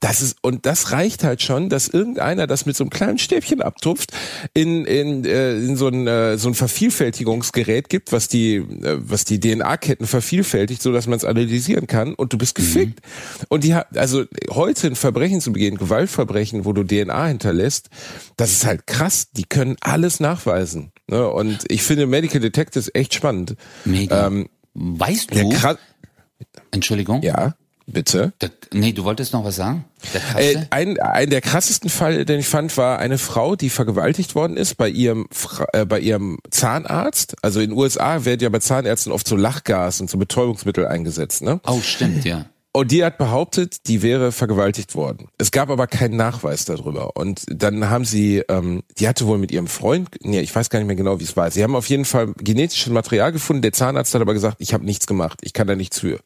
Das 0.00 0.20
ist, 0.20 0.36
und 0.42 0.66
das 0.66 0.90
reicht 0.90 1.22
halt 1.22 1.42
schon, 1.42 1.68
dass 1.68 1.86
irgendeiner 1.86 2.48
das 2.48 2.66
mit 2.66 2.76
so 2.76 2.82
einem 2.82 2.90
kleinen 2.90 3.18
Stäbchen 3.18 3.62
abtupft, 3.62 4.10
in, 4.54 4.84
in, 4.84 5.24
äh, 5.24 5.52
in 5.52 5.76
so 5.76 5.86
ein, 5.86 6.08
äh, 6.08 6.38
so 6.38 6.48
ein 6.48 6.54
Vervielfältigungsgerät 6.54 7.88
gibt, 7.88 8.10
was 8.10 8.26
die, 8.26 8.56
äh, 8.56 8.98
was 8.98 9.24
die 9.24 9.38
DNA-Ketten 9.38 10.08
vervielfältigt, 10.08 10.82
so 10.82 10.92
dass 10.92 11.06
man 11.06 11.16
es 11.16 11.24
analysieren 11.24 11.86
kann 11.86 12.14
und 12.14 12.32
du 12.32 12.38
bist 12.38 12.58
mhm. 12.58 12.62
gefickt. 12.62 13.00
Mhm. 13.00 13.44
Und 13.48 13.62
die 13.62 13.74
hat, 13.76 13.96
also 13.96 14.24
heute 14.50 14.88
ein 14.88 14.96
Verbrechen 14.96 15.40
zu 15.40 15.52
begehen, 15.52 15.76
Gewaltverbrechen, 15.76 16.64
wo 16.64 16.72
du 16.72 16.82
DNA 16.82 17.26
hinterlässt, 17.26 17.90
das 18.36 18.50
ist 18.50 18.66
halt 18.66 18.88
krass. 18.88 19.28
Die 19.36 19.44
können 19.44 19.76
alles 19.80 20.18
nachweisen. 20.18 20.90
Ne? 21.06 21.26
Und 21.28 21.64
ich 21.68 21.82
finde 21.82 22.06
Medical 22.06 22.40
Detectives 22.40 22.90
echt 22.92 23.14
spannend. 23.14 23.54
Mega. 23.84 24.26
Ähm, 24.26 24.47
weißt 24.78 25.34
du? 25.34 25.76
Entschuldigung? 26.70 27.22
Ja. 27.22 27.54
Bitte? 27.90 28.34
Der, 28.42 28.50
nee, 28.74 28.92
du 28.92 29.04
wolltest 29.04 29.32
noch 29.32 29.44
was 29.44 29.56
sagen? 29.56 29.86
Äh, 30.36 30.56
ein, 30.68 31.00
ein 31.00 31.30
der 31.30 31.40
krassesten 31.40 31.88
Fall, 31.88 32.26
den 32.26 32.40
ich 32.40 32.46
fand, 32.46 32.76
war 32.76 32.98
eine 32.98 33.16
Frau, 33.16 33.56
die 33.56 33.70
vergewaltigt 33.70 34.34
worden 34.34 34.58
ist 34.58 34.76
bei 34.76 34.90
ihrem 34.90 35.26
äh, 35.72 35.86
bei 35.86 35.98
ihrem 35.98 36.38
Zahnarzt. 36.50 37.36
Also 37.40 37.60
in 37.60 37.70
den 37.70 37.78
USA 37.78 38.26
werden 38.26 38.40
ja 38.40 38.50
bei 38.50 38.58
Zahnärzten 38.58 39.10
oft 39.10 39.26
so 39.26 39.36
Lachgas 39.36 40.02
und 40.02 40.10
so 40.10 40.18
Betäubungsmittel 40.18 40.86
eingesetzt, 40.86 41.40
ne? 41.40 41.60
Oh, 41.66 41.80
stimmt, 41.80 42.26
ja. 42.26 42.44
Und 42.72 42.92
die 42.92 43.04
hat 43.04 43.18
behauptet, 43.18 43.88
die 43.88 44.02
wäre 44.02 44.30
vergewaltigt 44.30 44.94
worden. 44.94 45.28
Es 45.38 45.50
gab 45.50 45.70
aber 45.70 45.86
keinen 45.86 46.16
Nachweis 46.16 46.64
darüber. 46.64 47.16
Und 47.16 47.44
dann 47.48 47.88
haben 47.88 48.04
sie, 48.04 48.42
ähm, 48.48 48.82
die 48.98 49.08
hatte 49.08 49.26
wohl 49.26 49.38
mit 49.38 49.50
ihrem 49.50 49.66
Freund, 49.66 50.08
nee, 50.22 50.40
ich 50.40 50.54
weiß 50.54 50.68
gar 50.70 50.78
nicht 50.78 50.86
mehr 50.86 50.96
genau, 50.96 51.18
wie 51.18 51.24
es 51.24 51.36
war. 51.36 51.50
Sie 51.50 51.62
haben 51.62 51.74
auf 51.74 51.88
jeden 51.88 52.04
Fall 52.04 52.34
genetisches 52.36 52.92
Material 52.92 53.32
gefunden. 53.32 53.62
Der 53.62 53.72
Zahnarzt 53.72 54.14
hat 54.14 54.20
aber 54.20 54.34
gesagt, 54.34 54.56
ich 54.60 54.74
habe 54.74 54.84
nichts 54.84 55.06
gemacht, 55.06 55.40
ich 55.42 55.54
kann 55.54 55.66
da 55.66 55.74
nichts 55.74 56.00
für. 56.00 56.20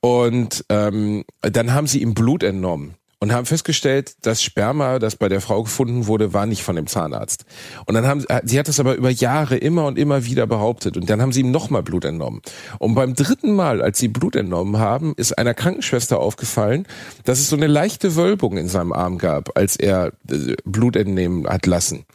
Und 0.00 0.64
ähm, 0.68 1.24
dann 1.40 1.72
haben 1.72 1.86
sie 1.86 2.02
ihm 2.02 2.14
Blut 2.14 2.42
entnommen 2.42 2.96
und 3.22 3.32
haben 3.32 3.46
festgestellt, 3.46 4.16
das 4.22 4.42
Sperma, 4.42 4.98
das 4.98 5.14
bei 5.14 5.28
der 5.28 5.40
Frau 5.40 5.62
gefunden 5.62 6.08
wurde, 6.08 6.32
war 6.32 6.44
nicht 6.44 6.64
von 6.64 6.74
dem 6.74 6.88
Zahnarzt. 6.88 7.44
Und 7.86 7.94
dann 7.94 8.04
haben 8.04 8.24
sie 8.42 8.58
hat 8.58 8.66
das 8.66 8.80
aber 8.80 8.96
über 8.96 9.10
Jahre 9.10 9.56
immer 9.56 9.86
und 9.86 9.96
immer 9.96 10.24
wieder 10.24 10.48
behauptet 10.48 10.96
und 10.96 11.08
dann 11.08 11.22
haben 11.22 11.30
sie 11.30 11.42
ihm 11.42 11.52
nochmal 11.52 11.84
Blut 11.84 12.04
entnommen. 12.04 12.42
Und 12.80 12.96
beim 12.96 13.14
dritten 13.14 13.52
Mal, 13.52 13.80
als 13.80 14.00
sie 14.00 14.08
Blut 14.08 14.34
entnommen 14.34 14.80
haben, 14.80 15.14
ist 15.16 15.38
einer 15.38 15.54
Krankenschwester 15.54 16.18
aufgefallen, 16.18 16.84
dass 17.22 17.38
es 17.38 17.48
so 17.48 17.54
eine 17.54 17.68
leichte 17.68 18.16
Wölbung 18.16 18.56
in 18.56 18.66
seinem 18.66 18.92
Arm 18.92 19.18
gab, 19.18 19.56
als 19.56 19.76
er 19.76 20.14
äh, 20.28 20.56
Blut 20.64 20.96
entnehmen 20.96 21.46
hat 21.46 21.66
lassen. 21.66 22.06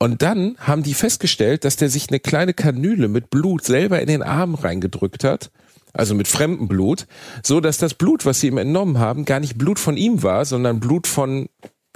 Und 0.00 0.22
dann 0.22 0.56
haben 0.58 0.82
die 0.82 0.94
festgestellt, 0.94 1.64
dass 1.64 1.76
der 1.76 1.88
sich 1.88 2.08
eine 2.08 2.18
kleine 2.18 2.52
Kanüle 2.52 3.06
mit 3.06 3.30
Blut 3.30 3.62
selber 3.62 4.00
in 4.00 4.08
den 4.08 4.24
Arm 4.24 4.56
reingedrückt 4.56 5.22
hat 5.22 5.52
also 5.92 6.14
mit 6.14 6.28
fremdem 6.28 6.68
Blut, 6.68 7.06
so 7.42 7.60
dass 7.60 7.78
das 7.78 7.94
Blut, 7.94 8.24
was 8.26 8.40
sie 8.40 8.48
ihm 8.48 8.58
entnommen 8.58 8.98
haben, 8.98 9.24
gar 9.24 9.40
nicht 9.40 9.58
Blut 9.58 9.78
von 9.78 9.96
ihm 9.96 10.22
war, 10.22 10.44
sondern 10.44 10.80
Blut 10.80 11.06
von 11.06 11.48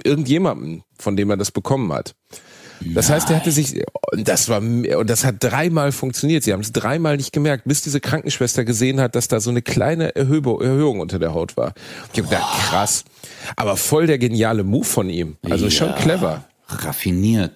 irgendjemandem, 0.03 0.83
von 0.97 1.15
dem 1.15 1.29
er 1.29 1.37
das 1.37 1.51
bekommen 1.51 1.91
hat. 1.93 2.15
Das 2.93 3.09
heißt, 3.09 3.29
er 3.29 3.37
hatte 3.37 3.51
sich, 3.51 3.81
das 4.11 4.49
war, 4.49 4.59
und 4.59 5.09
das 5.09 5.23
hat 5.23 5.35
dreimal 5.39 5.91
funktioniert. 5.91 6.43
Sie 6.43 6.53
haben 6.53 6.59
es 6.59 6.71
dreimal 6.71 7.17
nicht 7.17 7.31
gemerkt, 7.31 7.63
bis 7.65 7.81
diese 7.81 7.99
Krankenschwester 7.99 8.65
gesehen 8.65 8.99
hat, 8.99 9.15
dass 9.15 9.27
da 9.27 9.39
so 9.39 9.49
eine 9.49 9.61
kleine 9.61 10.15
Erhöhung, 10.15 10.61
Erhöhung 10.61 10.99
unter 10.99 11.19
der 11.19 11.33
Haut 11.33 11.55
war. 11.55 11.73
Ich 12.11 12.19
habe 12.19 12.29
gedacht, 12.29 12.69
krass. 12.69 13.05
Aber 13.55 13.77
voll 13.77 14.07
der 14.07 14.17
geniale 14.17 14.63
Move 14.63 14.85
von 14.85 15.09
ihm. 15.09 15.37
Also 15.43 15.65
ja, 15.65 15.71
schon 15.71 15.95
clever. 15.95 16.43
Raffiniert. 16.67 17.51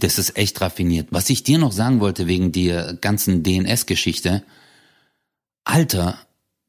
Das 0.00 0.18
ist 0.18 0.36
echt 0.36 0.60
raffiniert. 0.60 1.08
Was 1.10 1.30
ich 1.30 1.42
dir 1.42 1.58
noch 1.58 1.72
sagen 1.72 2.00
wollte 2.00 2.26
wegen 2.26 2.52
der 2.52 2.94
ganzen 3.00 3.42
DNS-Geschichte, 3.42 4.42
Alter, 5.68 6.18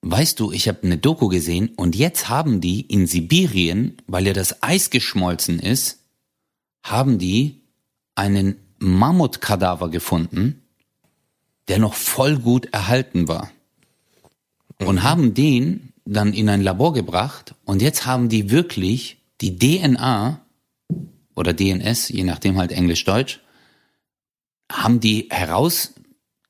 weißt 0.01 0.41
du, 0.41 0.51
ich 0.51 0.67
habe 0.67 0.83
eine 0.83 0.97
Doku 0.97 1.29
gesehen 1.29 1.69
und 1.77 1.95
jetzt 1.95 2.27
haben 2.27 2.59
die 2.59 2.81
in 2.81 3.07
Sibirien, 3.07 3.97
weil 4.07 4.27
ja 4.27 4.33
das 4.33 4.61
Eis 4.61 4.89
geschmolzen 4.89 5.57
ist, 5.57 5.99
haben 6.83 7.17
die 7.17 7.61
einen 8.15 8.57
Mammutkadaver 8.77 9.89
gefunden, 9.89 10.63
der 11.69 11.79
noch 11.79 11.93
voll 11.93 12.39
gut 12.39 12.73
erhalten 12.73 13.29
war. 13.29 13.51
Und 14.79 14.95
mhm. 14.95 15.03
haben 15.03 15.33
den 15.33 15.93
dann 16.03 16.33
in 16.33 16.49
ein 16.49 16.61
Labor 16.61 16.91
gebracht 16.91 17.55
und 17.63 17.81
jetzt 17.81 18.05
haben 18.05 18.27
die 18.27 18.51
wirklich 18.51 19.21
die 19.39 19.57
DNA 19.57 20.41
oder 21.35 21.53
DNS, 21.53 22.09
je 22.09 22.25
nachdem 22.25 22.57
halt 22.57 22.73
Englisch-Deutsch, 22.73 23.39
haben 24.69 24.99
die 24.99 25.27
heraus 25.29 25.93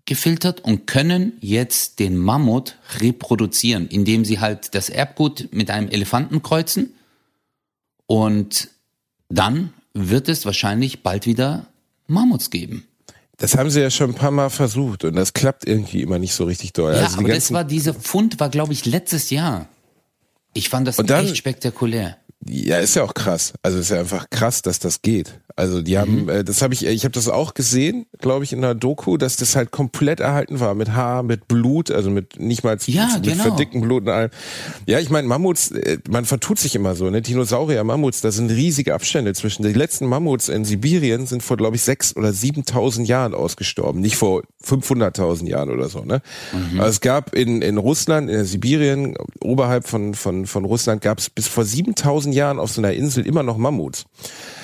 gefiltert 0.10 0.62
und 0.62 0.88
können 0.88 1.34
jetzt 1.40 2.00
den 2.00 2.18
Mammut 2.18 2.76
reproduzieren, 3.00 3.88
indem 3.88 4.26
sie 4.26 4.40
halt 4.40 4.74
das 4.76 4.90
Erbgut 4.90 5.50
mit 5.52 5.70
einem 5.70 5.88
Elefanten 5.88 6.42
kreuzen 6.42 6.94
und 8.08 8.70
dann 9.30 9.72
wird 9.94 10.28
es 10.28 10.46
wahrscheinlich 10.46 11.04
bald 11.04 11.28
wieder 11.28 11.68
Mammuts 12.08 12.50
geben. 12.50 12.86
Das 13.38 13.56
haben 13.56 13.70
sie 13.70 13.82
ja 13.82 13.92
schon 13.92 14.10
ein 14.10 14.16
paar 14.16 14.32
Mal 14.32 14.50
versucht 14.50 15.06
und 15.06 15.16
das 15.16 15.34
klappt 15.34 15.68
irgendwie 15.68 16.02
immer 16.02 16.18
nicht 16.18 16.34
so 16.34 16.44
richtig 16.46 16.74
doll. 16.74 16.94
Ja, 16.94 17.04
also 17.04 17.20
aber 17.20 17.30
das 17.30 17.54
war, 17.54 17.64
dieser 17.64 17.94
Fund 17.94 18.40
war, 18.40 18.50
glaube 18.50 18.74
ich, 18.74 18.86
letztes 18.86 19.30
Jahr. 19.30 19.68
Ich 20.54 20.70
fand 20.70 20.88
das 20.88 20.98
dann, 20.98 21.26
echt 21.26 21.38
spektakulär. 21.38 22.18
Ja, 22.48 22.80
ist 22.80 22.96
ja 22.96 23.04
auch 23.04 23.14
krass. 23.14 23.54
Also 23.62 23.78
ist 23.78 23.92
ja 23.92 24.00
einfach 24.00 24.30
krass, 24.32 24.64
dass 24.64 24.80
das 24.80 25.04
geht. 25.04 25.40
Also 25.60 25.82
die 25.82 25.98
haben, 25.98 26.24
mhm. 26.24 26.30
äh, 26.30 26.44
das 26.46 26.62
habe 26.62 26.74
ich, 26.74 26.86
ich 26.86 27.04
habe 27.04 27.12
das 27.12 27.28
auch 27.28 27.54
gesehen, 27.54 28.06
glaube 28.20 28.46
ich, 28.46 28.54
in 28.54 28.62
der 28.62 28.76
Doku, 28.76 29.18
dass 29.18 29.36
das 29.36 29.58
halt 29.58 29.72
komplett 29.72 30.22
erhalten 30.22 30.62
war 30.62 30.74
mit 30.74 30.94
Haar, 30.94 31.22
mit 31.22 31.50
Blut, 31.50 31.92
also 31.92 32.10
mit 32.10 32.40
nicht 32.40 32.64
mal 32.64 32.78
ja, 32.86 33.10
mit 33.16 33.24
genau. 33.24 33.44
verdickten 33.44 33.82
Blut 33.82 34.04
und 34.04 34.10
allem. 34.10 34.30
Ja, 34.86 35.00
ich 35.00 35.10
meine 35.10 35.28
Mammuts, 35.28 35.72
äh, 35.72 35.98
man 36.10 36.24
vertut 36.24 36.60
sich 36.60 36.76
immer 36.76 36.96
so, 36.96 37.10
ne? 37.10 37.22
Dinosaurier, 37.22 37.84
Mammuts, 37.84 38.22
da 38.22 38.32
sind 38.32 38.52
riesige 38.52 38.94
Abstände 38.94 39.34
zwischen. 39.34 39.64
Die 39.64 39.74
letzten 39.74 40.06
Mammuts 40.06 40.48
in 40.48 40.64
Sibirien 40.64 41.28
sind 41.28 41.44
vor, 41.44 41.58
glaube 41.58 41.76
ich, 41.76 41.82
sechs 41.82 42.16
oder 42.16 42.32
siebentausend 42.32 43.10
Jahren 43.10 43.34
ausgestorben, 43.34 44.00
nicht 44.00 44.16
vor 44.16 44.44
500.000 44.64 45.46
Jahren 45.46 45.72
oder 45.72 45.90
so, 45.90 46.06
ne? 46.06 46.22
Mhm. 46.54 46.80
Also 46.80 46.92
es 46.92 47.02
gab 47.02 47.36
in 47.36 47.62
in 47.62 47.78
Russland, 47.78 48.30
in 48.30 48.46
Sibirien, 48.46 49.16
oberhalb 49.42 49.86
von 49.86 50.14
von 50.14 50.46
von 50.46 50.64
Russland, 50.64 51.02
gab 51.02 51.18
es 51.18 51.30
bis 51.30 51.50
vor 51.50 51.66
7000 51.66 52.34
Jahren 52.34 52.60
auf 52.60 52.72
so 52.72 52.80
einer 52.80 52.94
Insel 52.94 53.26
immer 53.26 53.44
noch 53.44 53.58
Mammuts. 53.58 54.06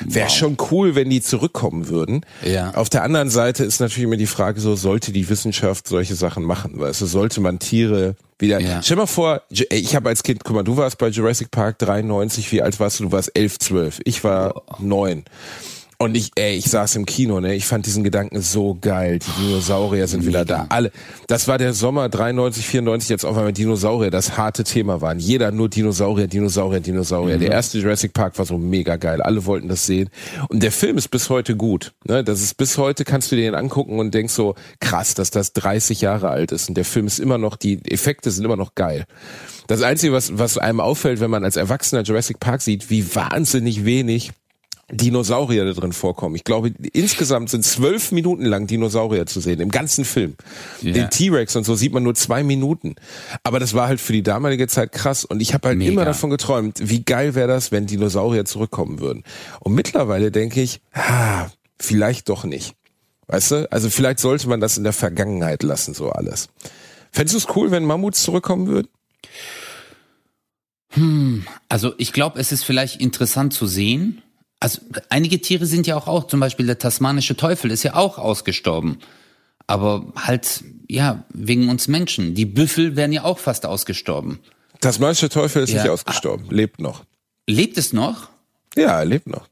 Wäre 0.06 0.28
wow. 0.28 0.34
schon 0.34 0.58
cool, 0.72 0.85
wenn 0.94 1.10
die 1.10 1.22
zurückkommen 1.22 1.88
würden. 1.88 2.22
Ja. 2.44 2.72
Auf 2.76 2.90
der 2.90 3.02
anderen 3.02 3.32
Seite 3.32 3.64
ist 3.64 3.80
natürlich 3.80 4.04
immer 4.04 4.18
die 4.18 4.28
Frage 4.28 4.60
so, 4.60 4.76
sollte 4.76 5.12
die 5.12 5.28
Wissenschaft 5.30 5.88
solche 5.88 6.14
Sachen 6.14 6.44
machen? 6.44 6.80
Weißt 6.80 7.02
du, 7.02 7.08
sollte 7.08 7.42
man 7.42 7.58
Tiere 7.58 8.16
wieder. 8.38 8.60
Ja. 8.60 8.84
Stell 8.84 8.98
mal 8.98 9.08
vor, 9.08 9.42
ich 9.50 9.96
habe 9.96 10.10
als 10.10 10.22
Kind, 10.22 10.44
guck 10.44 10.56
mal, 10.56 10.64
du 10.64 10.78
warst 10.78 10.98
bei 10.98 11.08
Jurassic 11.08 11.50
Park 11.50 11.80
93, 11.80 12.52
wie 12.52 12.62
alt 12.62 12.80
warst 12.80 13.00
du? 13.00 13.06
Du 13.06 13.12
warst 13.12 13.32
11, 13.34 13.60
12. 13.60 14.02
Ich 14.04 14.24
war 14.24 14.62
neun. 14.80 15.24
Oh. 15.26 15.85
Und 15.98 16.16
ich, 16.16 16.32
ey, 16.36 16.56
ich 16.56 16.66
saß 16.66 16.96
im 16.96 17.06
Kino, 17.06 17.40
ne? 17.40 17.56
Ich 17.56 17.66
fand 17.66 17.86
diesen 17.86 18.04
Gedanken 18.04 18.42
so 18.42 18.78
geil. 18.80 19.20
Die 19.20 19.44
Dinosaurier 19.44 20.08
sind 20.08 20.26
wieder 20.26 20.44
da. 20.44 20.66
Alle. 20.70 20.92
Das 21.28 21.48
war 21.48 21.58
der 21.58 21.74
Sommer 21.74 22.10
93, 22.10 22.68
94, 22.68 23.10
jetzt 23.10 23.26
auf 23.26 23.38
einmal 23.38 23.54
Dinosaurier, 23.54 24.12
das 24.12 24.38
harte 24.38 24.64
Thema 24.64 25.02
waren. 25.02 25.20
Jeder 25.20 25.52
nur 25.52 25.70
Dinosaurier, 25.70 26.28
Dinosaurier, 26.28 26.82
Dinosaurier. 26.82 27.38
Mhm. 27.38 27.42
Der 27.42 27.52
erste 27.52 27.80
Jurassic 27.80 28.14
Park 28.14 28.38
war 28.38 28.46
so 28.46 28.58
mega 28.58 28.98
geil. 28.98 29.22
Alle 29.22 29.46
wollten 29.46 29.70
das 29.70 29.86
sehen. 29.86 30.10
Und 30.50 30.64
der 30.64 30.72
Film 30.72 30.98
ist 30.98 31.10
bis 31.10 31.30
heute 31.30 31.56
gut. 31.56 31.94
Ne? 32.06 32.24
Das 32.24 32.42
ist 32.42 32.56
bis 32.56 32.78
heute 32.78 33.06
kannst 33.06 33.32
du 33.32 33.36
dir 33.36 33.44
den 33.44 33.56
angucken 33.56 34.00
und 34.00 34.14
denkst 34.14 34.34
so, 34.34 34.56
krass, 34.80 35.14
dass 35.14 35.32
das 35.32 35.54
30 35.54 36.02
Jahre 36.02 36.30
alt 36.30 36.52
ist. 36.52 36.68
Und 36.68 36.76
der 36.76 36.86
Film 36.86 37.08
ist 37.08 37.20
immer 37.20 37.38
noch, 37.38 37.56
die 37.56 37.80
Effekte 37.90 38.32
sind 38.32 38.44
immer 38.44 38.58
noch 38.58 38.76
geil. 38.76 39.06
Das 39.68 39.82
Einzige, 39.82 40.14
was, 40.14 40.38
was 40.38 40.58
einem 40.58 40.80
auffällt, 40.80 41.20
wenn 41.20 41.32
man 41.32 41.44
als 41.44 41.56
Erwachsener 41.56 42.04
Jurassic 42.04 42.40
Park 42.40 42.62
sieht, 42.62 42.90
wie 42.90 43.16
wahnsinnig 43.16 43.86
wenig 43.86 44.32
Dinosaurier 44.92 45.66
da 45.66 45.74
drin 45.74 45.94
vorkommen. 45.94 46.36
Ich 46.36 46.44
glaube, 46.44 46.72
insgesamt 46.94 47.50
sind 47.50 47.66
zwölf 47.66 48.12
Minuten 48.12 48.46
lang 48.46 48.68
Dinosaurier 48.68 49.26
zu 49.26 49.40
sehen, 49.40 49.60
im 49.60 49.72
ganzen 49.72 50.06
Film. 50.06 50.36
Yeah. 50.84 50.94
Den 50.94 51.10
T-Rex 51.10 51.56
und 51.56 51.64
so 51.64 51.74
sieht 51.74 51.92
man 51.92 52.04
nur 52.04 52.14
zwei 52.14 52.44
Minuten. 52.44 52.96
Aber 53.44 53.60
das 53.60 53.74
war 53.74 53.88
halt 53.88 54.00
für 54.00 54.14
die 54.14 54.22
damalige 54.22 54.68
Zeit 54.68 54.92
krass. 54.92 55.26
Und 55.26 55.42
ich 55.42 55.56
habe 55.56 55.70
halt 55.70 55.78
Mega. 55.80 55.92
immer 55.92 56.06
davon 56.06 56.30
geträumt, 56.30 56.80
wie 56.84 57.04
geil 57.04 57.34
wäre 57.34 57.48
das, 57.48 57.72
wenn 57.72 57.88
Dinosaurier 57.88 58.46
zurückkommen 58.46 59.00
würden. 59.00 59.24
Und 59.60 59.74
mittlerweile 59.74 60.30
denke 60.32 60.62
ich, 60.62 60.82
ah, 60.94 61.48
vielleicht 61.80 62.30
doch 62.30 62.44
nicht. 62.44 62.76
Weißt 63.28 63.52
du? 63.52 63.72
Also 63.72 63.90
vielleicht 63.90 64.20
sollte 64.20 64.48
man 64.48 64.60
das 64.60 64.78
in 64.78 64.84
der 64.84 64.94
Vergangenheit 64.94 65.64
lassen, 65.64 65.96
so 65.96 66.12
alles. 66.12 66.50
Fändest 67.12 67.34
du 67.34 67.38
es 67.40 67.56
cool, 67.56 67.72
wenn 67.72 67.86
Mammuts 67.86 68.22
zurückkommen 68.22 68.68
würden? 68.68 68.90
Hm, 70.92 71.46
also 71.70 71.94
ich 71.98 72.14
glaube, 72.14 72.40
es 72.40 72.52
ist 72.52 72.64
vielleicht 72.64 73.02
interessant 73.02 73.54
zu 73.54 73.66
sehen. 73.66 74.22
Also 74.60 74.82
einige 75.10 75.42
Tiere 75.42 75.66
sind 75.66 75.86
ja 75.88 75.96
auch, 75.98 76.08
auch, 76.08 76.28
zum 76.28 76.40
Beispiel 76.40 76.66
der 76.66 76.80
tasmanische 76.80 77.36
Teufel 77.36 77.72
ist 77.72 77.84
ja 77.84 77.96
auch 77.96 78.18
ausgestorben. 78.18 79.00
Aber 79.68 80.14
halt, 80.16 80.64
ja, 80.88 81.24
wegen 81.34 81.70
uns 81.70 81.88
Menschen. 81.88 82.36
Die 82.36 82.46
Büffel 82.46 82.96
wären 82.96 83.12
ja 83.12 83.24
auch 83.24 83.40
fast 83.40 83.66
ausgestorben. 83.66 84.40
Tasmanische 84.82 85.30
Teufel 85.30 85.64
ist 85.64 85.72
ja. 85.72 85.82
nicht 85.82 85.90
ausgestorben, 85.92 86.50
lebt 86.50 86.80
noch. 86.80 87.04
Lebt 87.48 87.78
es 87.78 87.94
noch? 87.94 88.30
Ja, 88.76 89.00
er 89.00 89.06
lebt 89.06 89.28
noch. 89.28 89.48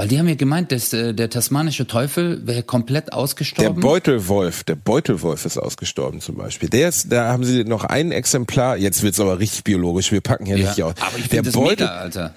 Weil 0.00 0.08
die 0.08 0.18
haben 0.18 0.28
ja 0.28 0.34
gemeint, 0.34 0.72
dass 0.72 0.94
äh, 0.94 1.12
der 1.12 1.28
tasmanische 1.28 1.86
Teufel 1.86 2.46
wäre 2.46 2.62
komplett 2.62 3.12
ausgestorben. 3.12 3.74
Der 3.74 3.82
Beutelwolf, 3.82 4.64
der 4.64 4.76
Beutelwolf 4.76 5.44
ist 5.44 5.58
ausgestorben 5.58 6.22
zum 6.22 6.36
Beispiel. 6.36 6.70
Der 6.70 6.88
ist, 6.88 7.12
da 7.12 7.28
haben 7.28 7.44
sie 7.44 7.64
noch 7.64 7.84
ein 7.84 8.10
Exemplar. 8.10 8.78
Jetzt 8.78 9.02
wird's 9.02 9.20
aber 9.20 9.38
richtig 9.38 9.62
biologisch. 9.62 10.10
Wir 10.10 10.22
packen 10.22 10.46
hier 10.46 10.56
ja, 10.56 10.70
nicht 10.70 10.82
aus. 10.82 10.94
Aber 11.00 11.18
ich 11.18 11.28
das 11.28 11.52
Beutel, 11.52 11.86
mega, 11.86 11.98
Alter. 11.98 12.34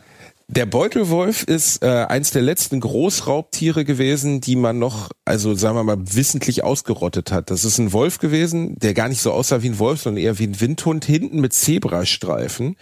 Der 0.55 0.67
Beutelwolf 0.67 1.41
ist 1.41 1.81
äh, 1.81 1.87
eins 1.87 2.29
der 2.29 2.43
letzten 2.43 2.79
Großraubtiere 2.79 3.85
gewesen, 3.85 4.39
die 4.39 4.55
man 4.55 4.77
noch, 4.77 5.09
also 5.25 5.55
sagen 5.55 5.75
wir 5.75 5.83
mal, 5.83 5.97
wissentlich 6.13 6.63
ausgerottet 6.63 7.31
hat. 7.31 7.49
Das 7.49 7.65
ist 7.65 7.79
ein 7.79 7.91
Wolf 7.91 8.19
gewesen, 8.19 8.77
der 8.77 8.93
gar 8.93 9.09
nicht 9.09 9.19
so 9.19 9.31
aussah 9.31 9.63
wie 9.63 9.69
ein 9.69 9.79
Wolf, 9.79 10.01
sondern 10.03 10.23
eher 10.23 10.37
wie 10.37 10.45
ein 10.45 10.61
Windhund, 10.61 11.05
hinten 11.05 11.41
mit 11.41 11.53
Zebrastreifen. 11.53 12.77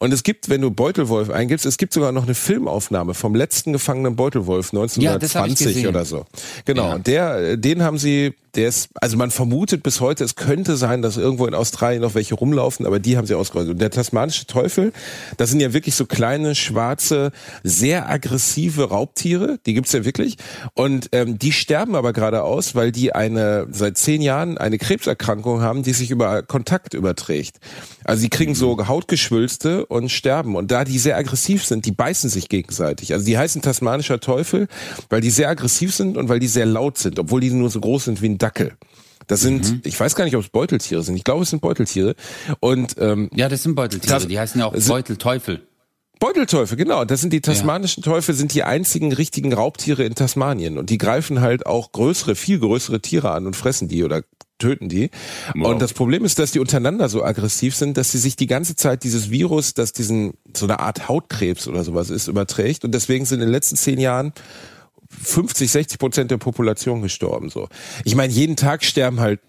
Und 0.00 0.12
es 0.12 0.24
gibt, 0.24 0.48
wenn 0.48 0.62
du 0.62 0.72
Beutelwolf 0.72 1.30
eingibst, 1.30 1.64
es 1.64 1.78
gibt 1.78 1.92
sogar 1.92 2.10
noch 2.10 2.24
eine 2.24 2.34
Filmaufnahme 2.34 3.14
vom 3.14 3.36
letzten 3.36 3.72
gefangenen 3.72 4.16
Beutelwolf 4.16 4.72
1920 4.72 5.76
ja, 5.76 5.90
oder 5.90 6.04
so. 6.04 6.26
Genau, 6.64 6.88
ja. 6.88 6.98
der, 6.98 7.56
den 7.56 7.84
haben 7.84 7.98
sie 7.98 8.34
der 8.54 8.68
ist, 8.68 8.90
also 9.00 9.16
man 9.16 9.30
vermutet 9.30 9.82
bis 9.82 10.00
heute, 10.00 10.24
es 10.24 10.36
könnte 10.36 10.76
sein, 10.76 11.00
dass 11.02 11.16
irgendwo 11.16 11.46
in 11.46 11.54
Australien 11.54 12.02
noch 12.02 12.14
welche 12.14 12.34
rumlaufen, 12.34 12.86
aber 12.86 12.98
die 12.98 13.16
haben 13.16 13.26
sie 13.26 13.34
ausgerottet. 13.34 13.72
Und 13.72 13.80
der 13.80 13.90
tasmanische 13.90 14.46
Teufel, 14.46 14.92
das 15.38 15.50
sind 15.50 15.60
ja 15.60 15.72
wirklich 15.72 15.94
so 15.94 16.04
kleine, 16.04 16.54
schwarze, 16.54 17.32
sehr 17.62 18.10
aggressive 18.10 18.90
Raubtiere, 18.90 19.58
die 19.64 19.74
gibt's 19.74 19.92
ja 19.92 20.04
wirklich. 20.04 20.36
Und 20.74 21.08
ähm, 21.12 21.38
die 21.38 21.52
sterben 21.52 21.94
aber 21.94 22.12
gerade 22.12 22.42
aus, 22.42 22.74
weil 22.74 22.92
die 22.92 23.14
eine 23.14 23.66
seit 23.70 23.96
zehn 23.96 24.20
Jahren 24.20 24.58
eine 24.58 24.78
Krebserkrankung 24.78 25.62
haben, 25.62 25.82
die 25.82 25.92
sich 25.92 26.10
über 26.10 26.42
Kontakt 26.42 26.94
überträgt. 26.94 27.58
Also 28.04 28.20
sie 28.20 28.28
kriegen 28.28 28.54
so 28.54 28.76
mhm. 28.76 28.88
Hautgeschwülste 28.88 29.86
und 29.86 30.10
sterben. 30.10 30.56
Und 30.56 30.70
da 30.70 30.84
die 30.84 30.98
sehr 30.98 31.16
aggressiv 31.16 31.64
sind, 31.64 31.86
die 31.86 31.92
beißen 31.92 32.28
sich 32.28 32.48
gegenseitig. 32.48 33.12
Also 33.12 33.24
die 33.24 33.38
heißen 33.38 33.62
tasmanischer 33.62 34.20
Teufel, 34.20 34.68
weil 35.08 35.20
die 35.20 35.30
sehr 35.30 35.48
aggressiv 35.48 35.94
sind 35.94 36.16
und 36.16 36.28
weil 36.28 36.40
die 36.40 36.48
sehr 36.48 36.66
laut 36.66 36.98
sind, 36.98 37.18
obwohl 37.18 37.40
die 37.40 37.50
nur 37.50 37.70
so 37.70 37.80
groß 37.80 38.04
sind 38.04 38.22
wie 38.22 38.28
ein 38.28 38.38
Dackel. 38.42 38.76
Das 39.26 39.40
sind, 39.40 39.70
mhm. 39.70 39.80
ich 39.84 39.98
weiß 39.98 40.14
gar 40.14 40.24
nicht, 40.24 40.36
ob 40.36 40.42
es 40.42 40.50
Beuteltiere 40.50 41.02
sind. 41.02 41.16
Ich 41.16 41.24
glaube, 41.24 41.42
es 41.44 41.50
sind 41.50 41.62
Beuteltiere. 41.62 42.14
Und 42.60 42.96
ähm, 42.98 43.30
ja, 43.34 43.48
das 43.48 43.62
sind 43.62 43.74
Beuteltiere. 43.74 44.14
Das, 44.14 44.26
die 44.26 44.38
heißen 44.38 44.60
ja 44.60 44.66
auch 44.66 44.74
Beutelteufel. 44.74 45.66
Beutelteufel, 46.18 46.76
genau. 46.76 47.04
Das 47.04 47.20
sind 47.20 47.32
die 47.32 47.40
tasmanischen 47.40 48.02
ja. 48.04 48.12
Teufel, 48.12 48.34
sind 48.34 48.54
die 48.54 48.62
einzigen 48.62 49.12
richtigen 49.12 49.52
Raubtiere 49.52 50.04
in 50.04 50.14
Tasmanien. 50.14 50.78
Und 50.78 50.90
die 50.90 50.98
greifen 50.98 51.40
halt 51.40 51.66
auch 51.66 51.90
größere, 51.92 52.36
viel 52.36 52.60
größere 52.60 53.00
Tiere 53.00 53.32
an 53.32 53.46
und 53.46 53.56
fressen 53.56 53.88
die 53.88 54.04
oder 54.04 54.22
töten 54.58 54.88
die. 54.88 55.10
Wow. 55.54 55.72
Und 55.72 55.82
das 55.82 55.92
Problem 55.92 56.24
ist, 56.24 56.38
dass 56.38 56.52
die 56.52 56.60
untereinander 56.60 57.08
so 57.08 57.24
aggressiv 57.24 57.74
sind, 57.74 57.96
dass 57.96 58.12
sie 58.12 58.18
sich 58.18 58.36
die 58.36 58.46
ganze 58.46 58.76
Zeit 58.76 59.02
dieses 59.02 59.30
Virus, 59.30 59.74
das 59.74 59.92
diesen 59.92 60.34
so 60.56 60.66
eine 60.66 60.78
Art 60.78 61.08
Hautkrebs 61.08 61.66
oder 61.66 61.82
sowas 61.82 62.10
ist, 62.10 62.28
überträgt. 62.28 62.84
Und 62.84 62.92
deswegen 62.92 63.24
sind 63.24 63.40
in 63.40 63.46
den 63.46 63.52
letzten 63.52 63.76
zehn 63.76 63.98
Jahren 63.98 64.32
50, 65.22 65.70
60 65.70 65.98
Prozent 65.98 66.30
der 66.30 66.38
Population 66.38 67.02
gestorben. 67.02 67.50
So, 67.50 67.68
ich 68.04 68.14
meine, 68.14 68.32
jeden 68.32 68.56
Tag 68.56 68.84
sterben 68.84 69.20
halt 69.20 69.40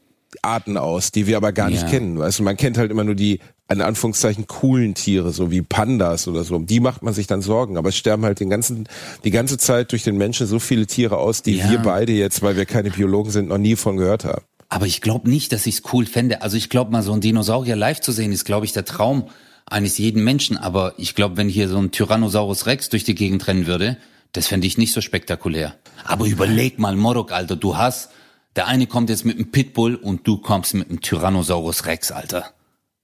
Arten 0.42 0.78
aus, 0.78 1.12
die 1.12 1.28
wir 1.28 1.38
aber 1.38 1.52
gar 1.52 1.70
nicht 1.70 1.84
ja. 1.84 1.90
kennen. 1.90 2.18
Weißt 2.18 2.40
du, 2.40 2.44
man 2.44 2.58
kennt 2.58 2.78
halt 2.78 2.92
immer 2.92 3.04
nur 3.04 3.16
die 3.16 3.40
in 3.70 3.82
Anführungszeichen 3.82 4.48
coolen 4.48 4.94
Tiere, 4.94 5.32
so 5.32 5.50
wie 5.52 5.62
Pandas 5.62 6.28
oder 6.28 6.44
so. 6.44 6.56
Um 6.56 6.66
die 6.66 6.80
macht 6.80 7.02
man 7.02 7.14
sich 7.14 7.28
dann 7.28 7.42
Sorgen. 7.42 7.78
Aber 7.78 7.90
es 7.90 7.98
sterben 7.98 8.24
halt 8.24 8.40
den 8.40 8.50
ganzen, 8.50 8.88
die 9.24 9.32
ganze 9.32 9.58
Zeit 9.58 9.92
durch 9.92 10.04
den 10.04 10.18
Menschen 10.18 10.48
so 10.48 10.60
viele 10.60 10.86
Tiere 10.86 11.18
aus, 11.18 11.42
die 11.42 11.58
ja. 11.58 11.70
wir 11.70 11.80
beide 11.80 12.12
jetzt, 12.12 12.42
weil 12.42 12.56
wir 12.56 12.66
keine 12.66 12.92
Biologen 12.92 13.32
sind, 13.32 13.50
noch 13.50 13.58
nie 13.58 13.76
von 13.76 13.98
gehört 13.98 14.26
haben. 14.26 14.44
Aber 14.70 14.86
ich 14.86 15.02
glaube 15.02 15.30
nicht, 15.30 15.52
dass 15.52 15.66
ich 15.66 15.76
es 15.76 15.84
cool 15.94 16.06
fände. 16.06 16.42
Also 16.42 16.58
ich 16.58 16.70
glaube 16.70 16.92
mal, 16.92 17.04
so 17.04 17.14
ein 17.14 17.22
Dinosaurier 17.22 17.76
live 17.76 18.02
zu 18.02 18.12
sehen, 18.12 18.32
ist, 18.32 18.46
glaube 18.46 18.66
ich, 18.66 18.74
der 18.74 18.86
Traum 18.86 19.28
eines 19.66 19.98
jeden 19.98 20.24
Menschen. 20.24 20.58
Aber 20.58 20.94
ich 20.98 21.16
glaube, 21.16 21.38
wenn 21.38 21.50
hier 21.50 21.68
so 21.68 21.78
ein 21.78 21.92
Tyrannosaurus 21.92 22.66
Rex 22.66 22.90
durch 22.90 23.04
die 23.04 23.16
Gegend 23.16 23.48
rennen 23.48 23.66
würde, 23.66 23.98
das 24.34 24.48
fände 24.48 24.68
ich 24.68 24.78
nicht 24.78 24.94
so 24.94 25.02
spektakulär. 25.02 25.76
Aber 26.04 26.26
überleg 26.26 26.80
mal, 26.80 26.96
Morok, 26.96 27.32
Alter, 27.32 27.56
du 27.56 27.78
hast, 27.78 28.10
der 28.56 28.68
eine 28.68 28.88
kommt 28.88 29.10
jetzt 29.10 29.26
mit 29.26 29.38
einem 29.38 29.52
Pitbull 29.52 29.96
und 29.96 30.28
du 30.28 30.38
kommst 30.38 30.74
mit 30.74 30.90
einem 30.90 31.02
Tyrannosaurus 31.02 31.86
Rex, 31.86 32.12
Alter. 32.12 32.52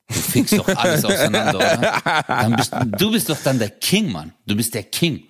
Du 0.07 0.15
fickst 0.15 0.57
doch 0.57 0.67
alles 0.67 1.05
auseinander, 1.05 1.55
oder? 1.57 2.55
Bist, 2.57 2.73
du 2.97 3.11
bist 3.11 3.29
doch 3.29 3.37
dann 3.43 3.59
der 3.59 3.69
King, 3.69 4.11
Mann. 4.11 4.33
Du 4.45 4.55
bist 4.55 4.73
der 4.73 4.83
King. 4.83 5.23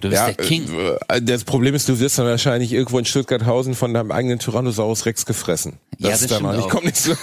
Du 0.00 0.08
bist 0.08 0.20
ja, 0.20 0.32
der 0.32 0.34
King. 0.34 0.68
Äh, 1.08 1.22
das 1.22 1.44
Problem 1.44 1.74
ist, 1.74 1.88
du 1.88 1.98
wirst 1.98 2.18
dann 2.18 2.26
wahrscheinlich 2.26 2.72
irgendwo 2.72 2.98
in 2.98 3.04
Stuttgarthausen 3.04 3.74
von 3.74 3.94
deinem 3.94 4.10
eigenen 4.10 4.38
Tyrannosaurus 4.38 5.06
Rex 5.06 5.26
gefressen. 5.26 5.78
Das 5.98 6.00
ja, 6.00 6.10
das 6.10 6.22
ist 6.22 6.30
dann 6.30 6.46
auch 6.46 6.56
nicht, 6.56 6.68
kommt 6.68 6.84
nicht 6.84 6.96
so. 6.96 7.14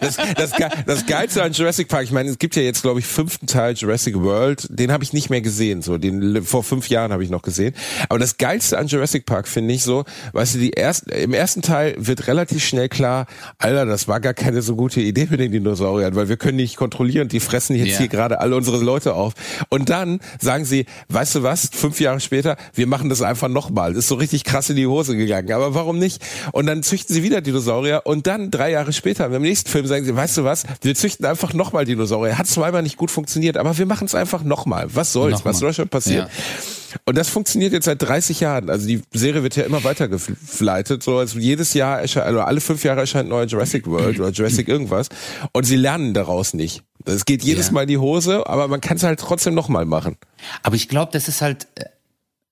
das, 0.00 0.16
das, 0.36 0.52
das 0.86 1.06
Geilste 1.06 1.42
an 1.42 1.52
Jurassic 1.52 1.88
Park, 1.88 2.04
ich 2.04 2.10
meine, 2.10 2.28
es 2.28 2.38
gibt 2.38 2.54
ja 2.54 2.62
jetzt, 2.62 2.82
glaube 2.82 3.00
ich, 3.00 3.06
fünften 3.06 3.46
Teil 3.46 3.74
Jurassic 3.74 4.16
World, 4.16 4.66
den 4.68 4.92
habe 4.92 5.02
ich 5.04 5.14
nicht 5.14 5.30
mehr 5.30 5.40
gesehen, 5.40 5.80
so 5.80 5.96
den 5.96 6.44
vor 6.44 6.62
fünf 6.64 6.90
Jahren 6.90 7.12
habe 7.12 7.24
ich 7.24 7.30
noch 7.30 7.42
gesehen. 7.42 7.74
Aber 8.08 8.18
das 8.18 8.36
Geilste 8.36 8.78
an 8.78 8.88
Jurassic 8.88 9.24
Park 9.24 9.48
finde 9.48 9.72
ich 9.72 9.82
so, 9.82 10.04
weißt 10.32 10.56
du, 10.56 10.58
die 10.58 10.74
ersten, 10.74 11.10
im 11.10 11.32
ersten 11.32 11.62
Teil 11.62 11.94
wird 11.96 12.26
relativ 12.26 12.62
schnell 12.62 12.88
klar, 12.88 13.26
Alter, 13.58 13.86
das 13.86 14.06
war 14.06 14.20
gar 14.20 14.34
keine 14.34 14.60
so 14.60 14.76
gute 14.76 15.00
Idee 15.00 15.26
mit 15.30 15.40
den 15.40 15.52
Dinosauriern, 15.52 16.14
weil 16.14 16.28
wir 16.28 16.36
können 16.36 16.56
nicht 16.56 16.76
kontrollieren, 16.76 17.28
die 17.28 17.40
fressen 17.40 17.74
jetzt 17.74 17.88
yeah. 17.88 17.98
hier 17.98 18.08
gerade 18.08 18.40
alle 18.40 18.54
unsere 18.56 18.82
Leute 18.82 19.14
auf. 19.14 19.32
Und 19.70 19.88
dann 19.88 20.20
sagen 20.40 20.64
sie, 20.66 20.86
weißt 21.08 21.36
du 21.36 21.42
was, 21.42 21.70
fünf 21.84 22.00
Jahre 22.00 22.18
später, 22.18 22.56
wir 22.72 22.86
machen 22.86 23.10
das 23.10 23.20
einfach 23.20 23.48
nochmal. 23.48 23.94
Ist 23.94 24.08
so 24.08 24.14
richtig 24.14 24.44
krass 24.44 24.70
in 24.70 24.76
die 24.76 24.86
Hose 24.86 25.18
gegangen. 25.18 25.52
Aber 25.52 25.74
warum 25.74 25.98
nicht? 25.98 26.24
Und 26.52 26.64
dann 26.64 26.82
züchten 26.82 27.14
sie 27.14 27.22
wieder 27.22 27.42
Dinosaurier 27.42 28.02
und 28.04 28.26
dann 28.26 28.50
drei 28.50 28.70
Jahre 28.70 28.94
später, 28.94 29.26
im 29.26 29.42
nächsten 29.42 29.68
Film 29.68 29.86
sagen 29.86 30.06
sie, 30.06 30.16
weißt 30.16 30.38
du 30.38 30.44
was, 30.44 30.64
wir 30.80 30.94
züchten 30.94 31.26
einfach 31.26 31.52
nochmal 31.52 31.84
Dinosaurier. 31.84 32.38
Hat 32.38 32.46
zweimal 32.46 32.82
nicht 32.82 32.96
gut 32.96 33.10
funktioniert, 33.10 33.58
aber 33.58 33.76
wir 33.76 33.84
machen 33.84 34.06
es 34.06 34.14
einfach 34.14 34.42
nochmal. 34.44 34.86
Was 34.94 35.12
soll's? 35.12 35.32
Nochmal. 35.32 35.52
Was 35.52 35.60
soll 35.60 35.74
schon 35.74 35.88
passieren? 35.90 36.26
Ja. 36.26 36.83
Und 37.04 37.16
das 37.16 37.28
funktioniert 37.28 37.72
jetzt 37.72 37.84
seit 37.84 38.00
30 38.02 38.40
Jahren. 38.40 38.70
Also 38.70 38.86
die 38.86 39.02
Serie 39.12 39.42
wird 39.42 39.56
ja 39.56 39.64
immer 39.64 39.84
weiter 39.84 40.08
gefleitet. 40.08 41.02
So 41.02 41.18
also 41.18 41.38
jedes 41.38 41.74
Jahr 41.74 42.00
erscheint, 42.00 42.26
also 42.26 42.40
alle 42.40 42.60
fünf 42.60 42.84
Jahre 42.84 43.00
erscheint 43.00 43.28
neuer 43.28 43.46
Jurassic 43.46 43.86
World 43.86 44.20
oder 44.20 44.30
Jurassic 44.30 44.68
irgendwas. 44.68 45.08
Und 45.52 45.64
sie 45.64 45.76
lernen 45.76 46.14
daraus 46.14 46.54
nicht. 46.54 46.82
Es 47.04 47.24
geht 47.24 47.42
jedes 47.42 47.66
ja. 47.66 47.72
Mal 47.72 47.82
in 47.82 47.88
die 47.88 47.98
Hose, 47.98 48.46
aber 48.46 48.68
man 48.68 48.80
kann 48.80 48.96
es 48.96 49.02
halt 49.02 49.20
trotzdem 49.20 49.54
nochmal 49.54 49.84
machen. 49.84 50.16
Aber 50.62 50.76
ich 50.76 50.88
glaube, 50.88 51.12
das 51.12 51.28
ist 51.28 51.42
halt 51.42 51.66
äh, 51.74 51.84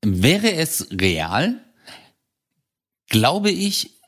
Wäre 0.04 0.52
es 0.52 0.88
real, 0.90 1.60
glaube 3.08 3.50
ich, 3.50 4.00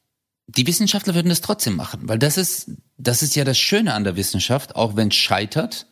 die 0.48 0.66
Wissenschaftler 0.66 1.14
würden 1.14 1.28
das 1.28 1.40
trotzdem 1.40 1.76
machen, 1.76 2.00
weil 2.08 2.18
das 2.18 2.36
ist, 2.36 2.72
das 2.98 3.22
ist 3.22 3.36
ja 3.36 3.44
das 3.44 3.58
Schöne 3.58 3.94
an 3.94 4.04
der 4.04 4.16
Wissenschaft, 4.16 4.74
auch 4.74 4.96
wenn 4.96 5.08
es 5.08 5.14
scheitert, 5.14 5.86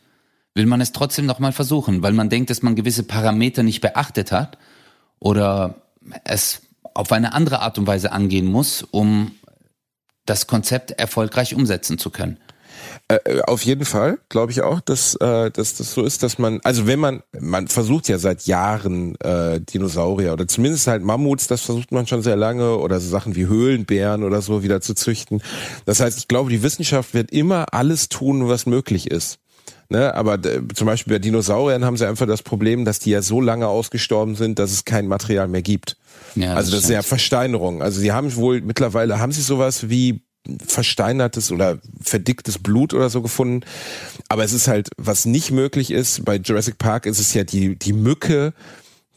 will 0.55 0.65
man 0.65 0.81
es 0.81 0.91
trotzdem 0.91 1.25
nochmal 1.25 1.51
versuchen, 1.51 2.03
weil 2.03 2.13
man 2.13 2.29
denkt, 2.29 2.49
dass 2.49 2.61
man 2.61 2.75
gewisse 2.75 3.03
Parameter 3.03 3.63
nicht 3.63 3.81
beachtet 3.81 4.31
hat 4.31 4.57
oder 5.19 5.75
es 6.23 6.61
auf 6.93 7.11
eine 7.11 7.33
andere 7.33 7.59
Art 7.59 7.77
und 7.77 7.87
Weise 7.87 8.11
angehen 8.11 8.45
muss, 8.45 8.83
um 8.83 9.31
das 10.25 10.47
Konzept 10.47 10.91
erfolgreich 10.91 11.55
umsetzen 11.55 11.97
zu 11.97 12.09
können. 12.09 12.37
Äh, 13.07 13.15
äh, 13.25 13.41
auf 13.41 13.63
jeden 13.63 13.85
Fall, 13.85 14.19
glaube 14.29 14.51
ich 14.51 14.61
auch, 14.61 14.79
dass, 14.79 15.15
äh, 15.15 15.51
dass 15.51 15.75
das 15.75 15.93
so 15.93 16.03
ist, 16.03 16.23
dass 16.23 16.37
man, 16.37 16.59
also 16.63 16.87
wenn 16.87 16.99
man, 16.99 17.23
man 17.37 17.67
versucht 17.67 18.07
ja 18.07 18.17
seit 18.17 18.45
Jahren 18.45 19.15
äh, 19.19 19.59
Dinosaurier 19.59 20.33
oder 20.33 20.47
zumindest 20.47 20.87
halt 20.87 21.03
Mammuts, 21.03 21.47
das 21.47 21.61
versucht 21.61 21.91
man 21.91 22.07
schon 22.07 22.23
sehr 22.23 22.35
lange 22.35 22.77
oder 22.77 22.99
so 22.99 23.09
Sachen 23.09 23.35
wie 23.35 23.47
Höhlenbären 23.47 24.23
oder 24.23 24.41
so 24.41 24.63
wieder 24.63 24.81
zu 24.81 24.95
züchten. 24.95 25.41
Das 25.85 25.99
heißt, 25.99 26.17
ich 26.17 26.27
glaube, 26.27 26.49
die 26.49 26.63
Wissenschaft 26.63 27.13
wird 27.13 27.31
immer 27.31 27.73
alles 27.73 28.09
tun, 28.09 28.47
was 28.47 28.65
möglich 28.65 29.11
ist. 29.11 29.39
Ne, 29.89 30.13
aber 30.15 30.39
zum 30.73 30.87
Beispiel 30.87 31.13
bei 31.13 31.19
Dinosauriern 31.19 31.85
haben 31.85 31.97
sie 31.97 32.07
einfach 32.07 32.25
das 32.25 32.41
Problem, 32.41 32.85
dass 32.85 32.99
die 32.99 33.11
ja 33.11 33.21
so 33.21 33.41
lange 33.41 33.67
ausgestorben 33.67 34.35
sind, 34.35 34.57
dass 34.57 34.71
es 34.71 34.85
kein 34.85 35.07
Material 35.07 35.47
mehr 35.47 35.61
gibt. 35.61 35.97
Ja, 36.35 36.55
also 36.55 36.71
das, 36.71 36.81
das 36.81 36.89
ist 36.89 36.95
ja 36.95 37.01
Versteinerung. 37.03 37.83
Also 37.83 37.99
sie 37.99 38.11
haben 38.11 38.33
wohl 38.35 38.61
mittlerweile 38.61 39.19
haben 39.19 39.31
sie 39.31 39.41
sowas 39.41 39.89
wie 39.89 40.23
versteinertes 40.65 41.51
oder 41.51 41.79
verdicktes 42.01 42.59
Blut 42.59 42.93
oder 42.93 43.09
so 43.09 43.21
gefunden. 43.21 43.65
Aber 44.29 44.43
es 44.43 44.53
ist 44.53 44.67
halt, 44.67 44.89
was 44.97 45.25
nicht 45.25 45.51
möglich 45.51 45.91
ist, 45.91 46.25
bei 46.25 46.35
Jurassic 46.35 46.77
Park 46.77 47.05
ist 47.05 47.19
es 47.19 47.33
ja 47.33 47.43
die, 47.43 47.77
die 47.77 47.93
Mücke, 47.93 48.53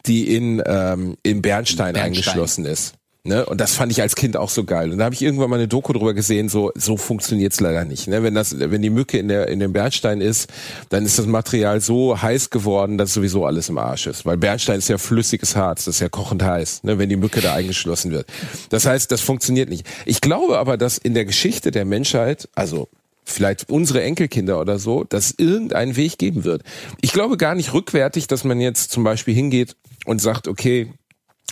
die 0.07 0.35
in, 0.35 0.63
ähm, 0.67 1.17
in 1.23 1.43
Bernstein, 1.43 1.95
Bernstein. 1.95 1.97
eingeschlossen 1.97 2.65
ist. 2.65 2.95
Ne? 3.27 3.45
Und 3.45 3.61
das 3.61 3.75
fand 3.75 3.91
ich 3.91 4.01
als 4.01 4.15
Kind 4.15 4.37
auch 4.37 4.51
so 4.51 4.65
geil. 4.65 4.93
Und 4.93 4.99
da 4.99 5.05
habe 5.05 5.15
ich 5.15 5.23
irgendwann 5.23 5.51
mal 5.51 5.57
eine 5.57 5.67
Doku 5.67 5.93
drüber 5.93 6.15
gesehen, 6.15 6.49
so, 6.49 6.71
so 6.77 6.97
funktioniert's 6.97 7.61
leider 7.61 7.85
nicht. 7.85 8.07
Ne? 8.07 8.23
Wenn, 8.23 8.35
das, 8.35 8.59
wenn 8.59 8.83
die 8.83 8.91
Mücke 8.91 9.19
in, 9.19 9.29
der, 9.29 9.49
in 9.49 9.59
dem 9.59 9.73
Bernstein 9.73 10.21
ist, 10.21 10.49
dann 10.91 11.05
ist 11.05 11.19
das 11.19 11.27
Material 11.27 11.81
so 11.81 12.21
heiß 12.21 12.51
geworden, 12.51 12.99
dass 12.99 13.13
sowieso 13.13 13.45
alles 13.45 13.69
im 13.69 13.79
Arsch 13.79 14.07
ist. 14.07 14.25
Weil 14.25 14.37
Bernstein 14.37 14.79
ist 14.79 14.89
ja 14.89 14.99
flüssiges 14.99 15.57
Harz, 15.57 15.87
das 15.87 15.97
ist 15.97 16.01
ja 16.01 16.09
kochend 16.09 16.43
heiß, 16.43 16.85
ne? 16.85 16.99
wenn 16.99 17.09
die 17.09 17.17
Mücke 17.17 17.41
da 17.41 17.55
eingeschlossen 17.55 18.13
wird. 18.13 18.27
Das 18.71 18.87
heißt, 18.87 19.11
das 19.11 19.21
funktioniert 19.21 19.69
nicht. 19.69 19.87
Ich 20.05 20.21
glaube 20.21 20.59
aber, 20.59 20.77
dass 20.77 20.97
in 20.97 21.15
der 21.15 21.25
Geschichte 21.25 21.73
der 21.73 21.85
Menschheit, 21.85 22.49
also 22.55 22.89
vielleicht 23.25 23.69
unsere 23.69 24.03
Enkelkinder 24.03 24.61
oder 24.61 24.79
so, 24.79 25.03
dass 25.03 25.35
irgendeinen 25.37 25.97
Weg 25.97 26.17
geben 26.19 26.45
wird. 26.45 26.63
Ich 27.01 27.13
glaube 27.13 27.37
gar 27.37 27.57
nicht 27.57 27.75
rückwärtig, 27.75 28.29
dass 28.29 28.45
man 28.45 28.61
jetzt 28.61 28.93
zum 28.93 29.03
Beispiel 29.03 29.35
hingeht 29.35 29.77
und 30.05 30.23
sagt, 30.23 30.47
okay, 30.47 30.93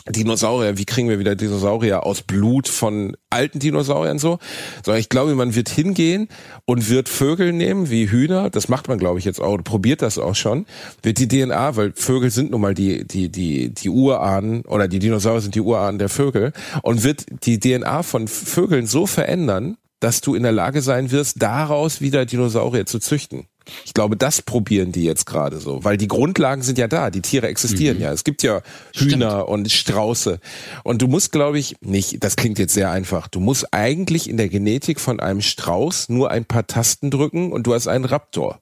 Dinosaurier, 0.06 0.76
wie 0.76 0.84
kriegen 0.84 1.08
wir 1.08 1.18
wieder 1.18 1.34
Dinosaurier 1.34 2.04
aus 2.04 2.20
Blut 2.20 2.68
von 2.68 3.16
alten 3.30 3.58
Dinosauriern 3.58 4.18
so? 4.18 4.38
Sondern 4.84 5.00
ich 5.00 5.08
glaube, 5.08 5.34
man 5.34 5.54
wird 5.54 5.70
hingehen 5.70 6.28
und 6.66 6.90
wird 6.90 7.08
Vögel 7.08 7.54
nehmen, 7.54 7.88
wie 7.88 8.10
Hühner, 8.10 8.50
das 8.50 8.68
macht 8.68 8.86
man 8.88 8.98
glaube 8.98 9.18
ich 9.18 9.24
jetzt 9.24 9.40
auch, 9.40 9.56
probiert 9.64 10.02
das 10.02 10.18
auch 10.18 10.34
schon, 10.34 10.66
wird 11.02 11.18
die 11.18 11.28
DNA, 11.28 11.76
weil 11.76 11.92
Vögel 11.94 12.30
sind 12.30 12.50
nun 12.50 12.60
mal 12.60 12.74
die, 12.74 13.06
die, 13.06 13.30
die, 13.30 13.72
die 13.72 13.88
Urahnen, 13.88 14.66
oder 14.66 14.88
die 14.88 14.98
Dinosaurier 14.98 15.40
sind 15.40 15.54
die 15.54 15.62
Urahnen 15.62 15.98
der 15.98 16.10
Vögel, 16.10 16.52
und 16.82 17.02
wird 17.02 17.24
die 17.46 17.58
DNA 17.58 18.02
von 18.02 18.28
Vögeln 18.28 18.86
so 18.86 19.06
verändern, 19.06 19.78
dass 20.00 20.20
du 20.20 20.34
in 20.34 20.42
der 20.42 20.52
Lage 20.52 20.82
sein 20.82 21.12
wirst, 21.12 21.40
daraus 21.40 22.02
wieder 22.02 22.26
Dinosaurier 22.26 22.84
zu 22.84 22.98
züchten. 22.98 23.46
Ich 23.84 23.94
glaube, 23.94 24.16
das 24.16 24.42
probieren 24.42 24.92
die 24.92 25.04
jetzt 25.04 25.26
gerade 25.26 25.58
so, 25.58 25.84
weil 25.84 25.96
die 25.96 26.08
Grundlagen 26.08 26.62
sind 26.62 26.78
ja 26.78 26.88
da, 26.88 27.10
die 27.10 27.22
Tiere 27.22 27.48
existieren 27.48 27.96
mhm. 27.96 28.02
ja. 28.02 28.12
Es 28.12 28.24
gibt 28.24 28.42
ja 28.42 28.62
Hühner 28.94 29.30
Stimmt. 29.30 29.48
und 29.48 29.72
Strauße. 29.72 30.40
Und 30.82 31.02
du 31.02 31.08
musst, 31.08 31.32
glaube 31.32 31.58
ich, 31.58 31.76
nicht, 31.80 32.22
das 32.22 32.36
klingt 32.36 32.58
jetzt 32.58 32.74
sehr 32.74 32.90
einfach, 32.90 33.28
du 33.28 33.40
musst 33.40 33.72
eigentlich 33.72 34.28
in 34.28 34.36
der 34.36 34.48
Genetik 34.48 35.00
von 35.00 35.20
einem 35.20 35.40
Strauß 35.40 36.08
nur 36.08 36.30
ein 36.30 36.44
paar 36.44 36.66
Tasten 36.66 37.10
drücken 37.10 37.52
und 37.52 37.66
du 37.66 37.74
hast 37.74 37.88
einen 37.88 38.04
Raptor. 38.04 38.60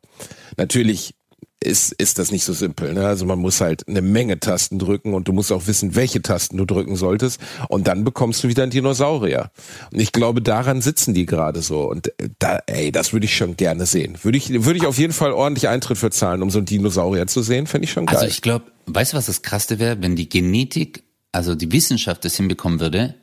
Natürlich 0.56 1.14
ist, 1.62 1.92
ist 1.92 2.18
das 2.18 2.30
nicht 2.30 2.44
so 2.44 2.52
simpel. 2.52 2.92
Ne? 2.94 3.06
Also 3.06 3.24
man 3.24 3.38
muss 3.38 3.60
halt 3.60 3.88
eine 3.88 4.02
Menge 4.02 4.40
Tasten 4.40 4.78
drücken 4.78 5.14
und 5.14 5.28
du 5.28 5.32
musst 5.32 5.52
auch 5.52 5.66
wissen, 5.66 5.94
welche 5.94 6.22
Tasten 6.22 6.56
du 6.56 6.64
drücken 6.64 6.96
solltest. 6.96 7.40
Und 7.68 7.88
dann 7.88 8.04
bekommst 8.04 8.44
du 8.44 8.48
wieder 8.48 8.62
einen 8.62 8.72
Dinosaurier. 8.72 9.50
Und 9.92 10.00
ich 10.00 10.12
glaube, 10.12 10.42
daran 10.42 10.82
sitzen 10.82 11.14
die 11.14 11.26
gerade 11.26 11.62
so. 11.62 11.88
Und 11.88 12.08
äh, 12.20 12.28
da, 12.38 12.60
ey, 12.66 12.92
das 12.92 13.12
würde 13.12 13.26
ich 13.26 13.36
schon 13.36 13.56
gerne 13.56 13.86
sehen. 13.86 14.18
Würde 14.22 14.38
ich, 14.38 14.64
würde 14.64 14.78
ich 14.78 14.86
auf 14.86 14.98
jeden 14.98 15.12
Fall 15.12 15.32
ordentlich 15.32 15.68
Eintritt 15.68 15.98
für 15.98 16.10
zahlen, 16.10 16.42
um 16.42 16.50
so 16.50 16.58
einen 16.58 16.66
Dinosaurier 16.66 17.26
zu 17.26 17.42
sehen. 17.42 17.66
Fände 17.66 17.84
ich 17.84 17.92
schon 17.92 18.06
geil. 18.06 18.16
Also 18.16 18.28
ich 18.28 18.42
glaube, 18.42 18.66
weißt 18.86 19.12
du, 19.12 19.16
was 19.16 19.26
das 19.26 19.42
Krasse 19.42 19.78
wäre, 19.78 20.02
wenn 20.02 20.16
die 20.16 20.28
Genetik, 20.28 21.04
also 21.32 21.54
die 21.54 21.72
Wissenschaft 21.72 22.24
das 22.24 22.36
hinbekommen 22.36 22.80
würde, 22.80 23.14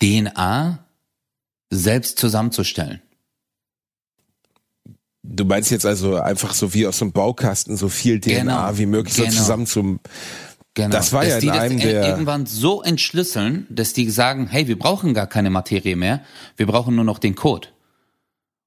DNA 0.00 0.86
selbst 1.70 2.18
zusammenzustellen. 2.18 3.00
Du 5.28 5.44
meinst 5.44 5.70
jetzt 5.70 5.86
also 5.86 6.16
einfach 6.16 6.54
so 6.54 6.72
wie 6.72 6.86
aus 6.86 6.98
dem 6.98 7.12
Baukasten 7.12 7.76
so 7.76 7.88
viel 7.88 8.20
DNA 8.20 8.38
genau, 8.38 8.78
wie 8.78 8.86
möglich 8.86 9.16
genau. 9.16 9.30
so 9.30 9.36
zusammen 9.36 9.66
zum 9.66 10.00
Genau. 10.76 10.90
Das 10.90 11.14
war 11.14 11.22
dass 11.22 11.30
ja 11.30 11.36
in 11.36 11.40
die 11.40 11.50
einem 11.50 11.76
das 11.78 11.86
der 11.86 12.06
irgendwann 12.06 12.44
so 12.44 12.82
entschlüsseln, 12.82 13.66
dass 13.70 13.94
die 13.94 14.10
sagen, 14.10 14.46
hey, 14.46 14.68
wir 14.68 14.78
brauchen 14.78 15.14
gar 15.14 15.26
keine 15.26 15.48
Materie 15.48 15.96
mehr, 15.96 16.20
wir 16.58 16.66
brauchen 16.66 16.94
nur 16.94 17.04
noch 17.04 17.18
den 17.18 17.34
Code. 17.34 17.68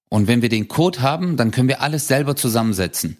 Und 0.09 0.27
wenn 0.27 0.41
wir 0.41 0.49
den 0.49 0.67
Code 0.67 1.03
haben, 1.03 1.37
dann 1.37 1.51
können 1.51 1.67
wir 1.67 1.81
alles 1.81 2.07
selber 2.07 2.35
zusammensetzen 2.35 3.17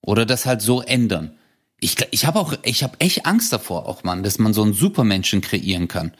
oder 0.00 0.24
das 0.26 0.46
halt 0.46 0.62
so 0.62 0.80
ändern. 0.80 1.32
Ich, 1.80 1.96
ich 2.12 2.24
habe 2.24 2.38
auch, 2.38 2.54
ich 2.62 2.84
habe 2.84 3.00
echt 3.00 3.26
Angst 3.26 3.52
davor, 3.52 3.88
auch 3.88 4.04
Mann, 4.04 4.22
dass 4.22 4.38
man 4.38 4.54
so 4.54 4.62
einen 4.62 4.74
Supermenschen 4.74 5.40
kreieren 5.40 5.88
kann. 5.88 6.12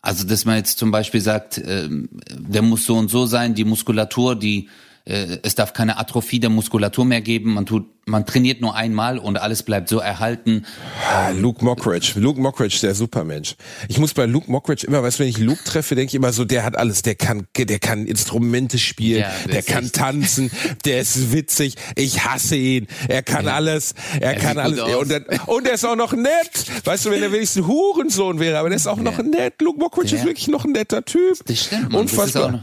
Also 0.00 0.26
dass 0.26 0.44
man 0.44 0.56
jetzt 0.56 0.78
zum 0.78 0.90
Beispiel 0.90 1.20
sagt, 1.20 1.58
äh, 1.58 1.88
der 1.88 2.62
muss 2.62 2.84
so 2.84 2.96
und 2.96 3.12
so 3.12 3.26
sein, 3.26 3.54
die 3.54 3.64
Muskulatur, 3.64 4.34
die 4.34 4.68
äh, 5.04 5.38
es 5.42 5.54
darf 5.54 5.72
keine 5.72 5.98
Atrophie 5.98 6.40
der 6.40 6.50
Muskulatur 6.50 7.04
mehr 7.04 7.20
geben, 7.20 7.54
man 7.54 7.66
tut, 7.66 7.86
man 8.06 8.26
trainiert 8.26 8.60
nur 8.60 8.74
einmal 8.74 9.18
und 9.18 9.36
alles 9.36 9.62
bleibt 9.62 9.88
so 9.88 9.98
erhalten. 9.98 10.64
Ah, 11.08 11.30
Luke 11.30 11.64
Mockridge, 11.64 12.12
Luke 12.16 12.40
Mockridge, 12.40 12.78
der 12.82 12.94
Supermensch. 12.94 13.56
Ich 13.88 13.98
muss 13.98 14.14
bei 14.14 14.26
Luke 14.26 14.50
Mockridge 14.50 14.86
immer, 14.86 15.02
weißt 15.02 15.18
du, 15.18 15.22
wenn 15.22 15.28
ich 15.28 15.38
Luke 15.38 15.62
treffe, 15.64 15.94
denke 15.94 16.10
ich 16.10 16.14
immer 16.14 16.32
so, 16.32 16.44
der 16.44 16.64
hat 16.64 16.76
alles, 16.76 17.02
der 17.02 17.14
kann, 17.16 17.46
der 17.56 17.78
kann 17.78 18.06
Instrumente 18.06 18.78
spielen, 18.78 19.20
ja, 19.20 19.52
der 19.52 19.62
kann 19.62 19.84
echt. 19.84 19.96
tanzen, 19.96 20.50
der 20.84 21.00
ist 21.00 21.32
witzig, 21.32 21.74
ich 21.96 22.24
hasse 22.24 22.56
ihn, 22.56 22.86
er 23.08 23.22
kann 23.22 23.46
ja. 23.46 23.54
alles, 23.54 23.94
er, 24.20 24.34
er 24.34 24.40
kann 24.40 24.58
alles, 24.58 24.80
und 24.80 25.10
er, 25.10 25.48
und 25.48 25.66
er 25.66 25.74
ist 25.74 25.84
auch 25.84 25.96
noch 25.96 26.12
nett, 26.12 26.84
weißt 26.84 27.06
du, 27.06 27.10
wenn 27.10 27.22
er 27.22 27.32
wenigstens 27.32 27.66
Hurensohn 27.66 28.38
wäre, 28.38 28.58
aber 28.58 28.68
der 28.68 28.76
ist 28.76 28.86
auch 28.86 28.98
ja. 28.98 29.02
noch 29.02 29.18
nett, 29.18 29.60
Luke 29.60 29.78
Mockridge 29.78 30.16
ist 30.16 30.24
wirklich 30.24 30.48
noch 30.48 30.64
ein 30.64 30.72
netter 30.72 31.04
Typ. 31.04 31.38
Das 31.46 31.66
stimmt, 31.66 31.90
man. 31.92 32.02
Unfassbar. 32.02 32.52
Das 32.52 32.52
noch, 32.52 32.62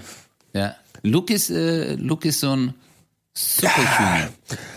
ja. 0.53 0.75
Luke 1.03 1.33
ist, 1.33 1.49
äh, 1.49 1.95
Luke 1.95 2.27
ist 2.27 2.39
so 2.39 2.55
ein 2.55 2.73
Superhuman. 3.33 4.29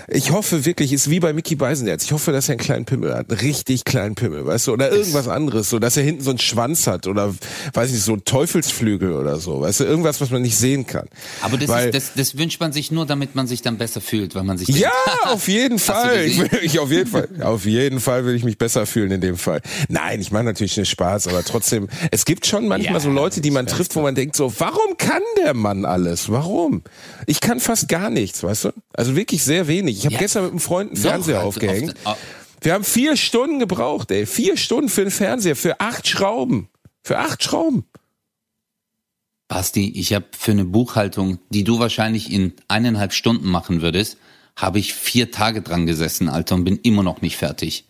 Ich 0.08 0.30
hoffe 0.30 0.64
wirklich, 0.64 0.92
ist 0.92 1.10
wie 1.10 1.20
bei 1.20 1.32
Mickey 1.32 1.54
Beisenherz. 1.54 2.04
Ich 2.04 2.12
hoffe, 2.12 2.32
dass 2.32 2.48
er 2.48 2.54
einen 2.54 2.60
kleinen 2.60 2.84
Pimmel 2.84 3.14
hat. 3.14 3.30
Einen 3.30 3.40
richtig 3.40 3.84
kleinen 3.84 4.14
Pimmel, 4.14 4.46
weißt 4.46 4.66
du? 4.66 4.72
Oder 4.72 4.90
irgendwas 4.92 5.28
anderes, 5.28 5.70
so 5.70 5.78
dass 5.78 5.96
er 5.96 6.02
hinten 6.02 6.22
so 6.22 6.30
einen 6.30 6.38
Schwanz 6.38 6.86
hat 6.86 7.06
oder, 7.06 7.34
weiß 7.72 7.88
ich 7.88 7.94
nicht, 7.94 8.04
so 8.04 8.12
einen 8.12 8.24
Teufelsflügel 8.24 9.12
oder 9.12 9.36
so. 9.36 9.60
Weißt 9.60 9.80
du? 9.80 9.84
Irgendwas, 9.84 10.20
was 10.20 10.30
man 10.30 10.42
nicht 10.42 10.56
sehen 10.56 10.86
kann. 10.86 11.08
Aber 11.40 11.56
das, 11.56 11.68
weil, 11.68 11.88
ist, 11.88 11.94
das, 11.94 12.14
das 12.14 12.38
wünscht 12.38 12.60
man 12.60 12.72
sich 12.72 12.90
nur, 12.90 13.06
damit 13.06 13.34
man 13.34 13.46
sich 13.46 13.62
dann 13.62 13.78
besser 13.78 14.00
fühlt, 14.00 14.34
weil 14.34 14.44
man 14.44 14.58
sich 14.58 14.68
Ja, 14.68 14.90
denkt, 15.06 15.26
auf 15.26 15.48
jeden 15.48 15.78
Fall. 15.78 16.24
Ich, 16.24 16.38
will, 16.38 16.50
ich 16.62 16.78
auf 16.78 16.90
jeden 16.90 17.10
Fall. 17.10 17.28
Auf 17.40 17.64
jeden 17.64 18.00
Fall 18.00 18.24
will 18.24 18.34
ich 18.34 18.44
mich 18.44 18.58
besser 18.58 18.86
fühlen 18.86 19.10
in 19.10 19.20
dem 19.20 19.36
Fall. 19.36 19.60
Nein, 19.88 20.20
ich 20.20 20.30
meine 20.30 20.44
natürlich 20.46 20.76
nicht 20.76 20.90
Spaß, 20.90 21.28
aber 21.28 21.42
trotzdem, 21.44 21.88
es 22.10 22.24
gibt 22.24 22.46
schon 22.46 22.68
manchmal 22.68 22.94
ja, 22.94 23.00
so 23.00 23.10
Leute, 23.10 23.40
die 23.40 23.50
man 23.50 23.66
trifft, 23.66 23.96
wo 23.96 24.02
man 24.02 24.14
denkt 24.14 24.36
so, 24.36 24.52
warum 24.58 24.96
kann 24.98 25.22
der 25.38 25.54
Mann 25.54 25.84
alles? 25.84 26.30
Warum? 26.30 26.82
Ich 27.26 27.40
kann 27.40 27.60
fast 27.60 27.88
gar 27.88 28.10
nichts, 28.10 28.42
weißt 28.42 28.66
du? 28.66 28.70
Also 28.92 29.16
wirklich 29.16 29.42
sehr 29.42 29.61
wenig. 29.66 29.98
Ich 29.98 30.04
habe 30.04 30.14
ja. 30.14 30.20
gestern 30.20 30.44
mit 30.44 30.52
einem 30.52 30.60
Freund 30.60 30.90
einen 30.90 31.00
Fernseher 31.00 31.40
Doch, 31.40 31.44
aufgehängt. 31.44 31.94
Oft, 32.04 32.18
wir 32.60 32.74
haben 32.74 32.84
vier 32.84 33.16
Stunden 33.16 33.58
gebraucht, 33.58 34.10
ey. 34.10 34.24
Vier 34.26 34.56
Stunden 34.56 34.88
für 34.88 35.02
einen 35.02 35.10
Fernseher, 35.10 35.56
für 35.56 35.80
acht 35.80 36.06
Schrauben. 36.06 36.68
Für 37.02 37.18
acht 37.18 37.42
Schrauben. 37.42 37.84
Basti, 39.48 39.92
ich 39.96 40.14
habe 40.14 40.26
für 40.36 40.52
eine 40.52 40.64
Buchhaltung, 40.64 41.38
die 41.50 41.64
du 41.64 41.78
wahrscheinlich 41.78 42.32
in 42.32 42.54
eineinhalb 42.68 43.12
Stunden 43.12 43.48
machen 43.48 43.82
würdest, 43.82 44.16
habe 44.56 44.78
ich 44.78 44.94
vier 44.94 45.30
Tage 45.30 45.60
dran 45.60 45.86
gesessen, 45.86 46.28
Alter, 46.28 46.54
und 46.54 46.64
bin 46.64 46.78
immer 46.78 47.02
noch 47.02 47.20
nicht 47.20 47.36
fertig. 47.36 47.84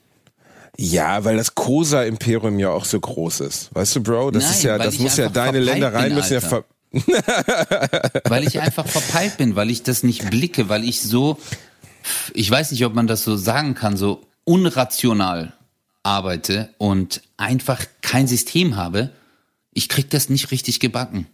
Ja, 0.79 1.25
weil 1.25 1.37
das 1.37 1.55
Cosa 1.55 2.03
Imperium 2.03 2.59
ja 2.59 2.71
auch 2.71 2.87
so 2.87 2.99
groß 2.99 3.41
ist. 3.41 3.75
Weißt 3.75 3.97
du, 3.97 4.03
Bro, 4.03 4.31
das 4.31 4.45
Nein, 4.45 4.53
ist 4.53 4.63
ja, 4.63 4.79
das 4.79 4.99
muss 4.99 5.17
ja 5.19 5.29
deine 5.29 5.61
Ländereien 5.61 6.07
bin, 6.07 6.15
müssen 6.15 6.35
ja 6.35 6.41
ver 6.41 6.65
weil 8.29 8.47
ich 8.47 8.61
einfach 8.61 8.87
verpeilt 8.87 9.39
bin, 9.39 9.57
weil 9.57 9.71
ich 9.71 9.83
das 9.83 10.03
nicht 10.03 10.31
blicke, 10.31 10.69
weil 10.69 10.85
ich 10.85 11.01
so, 11.01 11.39
ich 12.35 12.51
weiß 12.51 12.73
nicht, 12.73 12.85
ob 12.85 12.95
man 12.95 13.07
das 13.07 13.25
so 13.25 13.37
sagen 13.37 13.75
kann, 13.75 13.97
so 13.97 14.27
unrational 14.45 15.53
arbeite 16.03 16.71
und 16.79 17.23
einfach 17.37 17.85
kein 18.01 18.27
System 18.27 18.77
habe. 18.77 19.11
Ich 19.73 19.89
krieg 19.89 20.11
das 20.11 20.29
nicht 20.29 20.51
richtig 20.51 20.81
gebacken. 20.81 21.27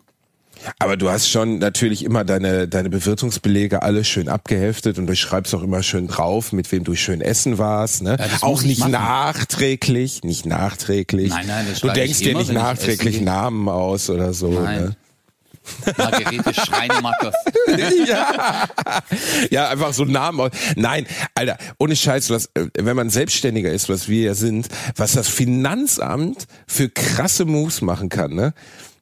Aber 0.79 0.97
du 0.97 1.09
hast 1.09 1.29
schon 1.29 1.59
natürlich 1.59 2.05
immer 2.05 2.25
deine, 2.25 2.69
deine 2.69 2.91
Bewirtungsbelege 2.91 3.83
alle 3.83 4.05
schön 4.05 4.29
abgeheftet 4.29 4.99
und 4.99 5.07
du 5.07 5.15
schreibst 5.15 5.55
auch 5.55 5.63
immer 5.63 5.83
schön 5.83 6.09
drauf, 6.09 6.53
mit 6.53 6.71
wem 6.73 6.85
du 6.85 6.95
schön 6.95 7.21
essen 7.21 7.59
warst. 7.59 8.03
Ne? 8.03 8.17
Ja, 8.19 8.27
auch 8.43 8.63
nicht 8.63 8.81
machen. 8.81 8.93
nachträglich, 8.93 10.25
nicht 10.25 10.47
nachträglich. 10.47 11.31
Nein, 11.31 11.47
nein, 11.47 11.67
das 11.69 11.81
Du 11.81 11.89
denkst 11.89 12.19
dir 12.19 12.37
nicht 12.37 12.53
nachträglich 12.53 13.21
Namen 13.21 13.69
aus 13.69 14.11
oder 14.11 14.33
so. 14.33 14.51
Nein. 14.51 14.83
Ne? 14.83 14.97
Margarete 15.97 16.55
Schreinemackers. 16.55 17.35
ja. 18.07 18.69
ja, 19.51 19.69
einfach 19.69 19.93
so 19.93 20.05
Namen. 20.05 20.51
Nein, 20.77 21.07
Alter, 21.35 21.59
ohne 21.79 21.97
Scheiß, 21.97 22.31
was, 22.31 22.47
äh, 22.55 22.67
wenn 22.77 22.97
man 22.97 23.11
Selbstständiger 23.11 23.71
ist, 23.71 23.89
was 23.89 24.09
wir 24.09 24.23
ja 24.23 24.35
sind, 24.35 24.69
was 24.97 25.13
das 25.13 25.29
Finanzamt 25.29 26.47
für 26.67 26.89
krasse 26.89 27.45
Moves 27.45 27.83
machen 27.83 28.09
kann, 28.09 28.35
ne? 28.35 28.55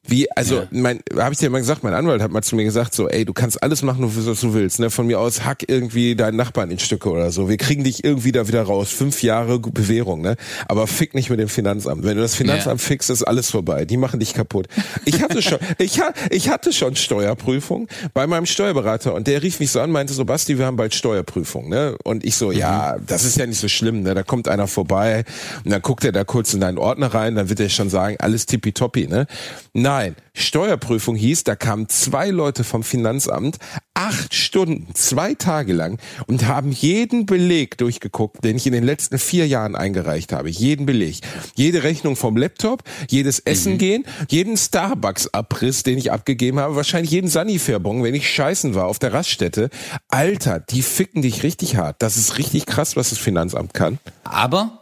Wie, 0.07 0.31
also, 0.31 0.55
ja. 0.55 0.67
mein, 0.71 1.01
habe 1.17 1.33
ich 1.33 1.39
dir 1.39 1.49
mal 1.49 1.59
gesagt, 1.59 1.83
mein 1.83 1.93
Anwalt 1.93 2.21
hat 2.21 2.31
mal 2.31 2.41
zu 2.41 2.55
mir 2.55 2.63
gesagt, 2.63 2.93
so, 2.93 3.09
ey, 3.09 3.25
du 3.25 3.33
kannst 3.33 3.61
alles 3.61 3.83
machen, 3.83 4.09
was 4.15 4.39
du 4.39 4.53
willst, 4.53 4.79
ne? 4.79 4.89
Von 4.89 5.07
mir 5.07 5.19
aus 5.19 5.43
hack 5.43 5.65
irgendwie 5.67 6.15
deinen 6.15 6.37
Nachbarn 6.37 6.71
in 6.71 6.79
Stücke 6.79 7.09
oder 7.09 7.29
so. 7.31 7.49
Wir 7.49 7.57
kriegen 7.57 7.83
dich 7.83 8.05
irgendwie 8.05 8.31
da 8.31 8.47
wieder 8.47 8.63
raus. 8.63 8.89
Fünf 8.89 9.21
Jahre 9.21 9.59
Bewährung, 9.59 10.21
ne? 10.21 10.37
Aber 10.67 10.87
fick 10.87 11.13
nicht 11.13 11.29
mit 11.29 11.39
dem 11.39 11.49
Finanzamt. 11.49 12.03
Wenn 12.03 12.15
du 12.15 12.21
das 12.21 12.35
Finanzamt 12.35 12.81
ja. 12.81 12.87
fickst, 12.87 13.09
ist 13.09 13.23
alles 13.23 13.51
vorbei. 13.51 13.83
Die 13.83 13.97
machen 13.97 14.21
dich 14.21 14.33
kaputt. 14.33 14.67
Ich 15.03 15.21
hatte 15.21 15.41
schon, 15.41 15.59
ich, 15.77 15.99
ha, 15.99 16.13
ich 16.31 16.49
hatte 16.49 16.71
schon 16.71 16.95
Steuerprüfung 16.95 17.89
bei 18.13 18.27
meinem 18.27 18.45
Steuerberater 18.45 19.13
und 19.13 19.27
der 19.27 19.43
rief 19.43 19.59
mich 19.59 19.71
so 19.71 19.81
an, 19.81 19.91
meinte 19.91 20.13
so, 20.13 20.23
Basti, 20.23 20.57
wir 20.57 20.65
haben 20.65 20.77
bald 20.77 20.95
Steuerprüfung, 20.95 21.67
ne? 21.67 21.97
Und 22.05 22.23
ich 22.23 22.35
so, 22.37 22.47
mhm. 22.47 22.57
ja, 22.57 22.95
das 23.05 23.25
ist 23.25 23.37
ja 23.37 23.45
nicht 23.45 23.59
so 23.59 23.67
schlimm, 23.67 24.03
ne? 24.03 24.13
Da 24.13 24.23
kommt 24.23 24.47
einer 24.47 24.67
vorbei 24.67 25.25
und 25.65 25.71
dann 25.71 25.81
guckt 25.81 26.05
er 26.05 26.13
da 26.13 26.23
kurz 26.23 26.53
in 26.53 26.61
deinen 26.61 26.77
Ordner 26.77 27.07
rein, 27.13 27.35
dann 27.35 27.49
wird 27.49 27.59
er 27.59 27.67
schon 27.67 27.89
sagen, 27.89 28.15
alles 28.19 28.45
tippitoppi, 28.45 29.07
ne? 29.07 29.27
Nein 29.73 29.96
Nein, 29.97 30.15
Steuerprüfung 30.35 31.15
hieß, 31.15 31.43
da 31.43 31.55
kamen 31.55 31.89
zwei 31.89 32.29
Leute 32.29 32.63
vom 32.63 32.83
Finanzamt, 32.83 33.57
acht 33.95 34.35
Stunden, 34.35 34.93
zwei 34.93 35.33
Tage 35.33 35.73
lang 35.73 35.97
und 36.27 36.45
haben 36.45 36.71
jeden 36.71 37.25
Beleg 37.25 37.79
durchgeguckt, 37.79 38.43
den 38.43 38.57
ich 38.57 38.67
in 38.67 38.73
den 38.73 38.83
letzten 38.83 39.17
vier 39.17 39.47
Jahren 39.47 39.75
eingereicht 39.75 40.33
habe. 40.33 40.51
Jeden 40.51 40.85
Beleg. 40.85 41.21
Jede 41.55 41.81
Rechnung 41.81 42.15
vom 42.15 42.37
Laptop, 42.37 42.83
jedes 43.09 43.39
Essen 43.39 43.73
mhm. 43.73 43.77
gehen, 43.79 44.05
jeden 44.29 44.55
Starbucks-Abriss, 44.55 45.81
den 45.81 45.97
ich 45.97 46.11
abgegeben 46.11 46.59
habe, 46.59 46.75
wahrscheinlich 46.75 47.09
jeden 47.09 47.27
Sanifair-Bon, 47.27 48.03
wenn 48.03 48.13
ich 48.13 48.29
scheißen 48.29 48.75
war 48.75 48.85
auf 48.85 48.99
der 48.99 49.13
Raststätte. 49.13 49.71
Alter, 50.09 50.59
die 50.59 50.83
ficken 50.83 51.23
dich 51.23 51.41
richtig 51.41 51.75
hart. 51.75 52.03
Das 52.03 52.17
ist 52.17 52.37
richtig 52.37 52.67
krass, 52.67 52.95
was 52.95 53.09
das 53.09 53.17
Finanzamt 53.17 53.73
kann. 53.73 53.97
Aber, 54.23 54.79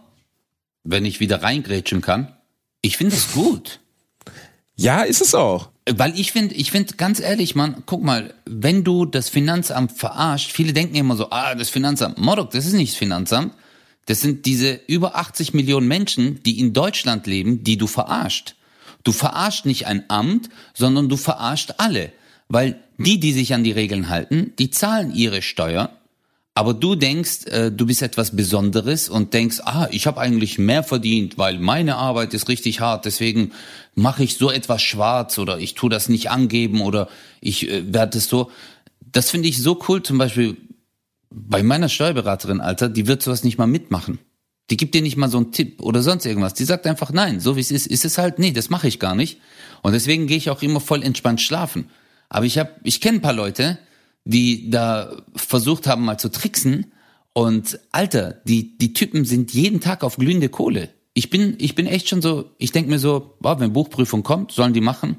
wenn 0.83 1.05
ich 1.05 1.21
wieder 1.21 1.41
reingrätschen 1.41 2.01
kann, 2.01 2.35
ich 2.81 2.97
finde 2.97 3.15
es 3.15 3.31
gut. 3.31 3.79
Ja, 4.75 5.03
ist 5.03 5.21
es 5.21 5.33
auch. 5.33 5.69
Weil 5.89 6.19
ich 6.19 6.31
finde, 6.31 6.55
ich 6.55 6.71
finde 6.71 6.95
ganz 6.95 7.19
ehrlich, 7.19 7.55
man, 7.55 7.83
guck 7.85 8.03
mal, 8.03 8.33
wenn 8.45 8.83
du 8.83 9.05
das 9.05 9.29
Finanzamt 9.29 9.91
verarscht, 9.91 10.51
viele 10.51 10.73
denken 10.73 10.95
immer 10.95 11.15
so, 11.15 11.29
ah, 11.29 11.55
das 11.55 11.69
Finanzamt, 11.69 12.17
Modok, 12.17 12.51
das 12.51 12.65
ist 12.65 12.73
nicht 12.73 12.93
das 12.93 12.97
Finanzamt. 12.97 13.53
Das 14.07 14.21
sind 14.21 14.45
diese 14.45 14.79
über 14.87 15.15
80 15.15 15.53
Millionen 15.53 15.87
Menschen, 15.87 16.41
die 16.43 16.59
in 16.59 16.73
Deutschland 16.73 17.25
leben, 17.27 17.63
die 17.63 17.77
du 17.77 17.87
verarscht. 17.87 18.55
Du 19.03 19.11
verarscht 19.11 19.65
nicht 19.65 19.87
ein 19.87 20.03
Amt, 20.09 20.49
sondern 20.73 21.09
du 21.09 21.17
verarscht 21.17 21.75
alle. 21.77 22.11
Weil 22.47 22.79
die, 22.97 23.19
die 23.19 23.33
sich 23.33 23.53
an 23.53 23.63
die 23.63 23.71
Regeln 23.71 24.09
halten, 24.09 24.53
die 24.59 24.69
zahlen 24.69 25.13
ihre 25.13 25.41
Steuer 25.41 25.91
aber 26.57 26.73
du 26.73 26.95
denkst, 26.95 27.45
äh, 27.47 27.69
du 27.69 27.85
bist 27.85 28.01
etwas 28.01 28.33
Besonderes 28.33 29.09
und 29.09 29.33
denkst, 29.33 29.59
ah, 29.65 29.89
ich 29.91 30.07
habe 30.07 30.21
eigentlich 30.21 30.57
mehr 30.57 30.83
verdient, 30.83 31.37
weil 31.37 31.59
meine 31.59 31.97
Arbeit 31.97 32.33
ist 32.33 32.47
richtig 32.47 32.79
hart, 32.79 33.03
deswegen 33.03 33.51
mache 33.93 34.23
ich 34.23 34.37
so 34.37 34.49
etwas 34.49 34.81
schwarz 34.81 35.37
oder 35.37 35.59
ich 35.59 35.75
tu 35.75 35.89
das 35.89 36.07
nicht 36.07 36.31
angeben 36.31 36.79
oder 36.79 37.09
ich 37.41 37.69
äh, 37.69 37.93
werde 37.93 38.17
es 38.17 38.29
so. 38.29 38.51
Das 39.11 39.29
finde 39.29 39.49
ich 39.49 39.61
so 39.61 39.83
cool, 39.89 40.01
zum 40.01 40.17
Beispiel 40.17 40.55
bei 41.29 41.61
meiner 41.61 41.89
Steuerberaterin, 41.89 42.61
Alter, 42.61 42.87
die 42.87 43.05
wird 43.05 43.21
sowas 43.21 43.43
nicht 43.43 43.57
mal 43.57 43.67
mitmachen. 43.67 44.19
Die 44.69 44.77
gibt 44.77 44.95
dir 44.95 45.01
nicht 45.01 45.17
mal 45.17 45.29
so 45.29 45.37
einen 45.37 45.51
Tipp 45.51 45.81
oder 45.81 46.01
sonst 46.01 46.25
irgendwas. 46.25 46.53
Die 46.53 46.63
sagt 46.63 46.87
einfach, 46.87 47.11
nein, 47.11 47.41
so 47.41 47.57
wie 47.57 47.59
es 47.59 47.69
ist, 47.69 47.85
ist 47.85 48.05
es 48.05 48.17
halt, 48.17 48.39
nee, 48.39 48.51
das 48.51 48.69
mache 48.69 48.87
ich 48.87 48.99
gar 48.99 49.13
nicht. 49.13 49.39
Und 49.81 49.91
deswegen 49.91 50.25
gehe 50.25 50.37
ich 50.37 50.49
auch 50.49 50.61
immer 50.61 50.79
voll 50.79 51.03
entspannt 51.03 51.41
schlafen. 51.41 51.89
Aber 52.29 52.45
ich 52.45 52.57
habe, 52.57 52.71
ich 52.83 53.01
kenne 53.01 53.17
ein 53.17 53.21
paar 53.21 53.33
Leute, 53.33 53.77
die 54.25 54.69
da 54.69 55.23
versucht 55.35 55.87
haben, 55.87 56.03
mal 56.03 56.17
zu 56.17 56.29
tricksen. 56.29 56.91
Und 57.33 57.79
Alter, 57.91 58.41
die, 58.45 58.77
die 58.77 58.93
Typen 58.93 59.23
sind 59.23 59.53
jeden 59.53 59.79
Tag 59.79 60.03
auf 60.03 60.17
glühende 60.17 60.49
Kohle. 60.49 60.89
Ich 61.13 61.29
bin, 61.29 61.55
ich 61.59 61.75
bin 61.75 61.87
echt 61.87 62.09
schon 62.09 62.21
so, 62.21 62.51
ich 62.57 62.71
denke 62.71 62.89
mir 62.89 62.99
so, 62.99 63.37
wow, 63.39 63.59
wenn 63.59 63.71
Buchprüfung 63.71 64.23
kommt, 64.23 64.51
sollen 64.51 64.73
die 64.73 64.81
machen. 64.81 65.17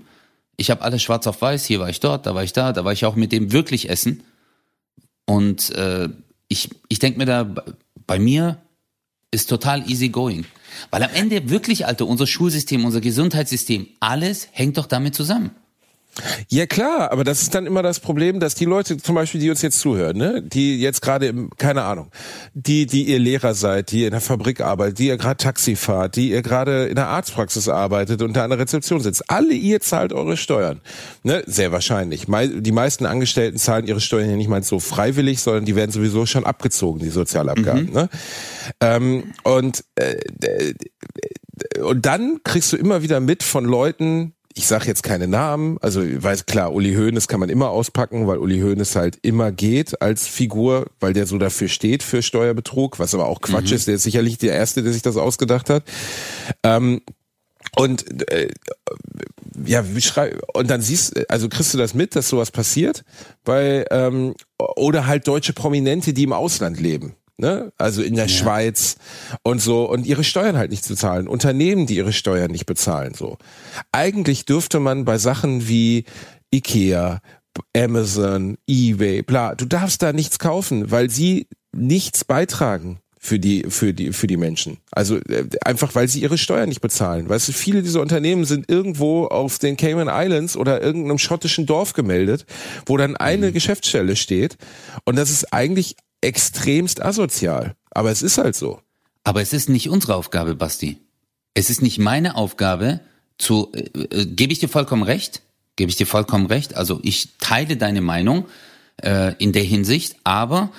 Ich 0.57 0.71
habe 0.71 0.83
alles 0.83 1.03
schwarz 1.03 1.27
auf 1.27 1.41
weiß, 1.41 1.65
hier 1.65 1.81
war 1.81 1.89
ich 1.89 2.01
dort, 2.01 2.27
da 2.27 2.35
war 2.35 2.43
ich 2.43 2.53
da, 2.53 2.73
da 2.73 2.85
war 2.85 2.93
ich 2.93 3.05
auch 3.05 3.17
mit 3.17 3.33
dem 3.33 3.53
wirklich 3.53 3.89
essen. 3.89 4.23
Und 5.27 5.71
äh, 5.71 6.09
ich, 6.49 6.71
ich 6.89 6.99
denke 6.99 7.19
mir 7.19 7.27
da, 7.27 7.55
bei 8.07 8.19
mir 8.19 8.63
ist 9.31 9.49
total 9.49 9.89
easy 9.91 10.09
going. 10.09 10.47
Weil 10.91 11.03
am 11.03 11.11
Ende 11.13 11.51
wirklich, 11.51 11.87
Alter, 11.87 12.07
unser 12.07 12.27
Schulsystem, 12.27 12.85
unser 12.85 13.01
Gesundheitssystem, 13.01 13.89
alles 14.01 14.49
hängt 14.53 14.79
doch 14.79 14.87
damit 14.87 15.15
zusammen. 15.15 15.51
Ja 16.49 16.67
klar, 16.67 17.13
aber 17.13 17.25
das 17.25 17.43
ist 17.43 17.55
dann 17.55 17.67
immer 17.67 17.83
das 17.83 18.01
Problem, 18.01 18.41
dass 18.41 18.55
die 18.55 18.65
Leute 18.65 18.97
zum 18.97 19.15
Beispiel, 19.15 19.41
die 19.41 19.51
uns 19.51 19.61
jetzt 19.61 19.79
zuhören, 19.81 20.17
ne, 20.17 20.43
die 20.43 20.81
jetzt 20.81 21.03
gerade, 21.03 21.49
keine 21.59 21.83
Ahnung, 21.83 22.11
die, 22.55 22.87
die 22.87 23.05
ihr 23.05 23.19
Lehrer 23.19 23.55
seid, 23.55 23.91
die 23.91 24.05
in 24.05 24.13
der 24.13 24.21
Fabrik 24.21 24.61
arbeitet, 24.61 24.99
die 24.99 25.09
ihr 25.09 25.19
gerade 25.19 25.37
Taxi 25.37 25.77
fahrt, 25.77 26.17
die 26.17 26.31
ihr 26.31 26.43
gerade 26.43 26.87
in 26.87 26.95
der 26.95 27.09
Arztpraxis 27.09 27.69
arbeitet 27.69 28.23
und 28.23 28.35
da 28.35 28.45
an 28.45 28.51
der 28.51 28.59
Rezeption 28.59 29.01
sitzt, 29.01 29.31
alle 29.31 29.53
ihr 29.53 29.81
zahlt 29.81 30.13
eure 30.13 30.37
Steuern, 30.37 30.81
ne, 31.23 31.43
sehr 31.47 31.71
wahrscheinlich. 31.73 32.27
Die 32.27 32.73
meisten 32.73 33.05
Angestellten 33.05 33.59
zahlen 33.59 33.87
ihre 33.87 34.01
Steuern 34.01 34.31
ja 34.31 34.37
nicht 34.37 34.49
mal 34.49 34.63
so 34.63 34.81
freiwillig, 34.81 35.41
sondern 35.41 35.67
die 35.67 35.77
werden 35.77 35.91
sowieso 35.91 36.25
schon 36.25 36.47
abgezogen, 36.47 37.01
die 37.01 37.11
Sozialabgaben, 37.11 37.87
mhm. 37.87 37.93
ne. 37.93 38.09
Ähm, 38.81 39.33
und 39.43 39.85
äh, 39.97 40.17
und 41.81 42.05
dann 42.05 42.41
kriegst 42.45 42.73
du 42.73 42.77
immer 42.77 43.03
wieder 43.03 43.21
mit 43.21 43.43
von 43.43 43.65
Leuten, 43.65 44.35
ich 44.59 44.67
sage 44.67 44.87
jetzt 44.87 45.03
keine 45.03 45.29
Namen, 45.29 45.77
also 45.83 46.01
weiß 46.01 46.47
klar, 46.47 46.73
Uli 46.73 46.95
Hoeneß 46.95 47.29
kann 47.29 47.41
man 47.41 47.51
immer 47.51 47.69
auspacken, 47.69 48.27
weil 48.27 48.39
Uli 48.39 48.61
Hoeneß 48.61 48.97
halt 48.97 49.19
immer 49.21 49.53
geht 49.53 50.01
als 50.01 50.27
Figur, 50.27 50.87
weil 50.99 51.13
der 51.13 51.27
so 51.27 51.37
dafür 51.37 51.69
steht 51.69 52.03
für 52.03 52.23
Steuerbetrug, 52.23 52.99
was 52.99 53.15
aber 53.15 53.27
auch 53.27 53.43
Quatsch 53.43 53.69
mhm. 53.69 53.77
ist. 53.77 53.87
Der 53.87 53.97
ist 53.97 54.05
sicherlich 54.05 54.39
der 54.39 54.55
Erste, 54.55 54.83
der 54.83 54.95
sich 54.95 55.03
das 55.03 55.19
ausgedacht 55.19 55.69
hat. 55.69 55.85
Ähm, 56.63 57.03
und 57.77 58.31
äh, 58.33 58.49
ja, 59.63 59.85
und 60.55 60.71
dann 60.71 60.81
siehst, 60.81 61.31
also 61.31 61.51
kriegst 61.51 61.75
du 61.75 61.79
das 61.79 61.93
mit, 61.93 62.17
dass 62.17 62.31
sowas 62.31 62.51
passiert, 62.51 63.05
weil 63.45 63.85
ähm, 63.91 64.35
oder 64.57 65.07
halt 65.07 65.29
deutsche 65.29 65.53
Prominente, 65.53 66.15
die 66.15 66.23
im 66.23 66.33
Ausland 66.33 66.81
leben 66.81 67.15
ne? 67.39 67.73
Also 67.79 68.03
in 68.03 68.15
der 68.15 68.27
ja. 68.27 68.33
Schweiz 68.33 68.97
und 69.43 69.61
so 69.61 69.89
und 69.89 70.07
ihre 70.07 70.25
Steuern 70.25 70.57
halt 70.57 70.71
nicht 70.71 70.85
zu 70.85 70.95
zahlen. 70.95 71.29
Unternehmen, 71.29 71.87
die 71.87 71.97
ihre 71.97 72.13
Steuern 72.13 72.51
nicht 72.51 72.67
bezahlen, 72.67 73.15
so. 73.15 73.39
Eigentlich 73.93 74.45
dürfte 74.45 74.81
man 74.81 75.05
bei 75.05 75.19
Sachen 75.19 75.69
wie 75.69 76.05
Ikea, 76.53 77.21
Amazon, 77.77 78.59
eBay, 78.67 79.23
bla, 79.23 79.55
du 79.55 79.65
darfst 79.65 80.03
da 80.03 80.13
nichts 80.13 80.39
kaufen, 80.39 80.91
weil 80.91 81.11
sie 81.11 81.49
nichts 81.73 82.25
beitragen 82.25 83.01
für 83.19 83.39
die 83.39 83.65
für 83.69 83.93
die 83.93 84.13
für 84.13 84.27
die 84.27 84.37
Menschen. 84.37 84.79
Also 84.93 85.17
äh, 85.17 85.49
einfach 85.65 85.95
weil 85.95 86.07
sie 86.09 86.21
ihre 86.21 86.39
Steuern 86.39 86.69
nicht 86.69 86.81
bezahlen. 86.81 87.29
Weißt 87.29 87.49
du, 87.49 87.53
viele 87.53 87.83
dieser 87.83 88.01
Unternehmen 88.01 88.45
sind 88.45 88.71
irgendwo 88.71 89.25
auf 89.27 89.59
den 89.59 89.77
Cayman 89.77 90.09
Islands 90.09 90.57
oder 90.57 90.81
irgendeinem 90.81 91.19
schottischen 91.19 91.67
Dorf 91.67 91.93
gemeldet, 91.93 92.47
wo 92.87 92.97
dann 92.97 93.17
eine 93.17 93.49
mhm. 93.49 93.53
Geschäftsstelle 93.53 94.17
steht 94.17 94.57
und 95.05 95.17
das 95.17 95.31
ist 95.31 95.53
eigentlich 95.53 95.97
extremst 96.21 97.03
asozial. 97.03 97.75
Aber 97.91 98.11
es 98.11 98.23
ist 98.23 98.39
halt 98.39 98.57
so. 98.57 98.81
Aber 99.25 99.43
es 99.43 99.53
ist 99.53 99.69
nicht 99.69 99.89
unsere 99.89 100.15
Aufgabe, 100.15 100.55
Basti. 100.55 100.99
Es 101.55 101.71
ist 101.71 101.83
nicht 101.83 101.99
meine 101.99 102.37
Aufgabe, 102.37 103.01
zu, 103.39 103.73
äh, 103.75 103.81
äh, 103.81 104.27
gebe 104.27 104.53
ich 104.53 104.59
dir 104.59 104.69
vollkommen 104.69 105.03
recht, 105.03 105.43
gebe 105.77 105.91
ich 105.91 105.97
dir 105.97 106.07
vollkommen 106.07 106.47
recht. 106.47 106.75
Also 106.77 107.01
ich 107.03 107.37
teile 107.39 107.77
deine 107.77 108.01
Meinung 108.01 108.47
äh, 109.03 109.35
in 109.39 109.53
der 109.53 109.63
Hinsicht, 109.63 110.17
aber 110.25 110.71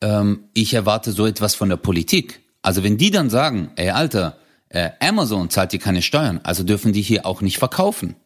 ähm, 0.00 0.44
ich 0.54 0.74
erwarte 0.74 1.12
so 1.12 1.26
etwas 1.26 1.54
von 1.54 1.68
der 1.68 1.76
Politik. 1.76 2.40
Also 2.62 2.82
wenn 2.82 2.98
die 2.98 3.10
dann 3.10 3.30
sagen, 3.30 3.70
ey 3.76 3.90
Alter, 3.90 4.38
äh, 4.68 4.90
Amazon 5.00 5.50
zahlt 5.50 5.72
dir 5.72 5.78
keine 5.78 6.02
Steuern, 6.02 6.40
also 6.42 6.64
dürfen 6.64 6.92
die 6.92 7.02
hier 7.02 7.26
auch 7.26 7.40
nicht 7.40 7.58
verkaufen. 7.58 8.16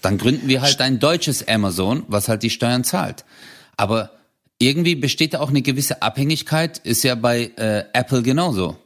Dann 0.00 0.18
gründen 0.18 0.48
wir 0.48 0.62
halt 0.62 0.80
ein 0.80 0.98
deutsches 0.98 1.46
Amazon, 1.46 2.04
was 2.08 2.28
halt 2.28 2.42
die 2.42 2.50
Steuern 2.50 2.82
zahlt. 2.82 3.24
Aber 3.76 4.10
irgendwie 4.62 4.94
besteht 4.94 5.34
da 5.34 5.40
auch 5.40 5.50
eine 5.50 5.62
gewisse 5.62 6.02
Abhängigkeit, 6.02 6.78
ist 6.78 7.02
ja 7.02 7.14
bei 7.14 7.50
äh, 7.56 7.84
Apple 7.92 8.22
genauso. 8.22 8.76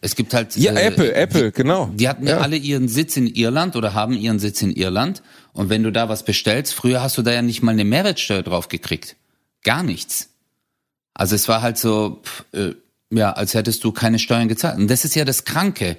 Es 0.00 0.16
gibt 0.16 0.32
halt. 0.32 0.56
Ja, 0.56 0.72
äh, 0.72 0.86
Apple, 0.86 1.12
Apple, 1.12 1.52
genau. 1.52 1.90
Die 1.92 2.08
hatten 2.08 2.26
ja. 2.26 2.38
alle 2.38 2.56
ihren 2.56 2.88
Sitz 2.88 3.16
in 3.16 3.26
Irland 3.26 3.76
oder 3.76 3.92
haben 3.94 4.14
ihren 4.14 4.38
Sitz 4.38 4.62
in 4.62 4.72
Irland. 4.72 5.22
Und 5.52 5.68
wenn 5.68 5.82
du 5.82 5.92
da 5.92 6.08
was 6.08 6.24
bestellst, 6.24 6.72
früher 6.72 7.02
hast 7.02 7.18
du 7.18 7.22
da 7.22 7.32
ja 7.32 7.42
nicht 7.42 7.62
mal 7.62 7.72
eine 7.72 7.84
Mehrwertsteuer 7.84 8.42
drauf 8.42 8.68
gekriegt. 8.68 9.16
Gar 9.62 9.82
nichts. 9.82 10.30
Also 11.12 11.34
es 11.34 11.48
war 11.48 11.60
halt 11.60 11.76
so, 11.76 12.22
pff, 12.22 12.44
äh, 12.52 12.74
ja, 13.10 13.32
als 13.32 13.54
hättest 13.54 13.84
du 13.84 13.92
keine 13.92 14.18
Steuern 14.18 14.48
gezahlt. 14.48 14.78
Und 14.78 14.88
das 14.88 15.04
ist 15.04 15.14
ja 15.14 15.24
das 15.24 15.44
Kranke. 15.44 15.96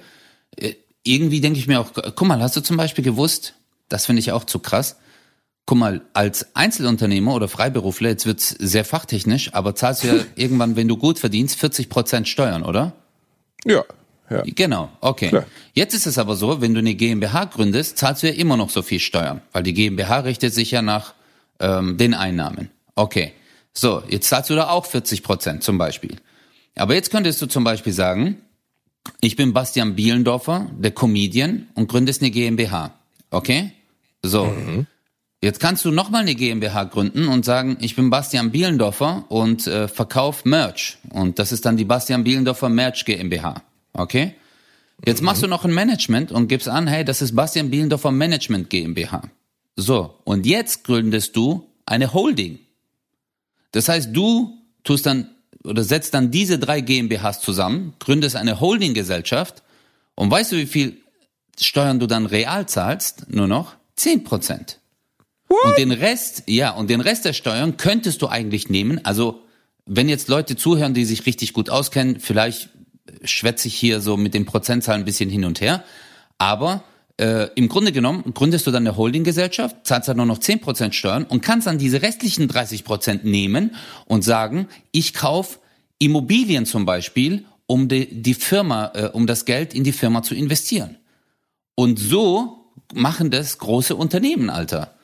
Äh, 0.56 0.74
irgendwie 1.04 1.40
denke 1.40 1.58
ich 1.58 1.68
mir 1.68 1.80
auch, 1.80 1.92
guck 1.92 2.26
mal, 2.26 2.40
hast 2.40 2.56
du 2.56 2.60
zum 2.60 2.76
Beispiel 2.76 3.04
gewusst, 3.04 3.54
das 3.88 4.06
finde 4.06 4.20
ich 4.20 4.32
auch 4.32 4.44
zu 4.44 4.58
krass, 4.58 4.96
guck 5.66 5.78
mal, 5.78 6.02
als 6.12 6.54
Einzelunternehmer 6.54 7.34
oder 7.34 7.48
Freiberufler, 7.48 8.10
jetzt 8.10 8.26
wird's 8.26 8.50
sehr 8.50 8.84
fachtechnisch, 8.84 9.54
aber 9.54 9.74
zahlst 9.74 10.04
du 10.04 10.08
ja 10.08 10.14
irgendwann, 10.34 10.76
wenn 10.76 10.88
du 10.88 10.96
gut 10.96 11.18
verdienst, 11.18 11.58
40 11.58 11.88
Prozent 11.88 12.28
Steuern, 12.28 12.62
oder? 12.62 12.92
Ja. 13.64 13.84
Ja. 14.30 14.42
Genau, 14.46 14.88
okay. 15.00 15.28
Klar. 15.28 15.44
Jetzt 15.74 15.94
ist 15.94 16.06
es 16.06 16.16
aber 16.16 16.36
so, 16.36 16.62
wenn 16.62 16.72
du 16.72 16.78
eine 16.78 16.94
GmbH 16.94 17.44
gründest, 17.46 17.98
zahlst 17.98 18.22
du 18.22 18.28
ja 18.28 18.34
immer 18.34 18.56
noch 18.56 18.70
so 18.70 18.80
viel 18.80 19.00
Steuern, 19.00 19.42
weil 19.52 19.62
die 19.62 19.74
GmbH 19.74 20.20
richtet 20.20 20.54
sich 20.54 20.70
ja 20.70 20.80
nach 20.80 21.12
ähm, 21.60 21.98
den 21.98 22.14
Einnahmen. 22.14 22.70
Okay, 22.94 23.32
so, 23.74 24.02
jetzt 24.08 24.28
zahlst 24.28 24.50
du 24.50 24.54
da 24.54 24.68
auch 24.68 24.86
40 24.86 25.22
Prozent 25.22 25.62
zum 25.62 25.78
Beispiel. 25.78 26.16
Aber 26.76 26.94
jetzt 26.94 27.10
könntest 27.10 27.40
du 27.42 27.46
zum 27.46 27.64
Beispiel 27.64 27.92
sagen, 27.92 28.38
ich 29.20 29.36
bin 29.36 29.52
Bastian 29.52 29.94
Bielendorfer, 29.94 30.70
der 30.78 30.92
Comedian 30.92 31.68
und 31.74 31.88
gründest 31.88 32.22
eine 32.22 32.30
GmbH. 32.30 32.94
Okay? 33.30 33.72
So. 34.22 34.46
Mhm. 34.46 34.86
Jetzt 35.42 35.58
kannst 35.58 35.84
du 35.84 35.90
nochmal 35.90 36.22
eine 36.22 36.36
GmbH 36.36 36.84
gründen 36.84 37.26
und 37.26 37.44
sagen, 37.44 37.76
ich 37.80 37.96
bin 37.96 38.10
Bastian 38.10 38.52
Bielendorfer 38.52 39.24
und 39.28 39.66
äh, 39.66 39.88
verkauf 39.88 40.44
Merch. 40.44 40.98
Und 41.10 41.40
das 41.40 41.50
ist 41.50 41.66
dann 41.66 41.76
die 41.76 41.84
Bastian 41.84 42.22
Bielendorfer 42.22 42.68
Merch 42.68 43.04
GmbH. 43.04 43.60
Okay? 43.92 44.36
Jetzt 45.04 45.20
mhm. 45.20 45.26
machst 45.26 45.42
du 45.42 45.48
noch 45.48 45.64
ein 45.64 45.74
Management 45.74 46.30
und 46.30 46.46
gibst 46.46 46.68
an, 46.68 46.86
hey, 46.86 47.04
das 47.04 47.22
ist 47.22 47.34
Bastian 47.34 47.70
Bielendorfer 47.70 48.12
Management 48.12 48.70
GmbH. 48.70 49.22
So, 49.74 50.14
und 50.22 50.46
jetzt 50.46 50.84
gründest 50.84 51.34
du 51.34 51.68
eine 51.86 52.12
Holding. 52.12 52.60
Das 53.72 53.88
heißt, 53.88 54.10
du 54.14 54.56
tust 54.84 55.06
dann 55.06 55.28
oder 55.64 55.82
setzt 55.82 56.14
dann 56.14 56.30
diese 56.30 56.60
drei 56.60 56.80
GmbHs 56.80 57.40
zusammen, 57.40 57.94
gründest 57.98 58.36
eine 58.36 58.60
Holdinggesellschaft 58.60 59.64
und 60.14 60.30
weißt 60.30 60.52
du, 60.52 60.56
wie 60.56 60.66
viel 60.66 60.98
Steuern 61.60 61.98
du 61.98 62.06
dann 62.06 62.26
real 62.26 62.66
zahlst, 62.66 63.28
nur 63.28 63.48
noch 63.48 63.74
10 63.96 64.22
Prozent. 64.22 64.78
Und 65.64 65.78
den 65.78 65.92
Rest, 65.92 66.44
ja, 66.46 66.70
und 66.70 66.90
den 66.90 67.00
Rest 67.00 67.24
der 67.24 67.32
Steuern 67.32 67.76
könntest 67.76 68.22
du 68.22 68.28
eigentlich 68.28 68.68
nehmen. 68.68 69.04
Also, 69.04 69.42
wenn 69.86 70.08
jetzt 70.08 70.28
Leute 70.28 70.56
zuhören, 70.56 70.94
die 70.94 71.04
sich 71.04 71.26
richtig 71.26 71.52
gut 71.52 71.70
auskennen, 71.70 72.20
vielleicht 72.20 72.70
schwätze 73.24 73.68
ich 73.68 73.74
hier 73.74 74.00
so 74.00 74.16
mit 74.16 74.34
den 74.34 74.46
Prozentzahlen 74.46 75.02
ein 75.02 75.04
bisschen 75.04 75.30
hin 75.30 75.44
und 75.44 75.60
her. 75.60 75.84
Aber 76.38 76.84
äh, 77.18 77.48
im 77.54 77.68
Grunde 77.68 77.92
genommen 77.92 78.32
gründest 78.34 78.66
du 78.66 78.70
dann 78.70 78.86
eine 78.86 78.96
Holdinggesellschaft, 78.96 79.76
zahlst 79.84 80.08
dann 80.08 80.16
nur 80.16 80.26
noch 80.26 80.38
10% 80.38 80.92
Steuern 80.92 81.24
und 81.24 81.42
kannst 81.42 81.66
dann 81.66 81.78
diese 81.78 82.02
restlichen 82.02 82.48
30% 82.48 83.20
nehmen 83.24 83.76
und 84.06 84.22
sagen, 84.22 84.68
ich 84.92 85.14
kauf 85.14 85.58
Immobilien 85.98 86.66
zum 86.66 86.84
Beispiel, 86.84 87.44
um 87.66 87.88
die, 87.88 88.22
die 88.22 88.34
Firma, 88.34 88.92
äh, 88.94 89.10
um 89.12 89.26
das 89.26 89.44
Geld 89.44 89.74
in 89.74 89.84
die 89.84 89.92
Firma 89.92 90.22
zu 90.22 90.34
investieren. 90.34 90.96
Und 91.74 91.98
so 91.98 92.66
machen 92.92 93.30
das 93.30 93.58
große 93.58 93.94
Unternehmen, 93.94 94.50
Alter. 94.50 94.94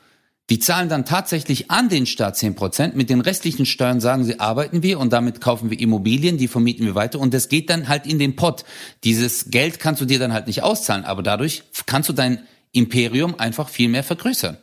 Die 0.51 0.59
zahlen 0.59 0.88
dann 0.88 1.05
tatsächlich 1.05 1.70
an 1.70 1.90
den 1.90 2.07
Staat 2.07 2.38
10 2.38 2.55
Prozent. 2.55 2.96
Mit 2.96 3.11
den 3.11 3.20
restlichen 3.20 3.66
Steuern 3.66 4.01
sagen 4.01 4.24
sie, 4.24 4.40
arbeiten 4.40 4.82
wir 4.82 4.99
und 4.99 5.12
damit 5.12 5.42
kaufen 5.42 5.70
wir 5.70 5.78
Immobilien, 5.78 6.38
die 6.38 6.49
vermieten 6.49 6.86
wir 6.86 6.94
weiter 6.94 7.20
und 7.20 7.34
das 7.34 7.51
geht 7.51 7.68
dann 7.68 7.88
halt 7.88 8.07
in 8.07 8.18
den 8.18 8.34
Pott. 8.34 8.64
Dieses 9.05 9.51
Geld 9.51 9.78
kannst 9.78 10.01
du 10.01 10.07
dir 10.07 10.18
dann 10.18 10.32
halt 10.32 10.46
nicht 10.46 10.62
auszahlen, 10.62 11.05
aber 11.05 11.22
dadurch 11.22 11.64
kannst 11.84 12.09
du 12.09 12.14
dein 12.14 12.40
Imperium 12.72 13.38
einfach 13.38 13.68
viel 13.68 13.88
mehr 13.88 14.05
vergrößern. 14.05 14.57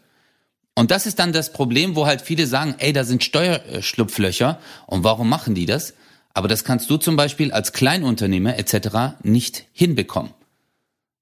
Und 0.74 0.92
das 0.92 1.06
ist 1.06 1.20
dann 1.20 1.34
das 1.34 1.54
Problem, 1.54 1.96
wo 1.96 2.06
halt 2.06 2.22
viele 2.22 2.48
sagen, 2.48 2.76
ey, 2.80 2.92
da 2.92 3.04
sind 3.04 3.24
Steuerschlupflöcher 3.24 4.60
und 4.88 5.04
warum 5.04 5.30
machen 5.30 5.56
die 5.56 5.66
das? 5.66 5.94
Aber 6.34 6.48
das 6.48 6.66
kannst 6.66 6.90
du 6.90 6.98
zum 6.98 7.16
Beispiel 7.16 7.54
als 7.54 7.72
Kleinunternehmer 7.72 8.58
etc. 8.60 9.22
nicht 9.24 9.66
hinbekommen. 9.72 10.32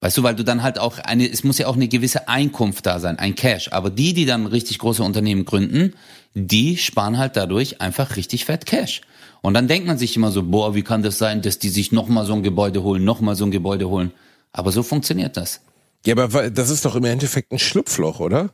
Weißt 0.04 0.18
du, 0.18 0.24
weil 0.24 0.36
du 0.36 0.44
dann 0.44 0.64
halt 0.64 0.80
auch 0.80 1.00
eine, 1.00 1.26
es 1.32 1.46
muss 1.46 1.60
ja 1.60 1.68
auch 1.68 1.78
eine 1.78 1.88
gewisse 1.88 2.28
Einkunft 2.28 2.86
da 2.86 3.00
sein, 3.00 3.20
ein 3.20 3.36
Cash. 3.36 3.72
Aber 3.72 3.90
die, 3.90 4.14
die 4.14 4.26
dann 4.26 4.48
richtig 4.48 4.80
große 4.80 5.02
Unternehmen 5.02 5.46
gründen, 5.46 5.94
die 6.34 6.76
sparen 6.76 7.18
halt 7.18 7.38
dadurch 7.38 7.80
einfach 7.80 8.18
richtig 8.18 8.44
fett 8.44 8.66
Cash. 8.66 9.00
Und 9.42 9.54
dann 9.54 9.70
denkt 9.70 9.88
man 9.88 9.98
sich 9.98 10.18
immer 10.18 10.30
so, 10.30 10.44
boah, 10.44 10.76
wie 10.76 10.82
kann 10.82 11.04
das 11.04 11.18
sein, 11.20 11.42
dass 11.42 11.58
die 11.58 11.70
sich 11.70 11.94
nochmal 11.94 12.26
so 12.26 12.34
ein 12.34 12.44
Gebäude 12.44 12.84
holen, 12.84 13.06
nochmal 13.06 13.38
so 13.38 13.46
ein 13.46 13.52
Gebäude 13.52 13.88
holen. 13.88 14.12
Aber 14.52 14.74
so 14.74 14.84
funktioniert 14.84 15.38
das. 15.38 15.62
Ja, 16.06 16.18
aber 16.18 16.50
das 16.50 16.70
ist 16.70 16.84
doch 16.84 16.98
im 16.98 17.06
Endeffekt 17.06 17.54
ein 17.54 17.60
Schlupfloch, 17.60 18.20
oder? 18.20 18.50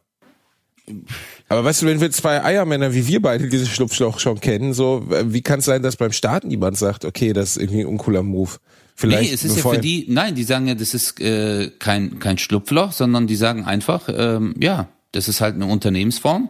Aber 1.47 1.63
weißt 1.63 1.81
du, 1.81 1.87
wenn 1.87 1.99
wir 1.99 2.11
zwei 2.11 2.43
Eiermänner 2.43 2.93
wie 2.93 3.07
wir 3.07 3.23
beide 3.23 3.49
dieses 3.49 3.69
Schlupfloch 3.69 4.19
schon 4.19 4.39
kennen, 4.39 4.75
so, 4.75 5.03
wie 5.07 5.41
kann 5.41 5.59
es 5.59 5.65
sein, 5.65 5.81
dass 5.81 5.95
beim 5.95 6.11
Start 6.11 6.43
niemand 6.43 6.77
sagt, 6.77 7.05
okay, 7.05 7.33
das 7.33 7.57
ist 7.57 7.63
irgendwie 7.63 7.81
ein 7.81 7.87
uncooler 7.87 8.21
Move? 8.21 8.51
Vielleicht 8.99 9.29
nee, 9.29 9.33
es 9.33 9.45
ist 9.45 9.55
ja 9.55 9.69
für 9.69 9.77
die, 9.77 10.07
nein, 10.09 10.35
die 10.35 10.43
sagen 10.43 10.67
ja, 10.67 10.75
das 10.75 10.93
ist 10.93 11.21
äh, 11.21 11.71
kein, 11.79 12.19
kein 12.19 12.37
Schlupfloch, 12.37 12.91
sondern 12.91 13.27
die 13.27 13.37
sagen 13.37 13.63
einfach, 13.63 14.09
ähm, 14.13 14.53
ja, 14.59 14.89
das 15.13 15.29
ist 15.29 15.39
halt 15.39 15.55
eine 15.55 15.67
Unternehmensform. 15.67 16.49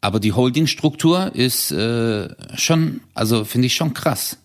Aber 0.00 0.18
die 0.18 0.32
Holdingstruktur 0.32 1.32
ist 1.36 1.70
äh, 1.70 2.28
schon, 2.56 3.02
also 3.14 3.44
finde 3.44 3.66
ich 3.66 3.76
schon 3.76 3.94
krass. 3.94 4.38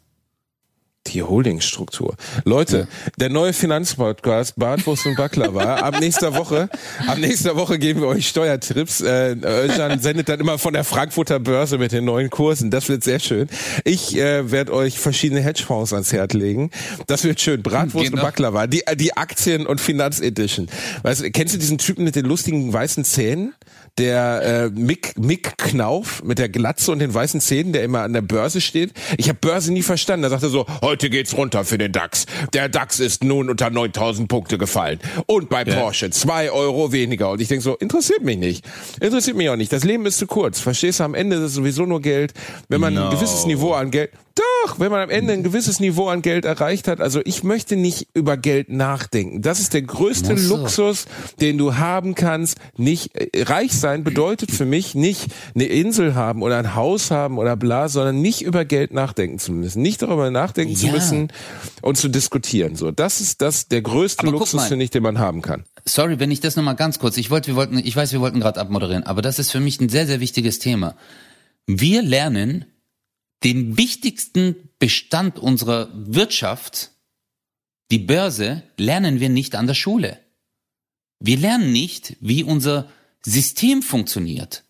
Die 1.08 1.22
Holdingstruktur. 1.22 2.16
Leute, 2.46 2.88
der 3.20 3.30
neue 3.30 3.52
Finanzpodcast 3.52 4.58
Bartwurst 4.58 5.06
und 5.06 5.18
Baklava. 5.18 5.76
ab 5.76 6.00
nächster 6.00 6.34
Woche, 6.34 6.70
ab 7.06 7.18
nächster 7.18 7.58
Woche 7.58 7.78
geben 7.78 8.00
wir 8.02 8.08
euch 8.08 8.30
Steuertrips. 8.30 9.02
Äh, 9.02 9.36
Özcan 9.36 10.00
sendet 10.00 10.30
dann 10.30 10.40
immer 10.40 10.58
von 10.58 10.74
der 10.74 10.86
Frankfurter 10.86 11.40
Börse 11.40 11.78
mit 11.78 11.92
den 11.92 12.06
neuen 12.06 12.30
Kursen. 12.30 12.72
Das 12.72 12.88
wird 12.88 13.04
sehr 13.04 13.20
schön. 13.20 13.50
Ich 13.84 14.16
äh, 14.18 14.50
werde 14.50 14.74
euch 14.74 14.98
verschiedene 14.98 15.42
Hedgefonds 15.42 15.92
ans 15.92 16.14
Herz 16.14 16.34
legen. 16.34 16.72
Das 17.08 17.26
wird 17.26 17.42
schön. 17.42 17.62
Bratwurst 17.62 18.10
genau. 18.10 18.22
und 18.22 18.28
Baklava. 18.28 18.68
Die, 18.68 18.84
die 18.96 19.18
Aktien- 19.18 19.68
und 19.68 19.82
Finanzedition. 19.82 20.70
Weißt 21.02 21.22
du, 21.22 21.32
kennst 21.32 21.54
du 21.54 21.60
diesen 21.60 21.80
Typen 21.80 22.06
mit 22.06 22.16
den 22.16 22.26
lustigen 22.26 22.72
weißen 22.72 23.04
Zähnen? 23.04 23.54
Der 23.98 24.42
äh, 24.42 24.70
Mick, 24.70 25.18
Mick 25.20 25.58
Knauf 25.58 26.24
mit 26.24 26.40
der 26.40 26.50
Glatze 26.50 26.92
und 26.92 27.00
den 27.00 27.14
weißen 27.14 27.42
Zähnen, 27.42 27.74
der 27.74 27.84
immer 27.84 28.02
an 28.02 28.14
der 28.14 28.22
Börse 28.22 28.60
steht. 28.60 28.92
Ich 29.18 29.30
habe 29.30 29.38
Börse 29.40 29.72
nie 29.72 29.84
verstanden. 29.84 30.24
Da 30.24 30.30
sagt 30.30 30.44
er 30.44 30.50
so, 30.50 30.66
heute 30.82 31.10
geht's 31.10 31.38
runter 31.38 31.64
für 31.64 31.78
den 31.78 31.92
DAX. 31.92 32.26
Der 32.54 32.70
DAX 32.70 33.00
ist 33.00 33.24
nun 33.24 33.50
unter 33.50 33.70
9000 33.70 34.28
Punkte 34.28 34.58
gefallen. 34.58 35.00
Und 35.28 35.50
bei 35.50 35.64
ja. 35.64 35.76
Porsche 35.76 36.10
zwei 36.10 36.52
Euro 36.52 36.92
weniger. 36.92 37.30
Und 37.30 37.42
ich 37.42 37.48
denk 37.48 37.62
so, 37.62 37.76
interessiert 37.76 38.24
mich 38.24 38.38
nicht. 38.38 38.66
Interessiert 39.00 39.38
mich 39.38 39.50
auch 39.50 39.56
nicht. 39.56 39.72
Das 39.72 39.84
Leben 39.84 40.06
ist 40.06 40.18
zu 40.18 40.26
kurz. 40.26 40.60
Verstehst 40.60 41.00
du, 41.00 41.04
am 41.04 41.14
Ende 41.14 41.36
ist 41.36 41.44
es 41.44 41.54
sowieso 41.54 41.86
nur 41.86 42.02
Geld. 42.02 42.34
Wenn 42.70 42.82
man 42.82 42.96
no. 42.96 43.06
ein 43.06 43.10
gewisses 43.12 43.46
Niveau 43.46 43.74
an 43.74 43.92
Geld... 43.92 44.12
Doch, 44.36 44.80
wenn 44.80 44.90
man 44.90 45.02
am 45.02 45.12
Ende 45.12 45.34
ein 45.34 45.44
gewisses 45.44 45.80
Niveau 45.80 46.08
an 46.08 46.24
Geld 46.24 46.46
erreicht 46.46 46.88
hat. 46.88 47.00
Also 47.02 47.22
ich 47.24 47.44
möchte 47.44 47.76
nicht 47.76 48.08
über 48.16 48.36
Geld 48.36 48.70
nachdenken. 48.70 49.44
Das 49.44 49.60
ist 49.60 49.76
der 49.76 49.84
größte. 49.84 50.34
Luxus, 50.34 51.06
den 51.40 51.60
du 51.60 51.76
haben 51.76 52.16
kannst. 52.16 52.58
Nicht 52.76 53.16
äh, 53.16 53.44
reich 53.44 53.74
sein 53.84 54.04
bedeutet 54.04 54.50
für 54.50 54.66
mich 54.66 54.96
nicht 54.96 55.28
eine 55.54 55.66
Insel 55.66 56.16
haben 56.16 56.42
oder 56.42 56.58
ein 56.58 56.74
Haus 56.74 57.12
haben 57.12 57.38
oder 57.38 57.58
bla, 57.58 57.90
sondern 57.90 58.22
nicht 58.22 58.42
über 58.42 58.64
Geld 58.64 58.94
nachdenken 58.94 59.40
zu 59.40 59.52
müssen. 59.52 59.82
Nicht 59.82 60.02
darüber 60.02 60.32
nachdenken 60.32 60.74
ja. 60.74 60.80
zu 60.80 60.88
müssen 60.88 61.34
und 61.82 61.98
zu 61.98 62.08
diskutieren. 62.08 62.76
So, 62.76 62.92
das 62.92 63.20
ist 63.20 63.42
das 63.42 63.68
der 63.68 63.82
größte 63.82 64.24
aber 64.24 64.40
Luxus, 64.40 64.66
finde 64.66 64.86
ich, 64.86 64.90
den 64.90 65.04
man 65.04 65.20
haben 65.20 65.42
kann. 65.42 65.66
Sorry, 65.86 66.20
wenn 66.20 66.32
ich 66.32 66.40
das 66.40 66.56
nochmal 66.56 66.78
ganz 66.78 66.98
kurz. 66.98 67.18
Ich 67.18 67.30
wollte, 67.30 67.48
wir 67.48 67.56
wollten, 67.56 67.78
ich 67.78 67.96
weiß, 67.96 68.14
wir 68.14 68.22
wollten 68.22 68.40
gerade 68.40 68.60
abmoderieren, 68.60 69.04
aber 69.04 69.22
das 69.22 69.38
ist 69.38 69.52
für 69.52 69.60
mich 69.60 69.82
ein 69.82 69.90
sehr, 69.90 70.08
sehr 70.08 70.22
wichtiges 70.22 70.60
Thema. 70.60 70.96
Wir 71.68 72.02
lernen 72.02 72.66
den 73.44 73.78
wichtigsten 73.78 74.56
Bestand 74.80 75.38
unserer 75.38 75.90
Wirtschaft, 75.94 76.92
die 77.92 78.00
Börse, 78.00 78.64
lernen 78.78 79.20
wir 79.20 79.30
nicht 79.30 79.56
an 79.56 79.68
der 79.68 79.74
Schule. 79.74 80.18
Wir 81.20 81.38
lernen 81.38 81.74
nicht, 81.74 82.16
wie 82.22 82.44
unser 82.44 82.88
System 83.26 83.82
funktioniert. 83.82 84.64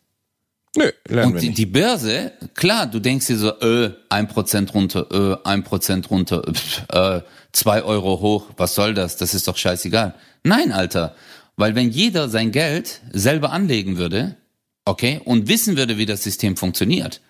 Nö, 0.75 0.91
lernen 1.07 1.33
Und 1.33 1.41
wir 1.41 1.49
nicht. 1.49 1.57
die 1.57 1.65
Börse, 1.67 2.31
klar, 2.55 2.87
du 2.87 2.99
denkst 2.99 3.27
dir 3.27 3.37
so, 3.37 3.59
äh, 3.59 3.93
ein 4.09 4.27
Prozent 4.27 4.73
runter, 4.73 5.07
äh, 5.43 5.47
ein 5.47 5.63
Prozent 5.63 6.09
runter, 6.09 6.41
pff, 6.51 6.83
äh, 6.89 7.21
zwei 7.51 7.83
Euro 7.83 8.19
hoch, 8.21 8.47
was 8.57 8.73
soll 8.73 8.93
das? 8.95 9.17
Das 9.17 9.35
ist 9.35 9.47
doch 9.47 9.57
scheißegal. 9.57 10.15
Nein, 10.43 10.71
Alter, 10.71 11.15
weil 11.57 11.75
wenn 11.75 11.91
jeder 11.91 12.27
sein 12.27 12.51
Geld 12.51 13.01
selber 13.11 13.51
anlegen 13.51 13.97
würde, 13.97 14.35
okay, 14.85 15.21
und 15.23 15.47
wissen 15.47 15.77
würde, 15.77 15.97
wie 15.97 16.07
das 16.07 16.23
System 16.23 16.57
funktioniert, 16.57 17.21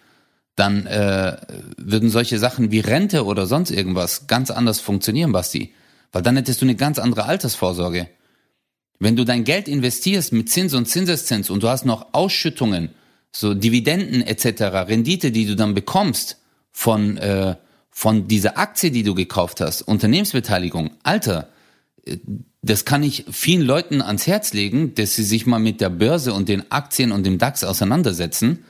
dann 0.55 0.85
äh, 0.85 1.37
würden 1.77 2.09
solche 2.09 2.39
Sachen 2.39 2.71
wie 2.71 2.79
Rente 2.79 3.25
oder 3.25 3.45
sonst 3.45 3.71
irgendwas 3.71 4.27
ganz 4.27 4.51
anders 4.51 4.79
funktionieren, 4.79 5.31
Basti. 5.31 5.73
Weil 6.11 6.21
dann 6.21 6.35
hättest 6.35 6.61
du 6.61 6.65
eine 6.65 6.75
ganz 6.75 6.99
andere 6.99 7.25
Altersvorsorge. 7.25 8.07
Wenn 9.03 9.17
du 9.17 9.25
dein 9.25 9.43
Geld 9.43 9.67
investierst 9.67 10.31
mit 10.31 10.49
Zins 10.49 10.73
und 10.73 10.85
Zinseszins 10.85 11.49
und 11.49 11.61
du 11.61 11.67
hast 11.67 11.85
noch 11.85 12.13
Ausschüttungen, 12.13 12.91
so 13.33 13.53
Dividenden 13.53 14.21
etc., 14.21 14.61
Rendite, 14.87 15.31
die 15.31 15.45
du 15.45 15.57
dann 15.57 15.73
bekommst 15.73 16.37
von, 16.71 17.17
äh, 17.17 17.55
von 17.91 18.29
dieser 18.29 18.57
Aktie, 18.57 18.91
die 18.91 19.03
du 19.03 19.13
gekauft 19.13 19.59
hast, 19.59 19.81
Unternehmensbeteiligung, 19.81 20.91
Alter, 21.03 21.49
äh, 22.05 22.17
das 22.61 22.85
kann 22.85 23.03
ich 23.03 23.25
vielen 23.29 23.63
Leuten 23.63 24.01
ans 24.01 24.25
Herz 24.25 24.53
legen, 24.53 24.95
dass 24.95 25.15
sie 25.15 25.25
sich 25.25 25.45
mal 25.45 25.59
mit 25.59 25.81
der 25.81 25.89
Börse 25.89 26.33
und 26.33 26.47
den 26.47 26.71
Aktien 26.71 27.11
und 27.11 27.25
dem 27.25 27.37
DAX 27.39 27.65
auseinandersetzen, 27.65 28.63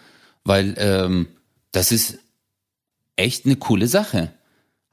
weil 0.43 0.73
ähm, 0.79 1.27
das 1.71 1.91
ist 1.91 2.17
echt 3.17 3.45
eine 3.45 3.57
coole 3.57 3.87
Sache. 3.87 4.33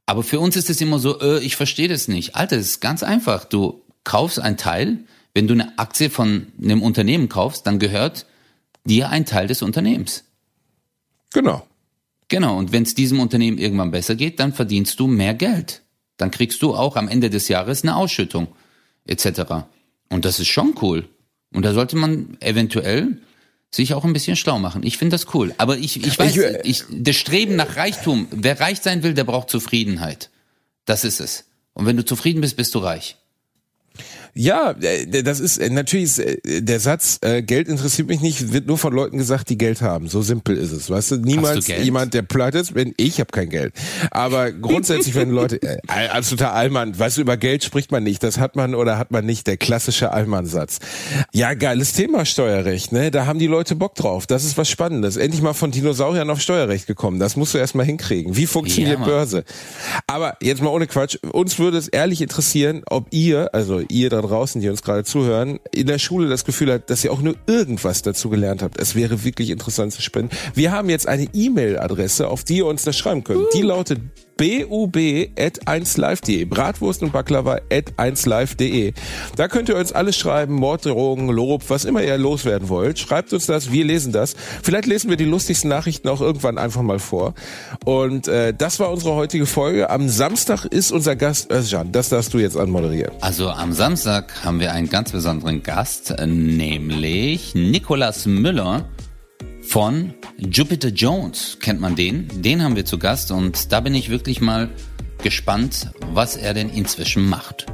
Aber 0.04 0.22
für 0.22 0.38
uns 0.38 0.56
ist 0.56 0.68
es 0.68 0.82
immer 0.82 0.98
so, 0.98 1.18
äh, 1.18 1.38
ich 1.38 1.56
verstehe 1.56 1.88
das 1.88 2.08
nicht. 2.08 2.36
Alter, 2.36 2.58
es 2.58 2.66
ist 2.66 2.80
ganz 2.80 3.02
einfach. 3.02 3.46
Du 3.46 3.80
kaufst 4.04 4.38
einen 4.38 4.58
Teil, 4.58 4.98
wenn 5.34 5.46
du 5.46 5.54
eine 5.54 5.78
Aktie 5.78 6.10
von 6.10 6.48
einem 6.62 6.82
Unternehmen 6.82 7.28
kaufst, 7.28 7.66
dann 7.66 7.78
gehört 7.78 8.26
dir 8.84 9.10
ein 9.10 9.26
Teil 9.26 9.46
des 9.46 9.62
Unternehmens. 9.62 10.24
Genau. 11.32 11.66
Genau, 12.28 12.56
und 12.56 12.72
wenn 12.72 12.84
es 12.84 12.94
diesem 12.94 13.20
Unternehmen 13.20 13.58
irgendwann 13.58 13.90
besser 13.90 14.14
geht, 14.14 14.38
dann 14.38 14.52
verdienst 14.52 15.00
du 15.00 15.06
mehr 15.06 15.34
Geld. 15.34 15.82
Dann 16.16 16.30
kriegst 16.30 16.62
du 16.62 16.74
auch 16.74 16.96
am 16.96 17.08
Ende 17.08 17.28
des 17.28 17.48
Jahres 17.48 17.82
eine 17.82 17.96
Ausschüttung 17.96 18.48
etc. 19.06 19.64
Und 20.08 20.24
das 20.24 20.38
ist 20.38 20.48
schon 20.48 20.74
cool. 20.80 21.08
Und 21.52 21.64
da 21.64 21.72
sollte 21.72 21.96
man 21.96 22.36
eventuell 22.40 23.20
sich 23.72 23.94
auch 23.94 24.04
ein 24.04 24.12
bisschen 24.12 24.36
schlau 24.36 24.58
machen. 24.58 24.82
Ich 24.82 24.98
finde 24.98 25.14
das 25.14 25.34
cool. 25.34 25.54
Aber 25.58 25.78
ich, 25.78 26.04
ich 26.04 26.18
weiß, 26.18 26.36
ich, 26.36 26.44
ich, 26.64 26.84
das 26.90 27.16
Streben 27.16 27.56
nach 27.56 27.76
Reichtum, 27.76 28.28
wer 28.30 28.60
reich 28.60 28.80
sein 28.80 29.02
will, 29.02 29.14
der 29.14 29.24
braucht 29.24 29.50
Zufriedenheit. 29.50 30.30
Das 30.84 31.04
ist 31.04 31.20
es. 31.20 31.44
Und 31.72 31.86
wenn 31.86 31.96
du 31.96 32.04
zufrieden 32.04 32.40
bist, 32.40 32.56
bist 32.56 32.74
du 32.74 32.80
reich. 32.80 33.16
Ja, 34.34 34.74
äh, 34.80 35.22
das 35.22 35.40
ist 35.40 35.58
äh, 35.58 35.70
natürlich 35.70 36.04
ist, 36.04 36.18
äh, 36.18 36.62
der 36.62 36.80
Satz, 36.80 37.18
äh, 37.22 37.42
Geld 37.42 37.68
interessiert 37.68 38.08
mich 38.08 38.20
nicht, 38.20 38.52
wird 38.52 38.66
nur 38.66 38.78
von 38.78 38.92
Leuten 38.92 39.18
gesagt, 39.18 39.48
die 39.50 39.58
Geld 39.58 39.82
haben. 39.82 40.08
So 40.08 40.22
simpel 40.22 40.56
ist 40.56 40.72
es. 40.72 40.90
Weißt 40.90 41.12
du, 41.12 41.16
niemals 41.16 41.66
du 41.66 41.74
jemand, 41.74 42.14
der 42.14 42.22
pleite 42.22 42.58
ist, 42.58 42.74
wenn 42.74 42.94
ich 42.96 43.20
habe 43.20 43.30
kein 43.30 43.48
Geld. 43.48 43.74
Aber 44.10 44.52
grundsätzlich, 44.52 45.14
wenn 45.14 45.30
Leute, 45.30 45.60
äh, 45.62 45.78
absoluter 46.08 46.52
Allmann, 46.52 46.98
weißt 46.98 47.16
du, 47.16 47.22
über 47.22 47.36
Geld 47.36 47.64
spricht 47.64 47.92
man 47.92 48.02
nicht, 48.02 48.22
das 48.22 48.38
hat 48.38 48.56
man 48.56 48.74
oder 48.74 48.98
hat 48.98 49.10
man 49.10 49.24
nicht, 49.26 49.46
der 49.46 49.56
klassische 49.56 50.12
Allmann-Satz. 50.12 50.78
Ja, 51.32 51.54
geiles 51.54 51.92
Thema 51.92 52.24
Steuerrecht, 52.24 52.92
ne? 52.92 53.10
Da 53.10 53.26
haben 53.26 53.38
die 53.38 53.46
Leute 53.46 53.74
Bock 53.76 53.94
drauf. 53.94 54.26
Das 54.26 54.44
ist 54.44 54.56
was 54.58 54.68
Spannendes. 54.68 55.16
Endlich 55.16 55.42
mal 55.42 55.54
von 55.54 55.70
Dinosauriern 55.70 56.30
auf 56.30 56.40
Steuerrecht 56.40 56.86
gekommen. 56.86 57.18
Das 57.18 57.36
musst 57.36 57.54
du 57.54 57.58
erstmal 57.58 57.86
hinkriegen. 57.86 58.36
Wie 58.36 58.46
funktioniert 58.46 59.00
ja, 59.00 59.04
Börse? 59.04 59.44
Aber 60.06 60.36
jetzt 60.40 60.62
mal 60.62 60.70
ohne 60.70 60.86
Quatsch, 60.86 61.18
uns 61.32 61.58
würde 61.58 61.78
es 61.78 61.88
ehrlich 61.88 62.22
interessieren, 62.22 62.82
ob 62.86 63.08
ihr, 63.10 63.54
also 63.54 63.80
ihr 63.88 64.10
da 64.10 64.19
da 64.20 64.28
draußen, 64.28 64.60
die 64.60 64.68
uns 64.68 64.82
gerade 64.82 65.04
zuhören, 65.04 65.60
in 65.72 65.86
der 65.86 65.98
Schule 65.98 66.28
das 66.28 66.44
Gefühl 66.44 66.72
hat, 66.72 66.90
dass 66.90 67.04
ihr 67.04 67.12
auch 67.12 67.22
nur 67.22 67.34
irgendwas 67.46 68.02
dazu 68.02 68.30
gelernt 68.30 68.62
habt. 68.62 68.80
Es 68.80 68.94
wäre 68.94 69.24
wirklich 69.24 69.50
interessant 69.50 69.92
zu 69.92 70.02
spenden. 70.02 70.34
Wir 70.54 70.72
haben 70.72 70.88
jetzt 70.88 71.08
eine 71.08 71.28
E-Mail-Adresse, 71.32 72.28
auf 72.28 72.44
die 72.44 72.58
ihr 72.58 72.66
uns 72.66 72.84
das 72.84 72.96
schreiben 72.96 73.24
könnt. 73.24 73.46
Die 73.54 73.62
lautet 73.62 74.00
bub.1live.de. 74.40 76.46
Bratwurst 76.46 77.02
und 77.02 77.12
Baklava 77.12 77.58
at 77.70 77.92
1live.de. 77.98 78.94
Da 79.36 79.48
könnt 79.48 79.68
ihr 79.68 79.76
uns 79.76 79.92
alles 79.92 80.16
schreiben, 80.16 80.54
Morddrohungen, 80.54 81.28
Lob, 81.28 81.68
was 81.68 81.84
immer 81.84 82.02
ihr 82.02 82.16
loswerden 82.16 82.70
wollt. 82.70 82.98
Schreibt 82.98 83.34
uns 83.34 83.44
das, 83.44 83.70
wir 83.70 83.84
lesen 83.84 84.12
das. 84.12 84.34
Vielleicht 84.62 84.86
lesen 84.86 85.10
wir 85.10 85.18
die 85.18 85.26
lustigsten 85.26 85.68
Nachrichten 85.68 86.08
auch 86.08 86.22
irgendwann 86.22 86.56
einfach 86.56 86.80
mal 86.80 86.98
vor. 86.98 87.34
Und 87.84 88.28
äh, 88.28 88.54
das 88.54 88.80
war 88.80 88.90
unsere 88.90 89.14
heutige 89.14 89.44
Folge. 89.44 89.90
Am 89.90 90.08
Samstag 90.08 90.64
ist 90.64 90.90
unser 90.90 91.16
Gast 91.16 91.52
Özcan. 91.52 91.92
Das 91.92 92.08
darfst 92.08 92.32
du 92.32 92.38
jetzt 92.38 92.56
anmoderieren. 92.56 93.12
Also 93.20 93.50
am 93.50 93.74
Samstag 93.74 94.42
haben 94.42 94.58
wir 94.58 94.72
einen 94.72 94.88
ganz 94.88 95.12
besonderen 95.12 95.62
Gast, 95.62 96.14
nämlich 96.18 97.54
Nicolas 97.54 98.24
Müller 98.24 98.86
von 99.70 100.14
Jupiter 100.36 100.88
Jones. 100.88 101.56
Kennt 101.60 101.80
man 101.80 101.94
den? 101.94 102.28
Den 102.42 102.60
haben 102.60 102.74
wir 102.74 102.84
zu 102.84 102.98
Gast 102.98 103.30
und 103.30 103.70
da 103.70 103.78
bin 103.78 103.94
ich 103.94 104.10
wirklich 104.10 104.40
mal 104.40 104.68
gespannt, 105.22 105.92
was 106.12 106.34
er 106.36 106.54
denn 106.54 106.68
inzwischen 106.70 107.28
macht. 107.28 107.66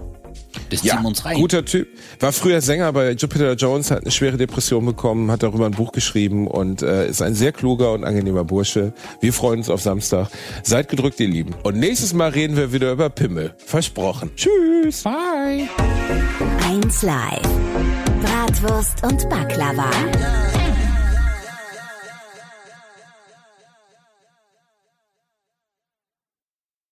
Das 0.69 0.83
ja, 0.83 1.01
uns 1.01 1.25
rein. 1.25 1.37
guter 1.37 1.65
Typ. 1.65 1.89
War 2.21 2.33
früher 2.33 2.61
Sänger 2.61 2.93
bei 2.93 3.13
Jupiter 3.13 3.55
Jones, 3.55 3.91
hat 3.91 4.03
eine 4.03 4.11
schwere 4.11 4.37
Depression 4.37 4.85
bekommen, 4.85 5.31
hat 5.31 5.43
darüber 5.43 5.65
ein 5.65 5.73
Buch 5.73 5.93
geschrieben 5.93 6.49
und 6.49 6.83
äh, 6.83 7.09
ist 7.09 7.23
ein 7.23 7.35
sehr 7.35 7.53
kluger 7.53 7.93
und 7.93 8.05
angenehmer 8.05 8.45
Bursche. 8.45 8.93
Wir 9.23 9.33
freuen 9.33 9.61
uns 9.61 9.71
auf 9.71 9.81
Samstag. 9.81 10.29
Seid 10.65 10.91
gedrückt, 10.91 11.19
ihr 11.21 11.29
Lieben. 11.29 11.55
Und 11.63 11.79
nächstes 11.79 12.13
Mal 12.13 12.29
reden 12.29 12.59
wir 12.59 12.75
wieder 12.75 12.93
über 12.93 13.09
Pimmel. 13.09 13.55
Versprochen. 13.57 14.33
Tschüss. 14.37 15.03
Bye. 15.03 15.67
1 16.69 17.03
Live. 17.03 17.49
Bratwurst 18.23 19.03
und 19.03 19.27
Baklava. 19.31 19.91